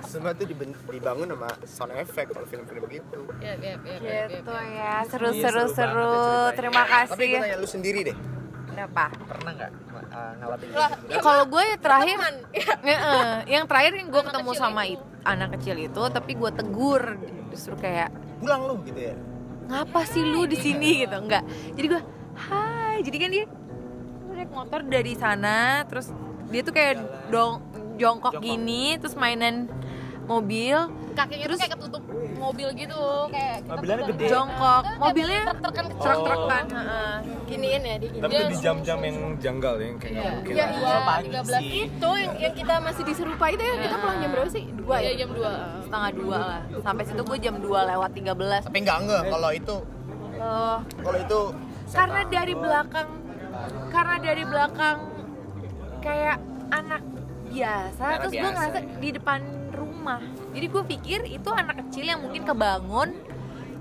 Semua 0.04 0.32
tuh 0.36 0.46
dibangun 0.92 1.28
sama 1.32 1.50
sound 1.64 1.94
effect 1.96 2.30
kalau 2.36 2.48
film-film 2.68 2.88
gitu. 2.90 3.20
ya 3.40 3.54
ya 3.56 3.74
ya 3.78 3.96
ya 3.98 4.22
gitu 4.30 4.52
ya. 4.52 4.94
Seru 5.08 5.30
Iya, 5.30 5.42
seru 5.42 5.64
seru 5.66 5.74
seru. 5.74 6.16
Terima 6.54 6.84
Tapi 6.84 6.94
gue 6.94 7.08
kasih. 7.08 7.42
tanya 7.42 7.58
lu 7.58 7.68
sendiri 7.68 8.00
deh, 8.04 8.16
Kenapa? 8.68 9.04
pernah 9.10 9.52
nggak 9.54 9.72
uh, 10.08 10.32
ngalamin 10.38 10.68
Ya, 11.08 11.20
kalau 11.20 11.44
gue 11.46 11.64
ya 11.64 11.78
terakhir 11.78 12.18
Nge-eh. 12.80 13.36
yang 13.48 13.64
terakhir 13.66 13.92
yang 13.96 14.08
gue 14.08 14.22
ketemu 14.22 14.52
sama 14.54 14.82
it- 14.86 15.08
anak 15.24 15.50
kecil 15.56 15.76
itu 15.78 16.04
tapi 16.08 16.32
gue 16.34 16.52
tegur 16.52 17.04
justru 17.50 17.74
kayak 17.76 18.12
pulang 18.38 18.64
lu 18.64 18.80
gitu 18.82 19.02
ya? 19.02 19.16
ngapa 19.68 20.02
sih 20.06 20.24
lu 20.24 20.46
di 20.46 20.56
sini 20.56 21.04
gitu 21.04 21.18
enggak 21.18 21.44
jadi 21.74 21.86
gue 21.90 22.02
hai 22.40 23.02
jadi 23.02 23.18
kan 23.18 23.30
dia 23.30 23.46
naik 24.30 24.48
motor 24.50 24.80
dari 24.82 25.14
sana 25.14 25.58
terus 25.84 26.08
dia 26.48 26.62
tuh 26.62 26.72
kayak 26.72 26.96
dong 27.28 27.60
jongkok 27.98 28.40
gini 28.40 28.96
terus 28.96 29.12
mainan 29.14 29.68
mobil 30.24 30.78
kakinya 31.12 31.46
tuh 31.46 31.58
kayak 31.58 31.72
ketutup 31.76 32.04
mobil 32.38 32.68
gitu 32.72 33.02
kayak 33.28 33.56
kita 33.60 33.72
Mobilnya 33.74 33.98
gede. 34.06 34.26
jongkok 34.28 34.82
Enggak, 34.82 35.00
mobilnya 35.00 35.42
kan 35.44 35.56
kan 35.68 35.86
Oh. 35.98 36.38
heeh. 36.70 37.16
Giniin 37.48 37.82
ya, 37.82 37.96
di 37.98 38.08
Tapi 38.14 38.34
itu 38.34 38.46
di 38.46 38.58
jam-jam 38.60 39.00
yang 39.00 39.18
janggal 39.38 39.74
ya, 39.76 39.86
yang 39.86 39.98
kayak 39.98 40.14
nggak 40.14 40.32
mungkin. 40.34 40.52
Ya, 40.52 40.66
Iya, 40.68 40.78
iya, 40.78 40.98
pagi 41.02 41.28
13 41.28 41.48
sih. 41.58 41.72
itu 41.86 42.10
yang, 42.14 42.34
yang 42.38 42.54
kita 42.54 42.76
masih 42.80 43.04
diserupa 43.04 43.46
itu 43.48 43.62
ya 43.62 43.74
kita 43.78 43.96
pulang 43.98 44.18
jam 44.18 44.30
berapa 44.32 44.50
sih? 44.50 44.64
Dua 44.70 44.96
Iya 44.98 45.06
ya? 45.06 45.14
jam 45.18 45.30
2 45.32 45.52
setengah 45.82 46.12
dua 46.14 46.38
lah 46.38 46.60
sampai 46.78 47.04
situ 47.04 47.22
gue 47.22 47.38
jam 47.40 47.56
2 47.58 47.68
lewat 47.88 48.10
13 48.14 48.62
Tapi 48.64 48.78
nggak 48.80 48.98
nggak 49.02 49.22
kalau 49.28 49.50
itu, 49.52 49.78
Oh, 50.38 50.78
kalau 51.02 51.18
itu 51.18 51.42
karena 51.90 52.22
dari 52.24 52.54
belakang 52.54 53.10
karena 53.90 54.16
dari 54.20 54.44
belakang 54.44 54.98
kayak 56.00 56.38
anak 56.70 57.02
biasa 57.48 58.04
Anak 58.06 58.20
terus 58.22 58.34
gue 58.34 58.50
ngerasa 58.50 58.78
ya. 58.78 58.98
di 58.98 59.10
depan 59.10 59.40
rumah 59.72 60.22
jadi 60.58 60.74
gue 60.74 60.84
pikir 60.98 61.20
itu 61.30 61.50
anak 61.54 61.86
kecil 61.86 62.10
yang 62.10 62.18
mungkin 62.26 62.42
kebangun 62.42 63.14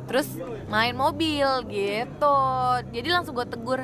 terus 0.04 0.28
main 0.68 0.92
mobil 0.92 1.48
gitu. 1.72 2.38
Jadi 2.92 3.08
langsung 3.08 3.32
gue 3.32 3.48
tegur 3.48 3.80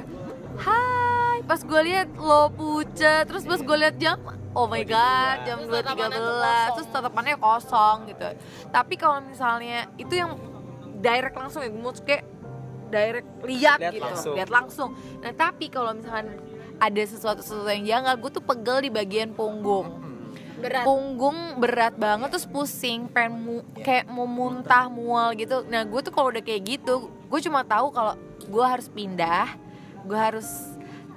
hai. 0.61 1.41
Pas 1.49 1.59
gue 1.65 1.81
lihat 1.89 2.13
lo 2.21 2.53
pucat 2.53 3.25
terus 3.25 3.49
pas 3.49 3.57
gue 3.57 3.77
lihat 3.81 3.97
jam 3.97 4.21
oh 4.53 4.69
my 4.69 4.85
god 4.85 5.41
jam 5.49 5.65
dua 5.65 5.81
tiga 5.81 6.07
belas. 6.13 6.77
terus 6.77 6.89
tatapannya 6.93 7.41
kosong 7.41 8.13
gitu. 8.13 8.29
Tapi 8.69 8.95
kalau 9.01 9.25
misalnya 9.25 9.89
itu 9.97 10.13
yang 10.13 10.37
direct 11.01 11.33
langsung 11.33 11.65
ya 11.65 11.73
gue 11.73 11.81
mau 11.81 11.97
kayak 11.97 12.29
direct 12.93 13.29
lihat 13.49 13.79
Lihat 13.81 13.95
gitu 13.97 14.05
langsung. 14.05 14.35
lihat 14.37 14.51
langsung. 14.53 14.91
Nah 15.25 15.33
tapi 15.33 15.73
kalau 15.73 15.97
misalkan 15.97 16.29
ada 16.77 17.03
sesuatu 17.09 17.41
sesuatu 17.41 17.73
yang 17.73 18.05
janggal 18.05 18.15
gue 18.21 18.31
tuh 18.37 18.45
pegel 18.45 18.85
di 18.85 18.91
bagian 18.93 19.33
punggung 19.33 20.12
berat. 20.63 20.85
Punggung 20.87 21.39
berat 21.59 21.95
banget 21.99 22.29
terus 22.31 22.47
pusing 22.47 23.11
pengen 23.11 23.33
mu- 23.43 23.67
kayak 23.83 24.07
mau 24.07 24.25
muntah 24.25 24.87
mual 24.87 25.35
gitu. 25.35 25.67
Nah 25.67 25.83
gue 25.83 26.01
tuh 26.01 26.15
kalau 26.15 26.31
udah 26.31 26.41
kayak 26.41 26.63
gitu 26.79 27.11
gue 27.11 27.41
cuma 27.43 27.67
tahu 27.67 27.91
kalau 27.91 28.15
gue 28.43 28.65
harus 28.65 28.87
pindah 28.87 29.59
gue 30.07 30.19
harus 30.19 30.47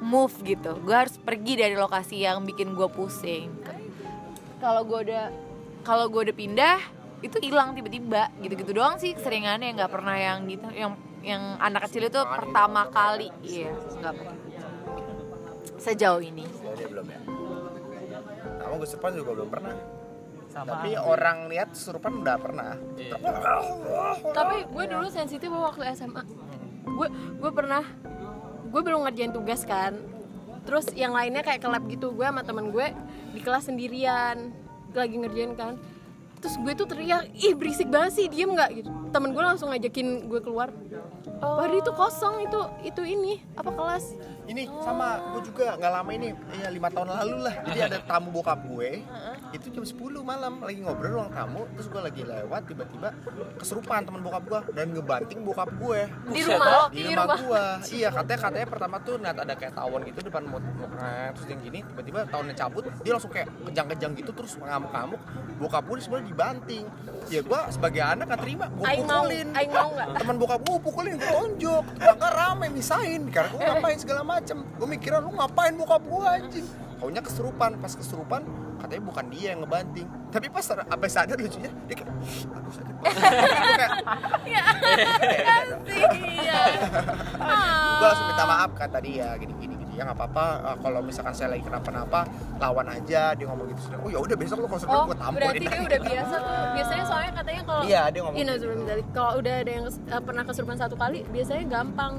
move 0.01 0.33
gitu. 0.41 0.77
Gue 0.81 0.95
harus 0.95 1.15
pergi 1.21 1.53
dari 1.55 1.77
lokasi 1.77 2.25
yang 2.25 2.41
bikin 2.43 2.73
gue 2.73 2.89
pusing. 2.89 3.53
Kalau 4.59 4.81
gue 4.83 4.99
udah 5.11 5.29
kalau 5.85 6.09
gue 6.09 6.31
udah 6.31 6.35
pindah 6.35 6.77
itu 7.21 7.37
hilang 7.41 7.73
tiba-tiba 7.73 8.29
gitu-gitu 8.41 8.73
doang 8.73 8.97
sih 8.97 9.13
keseringannya. 9.13 9.77
Nggak 9.77 9.91
pernah 9.93 10.17
yang 10.17 10.49
gitu 10.49 10.67
yang 10.73 10.91
yang 11.25 11.57
anak 11.57 11.89
kecil 11.89 12.05
itu 12.09 12.21
pertama 12.21 12.85
kali. 12.89 13.29
iya 13.41 13.73
nggak 13.73 14.13
pernah. 14.13 14.37
Sejauh 15.81 16.21
ini 16.21 16.45
belum 16.89 17.07
ya. 17.11 17.34
Sama 18.65 18.81
gue 18.81 18.89
serupan 18.89 19.11
juga 19.13 19.31
belum 19.37 19.49
pernah. 19.53 19.75
Tapi 20.55 20.89
orang 20.97 21.51
lihat 21.51 21.69
serupan 21.77 22.25
udah 22.25 22.37
pernah. 22.41 22.73
tapi 24.33 24.65
gue 24.65 24.85
dulu 24.89 25.07
sensitif 25.13 25.51
waktu 25.53 25.93
SMA 25.93 26.23
gue 26.85 27.07
gue 27.41 27.51
pernah 27.51 27.83
gue 28.71 28.81
belum 28.81 29.05
ngerjain 29.05 29.29
tugas 29.35 29.61
kan. 29.69 29.93
Terus 30.65 30.89
yang 30.97 31.13
lainnya 31.13 31.45
kayak 31.45 31.61
ke 31.61 31.69
lab 31.69 31.85
gitu 31.85 32.09
gue 32.17 32.25
sama 32.25 32.41
temen 32.41 32.73
gue 32.73 32.89
di 33.37 33.39
kelas 33.43 33.69
sendirian 33.69 34.49
lagi 34.95 35.15
ngerjain 35.19 35.53
kan. 35.53 35.77
Terus 36.41 36.57
gue 36.57 36.73
tuh 36.73 36.87
teriak 36.89 37.29
ih 37.37 37.53
berisik 37.53 37.91
banget 37.91 38.17
sih 38.17 38.25
diem 38.31 38.49
nggak? 38.49 38.71
gitu 38.81 39.04
temen 39.15 39.31
gue 39.31 39.39
langsung 39.39 39.71
ngajakin 39.71 40.27
gue 40.27 40.41
keluar. 40.43 40.75
Padahal 41.39 41.79
itu 41.79 41.91
kosong 41.95 42.43
itu 42.43 42.59
itu 42.83 43.01
ini 43.07 43.39
apa 43.55 43.71
kelas? 43.71 44.11
Ini 44.45 44.69
sama 44.85 45.33
gue 45.33 45.41
juga 45.49 45.73
nggak 45.73 45.91
lama 45.91 46.11
ini, 46.13 46.29
ya 46.61 46.69
lima 46.69 46.91
tahun 46.91 47.15
lalu 47.15 47.49
lah. 47.49 47.55
Jadi 47.65 47.79
ada 47.81 47.97
tamu 48.05 48.29
bokap 48.29 48.61
gue, 48.69 49.01
itu 49.55 49.67
jam 49.73 49.81
10 49.81 50.21
malam 50.21 50.61
lagi 50.61 50.85
ngobrol 50.85 51.17
ruang 51.17 51.31
tamu, 51.33 51.65
terus 51.73 51.87
gue 51.89 52.01
lagi 52.03 52.21
lewat 52.21 52.61
tiba-tiba 52.69 53.09
keserupaan 53.57 54.05
teman 54.05 54.21
bokap 54.21 54.43
gue 54.45 54.59
dan 54.77 54.93
ngebanting 54.93 55.41
bokap 55.41 55.73
gue. 55.81 56.05
Di 56.29 56.41
rumah 56.45 56.67
lo? 56.69 56.83
di 56.93 57.01
rumah 57.13 57.37
gua. 57.41 57.65
Iya 57.85 58.09
katanya 58.11 58.39
katanya 58.49 58.67
pertama 58.67 58.95
tuh 59.01 59.13
ngeliat 59.19 59.37
ada 59.41 59.53
kayak 59.57 59.73
tawon 59.75 60.01
gitu 60.07 60.19
depan 60.25 60.43
mut 60.47 60.63
mukanya 60.77 61.29
terus 61.35 61.47
yang 61.49 61.61
gini 61.61 61.79
tiba-tiba 61.81 62.19
tawonnya 62.29 62.55
cabut 62.55 62.83
dia 63.01 63.11
langsung 63.15 63.31
kayak 63.33 63.49
kejang-kejang 63.71 64.11
gitu 64.17 64.31
terus 64.33 64.51
ngamuk-ngamuk. 64.57 65.21
Bokap 65.59 65.83
gua 65.87 65.97
sebenarnya 65.99 66.27
dibanting. 66.29 66.85
Ya 67.31 67.41
gua 67.41 67.67
sebagai 67.71 68.01
anak 68.03 68.25
gak 68.35 68.41
terima. 68.43 68.65
Mau 68.69 68.85
pukulin. 69.05 69.47
Aing 69.53 69.71
mau 69.71 69.89
nggak? 69.93 70.07
Teman 70.17 70.35
bokap 70.41 70.61
gua 70.65 70.77
pukulin 70.81 71.13
gua 71.21 71.29
tonjok. 71.29 71.85
Tetangga 72.01 72.29
rame 72.33 72.67
misahin. 72.73 73.21
Karena 73.29 73.49
gua 73.53 73.61
ngapain 73.69 73.97
segala 74.01 74.21
macem. 74.25 74.57
Gua 74.75 74.87
mikirnya 74.89 75.21
lu 75.21 75.31
ngapain 75.37 75.73
bokap 75.77 76.01
gua 76.09 76.41
anjing? 76.41 76.65
Kaunya 76.97 77.21
keserupan. 77.21 77.77
Pas 77.77 77.93
keserupan 77.93 78.41
katanya 78.81 79.03
bukan 79.05 79.25
dia 79.29 79.53
yang 79.53 79.61
ngebanting. 79.63 80.07
Tapi 80.33 80.47
pas 80.49 80.65
apa 80.73 81.05
sadar 81.07 81.37
lucunya 81.39 81.71
dia 81.87 81.95
kayak 81.95 82.11
aduh 82.11 82.73
sakit 82.75 82.95
banget 82.99 83.23
Gua 83.55 83.75
kayak, 83.77 83.91
iya 86.25 86.59
gue 87.95 88.07
langsung 88.07 88.27
minta 88.27 88.45
maaf 88.47 88.71
kan 88.75 88.89
tadi 88.91 89.19
ya 89.19 89.37
gini 89.39 89.53
gini 89.59 89.74
gini 89.74 89.74
ya 89.95 90.01
nggak 90.03 90.17
apa-apa 90.17 90.45
eh, 90.61 90.77
kalau 90.79 90.99
misalkan 90.99 91.31
saya 91.31 91.47
lagi 91.49 91.63
kenapa-napa 91.63 92.27
lawan 92.55 92.87
aja 92.87 93.31
dia 93.31 93.45
ngomong 93.47 93.67
gitu 93.71 93.81
oh 93.95 94.09
ya 94.11 94.19
udah 94.19 94.35
besok 94.35 94.57
lo 94.59 94.67
kalau 94.67 94.83
Oh, 94.85 95.05
gue 95.07 95.17
tampol 95.17 95.39
berarti 95.39 95.65
dia 95.65 95.79
udah 95.81 95.99
biasa 95.99 96.35
tuh. 96.37 96.65
Biasanya 96.75 97.03
soalnya 97.03 97.31
katanya 97.33 97.61
kalau 97.63 97.81
Iya, 97.83 98.01
dia 98.11 98.21
ngomong 98.21 98.37
Iya, 98.37 98.45
Nazrul 98.45 98.75
Mizali. 98.77 99.03
Kalau 99.09 99.31
udah 99.39 99.53
ada 99.55 99.71
yang 99.71 99.85
eh, 99.87 100.21
pernah 100.21 100.43
kesurupan 100.45 100.77
satu 100.77 100.95
kali, 100.95 101.19
biasanya 101.27 101.63
gampang. 101.65 102.13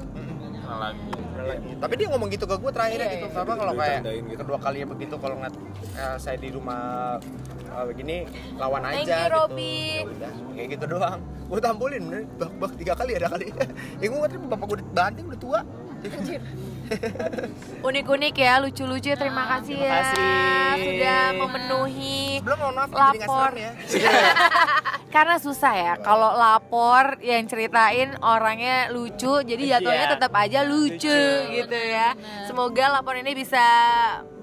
tapi 1.77 1.93
dia 1.95 2.07
ngomong 2.11 2.27
gitu 2.27 2.43
ke 2.43 2.55
gue 2.59 2.71
terakhirnya 2.75 3.07
Iya, 3.07 3.15
gitu 3.15 3.27
iya. 3.29 3.35
karena 3.39 3.53
kalau 3.55 3.73
kayak 3.73 3.99
gitu. 4.03 4.35
kedua 4.35 4.57
kalinya 4.59 4.87
begitu 4.91 5.15
kalau 5.15 5.35
ngeliat 5.39 5.55
eh, 5.95 6.17
saya 6.19 6.35
di 6.35 6.49
rumah 6.51 6.81
eh, 7.71 7.85
begini 7.87 8.15
lawan 8.57 8.83
aja 8.83 8.97
Thank 8.97 9.07
you, 9.07 9.15
gitu 9.15 9.31
Robby. 9.31 9.77
Ya 10.19 10.29
kayak 10.57 10.69
gitu 10.75 10.85
doang 10.89 11.19
gue 11.47 11.61
tampolin 11.63 12.03
bener 12.03 12.23
bak 12.35 12.51
bak 12.59 12.71
tiga 12.75 12.93
kali 12.99 13.15
ada 13.15 13.31
kali 13.31 13.47
ya 14.01 14.05
gue 14.05 14.19
ngerti 14.19 14.35
bapak 14.43 14.65
gue 14.67 14.77
banting 14.91 15.25
udah 15.31 15.39
tua 15.39 15.59
unik-unik 17.83 18.35
ya 18.35 18.63
lucu-lucu 18.63 19.11
terima 19.13 19.43
kasih 19.57 19.75
ya 19.75 19.91
kasih. 19.91 20.23
sudah 20.79 21.21
memenuhi 21.35 22.39
mohon 22.39 22.75
maaf 22.79 22.91
lapor. 22.91 23.51
ya. 23.55 23.71
Karena 25.15 25.35
susah 25.35 25.73
ya 25.75 25.93
kalau 25.99 26.35
lapor 26.35 27.19
yang 27.19 27.43
ceritain 27.43 28.15
orangnya 28.19 28.87
lucu 28.91 29.43
jadi 29.43 29.79
jatuhnya 29.79 30.05
Iya. 30.07 30.13
tetap 30.15 30.31
aja 30.31 30.59
lucu, 30.63 31.19
gitu 31.51 31.75
ya. 31.79 32.13
Semoga 32.45 32.85
lapor 32.93 33.15
ini 33.17 33.33
bisa 33.33 33.65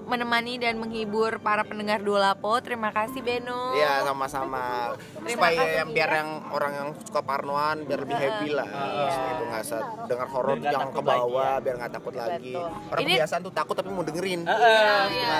menemani 0.05 0.61
dan 0.61 0.77
menghibur 0.77 1.41
para 1.41 1.65
pendengar 1.65 1.99
dua 1.99 2.31
lapo. 2.31 2.57
Terima 2.61 2.93
kasih 2.93 3.25
Beno. 3.25 3.73
Iya 3.73 4.05
sama-sama. 4.05 4.93
Supaya 5.25 5.81
yang 5.81 5.89
biar 5.91 6.09
yang 6.13 6.29
orang 6.53 6.71
yang 6.73 6.89
suka 7.01 7.21
parnoan 7.25 7.83
biar 7.83 8.05
lebih 8.05 8.17
happy 8.17 8.49
lah. 8.53 8.69
Gitu 8.69 9.43
nggak 9.49 9.61
usah 9.65 9.81
dengar 10.05 10.27
horor 10.29 10.57
yang 10.61 10.93
ke 10.93 11.01
bawah 11.01 11.57
ya. 11.57 11.63
biar 11.65 11.75
nggak 11.81 11.93
takut 11.97 12.13
lagi. 12.13 12.53
Orang 12.55 13.01
Ini- 13.01 13.17
kebiasaan 13.17 13.41
tuh 13.41 13.53
takut 13.53 13.75
tapi 13.75 13.89
mau 13.89 14.05
dengerin. 14.05 14.41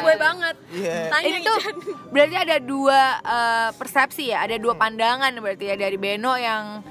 Gue 0.01 0.15
banget. 0.17 0.55
Iya. 0.73 0.99
Tanya 1.13 1.25
ini 1.29 1.39
tuh 1.45 1.57
berarti 2.09 2.35
ada 2.35 2.57
dua 2.57 3.01
eh, 3.21 3.69
persepsi 3.77 4.33
ya? 4.33 4.43
Ada 4.43 4.57
dua 4.57 4.73
Hmm. 4.75 4.81
pandangan 4.81 5.31
berarti 5.39 5.65
ya? 5.69 5.75
Dari 5.77 5.97
Beno 6.01 6.33
yang 6.35 6.81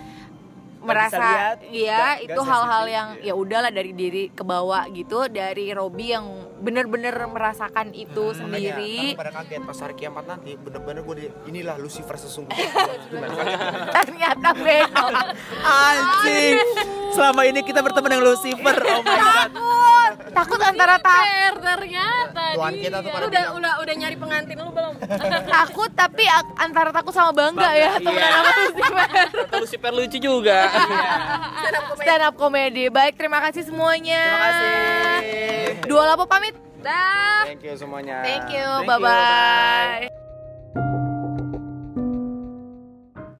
merasa 0.85 1.17
lihat, 1.17 1.59
iya 1.73 2.21
itu 2.21 2.41
hal-hal 2.45 2.85
yang 2.85 3.09
iya. 3.25 3.33
ya 3.33 3.35
udahlah 3.35 3.73
dari 3.73 3.97
diri 3.97 4.29
ke 4.29 4.45
bawah 4.45 4.85
gitu 4.93 5.33
dari 5.33 5.73
Robi 5.73 6.13
yang 6.13 6.29
bener-bener 6.65 7.13
merasakan 7.29 7.93
itu 7.93 8.33
sendiri 8.33 9.13
Makanya, 9.13 9.21
pada 9.21 9.31
kaget 9.37 9.63
pas 9.69 9.79
hari 9.85 9.95
kiamat 10.01 10.25
nanti 10.25 10.57
bener-bener 10.57 11.01
gue 11.05 11.15
di, 11.21 11.27
inilah 11.53 11.77
Lucifer 11.77 12.17
sesungguhnya 12.17 12.69
kaget 12.73 13.01
ternyata 13.93 14.49
Beno 14.57 15.07
Anjing. 15.65 16.57
Selama 17.15 17.47
ini 17.47 17.61
kita 17.63 17.79
bertemu 17.79 18.07
dengan 18.11 18.25
Lucifer. 18.27 18.77
Oh 18.91 19.01
my 19.07 19.17
god. 19.23 19.51
takut 20.35 20.59
takut 20.59 20.61
antara 20.67 20.95
tak 20.99 21.23
Fair 21.23 21.55
ternyata. 21.63 22.45
Tuhan 22.55 22.73
dia. 22.75 22.83
kita 22.87 22.97
tuh 23.03 23.11
pada 23.15 23.27
udah 23.31 23.45
udah 23.55 23.73
udah 23.83 23.95
nyari 23.95 24.17
pengantin 24.19 24.57
lu 24.59 24.71
belum? 24.75 24.95
takut 25.59 25.91
tapi 25.95 26.25
antara 26.59 26.91
takut 26.91 27.15
sama 27.15 27.31
bangga, 27.31 27.71
ya 27.75 27.91
temenan 27.99 28.19
iya. 28.19 28.31
sama 28.35 28.51
Lucifer 28.59 29.27
Lucifer 29.63 29.93
lucu 29.95 30.19
juga. 30.19 30.59
stand 32.03 32.23
up 32.27 32.35
comedy 32.35 32.91
baik 32.91 33.15
terima 33.17 33.41
kasih 33.41 33.65
semuanya 33.65 34.21
Terima 34.21 34.41
kasih. 34.45 34.75
dua 35.89 36.03
lapo 36.13 36.27
pamit 36.27 36.54
dah. 36.85 37.49
Thank 37.49 37.65
you 37.65 37.75
semuanya. 37.75 38.21
Thank 38.21 38.53
you. 38.53 38.61
Thank 38.61 38.85
you, 38.85 39.01
bye 39.01 39.01
bye 39.01 40.24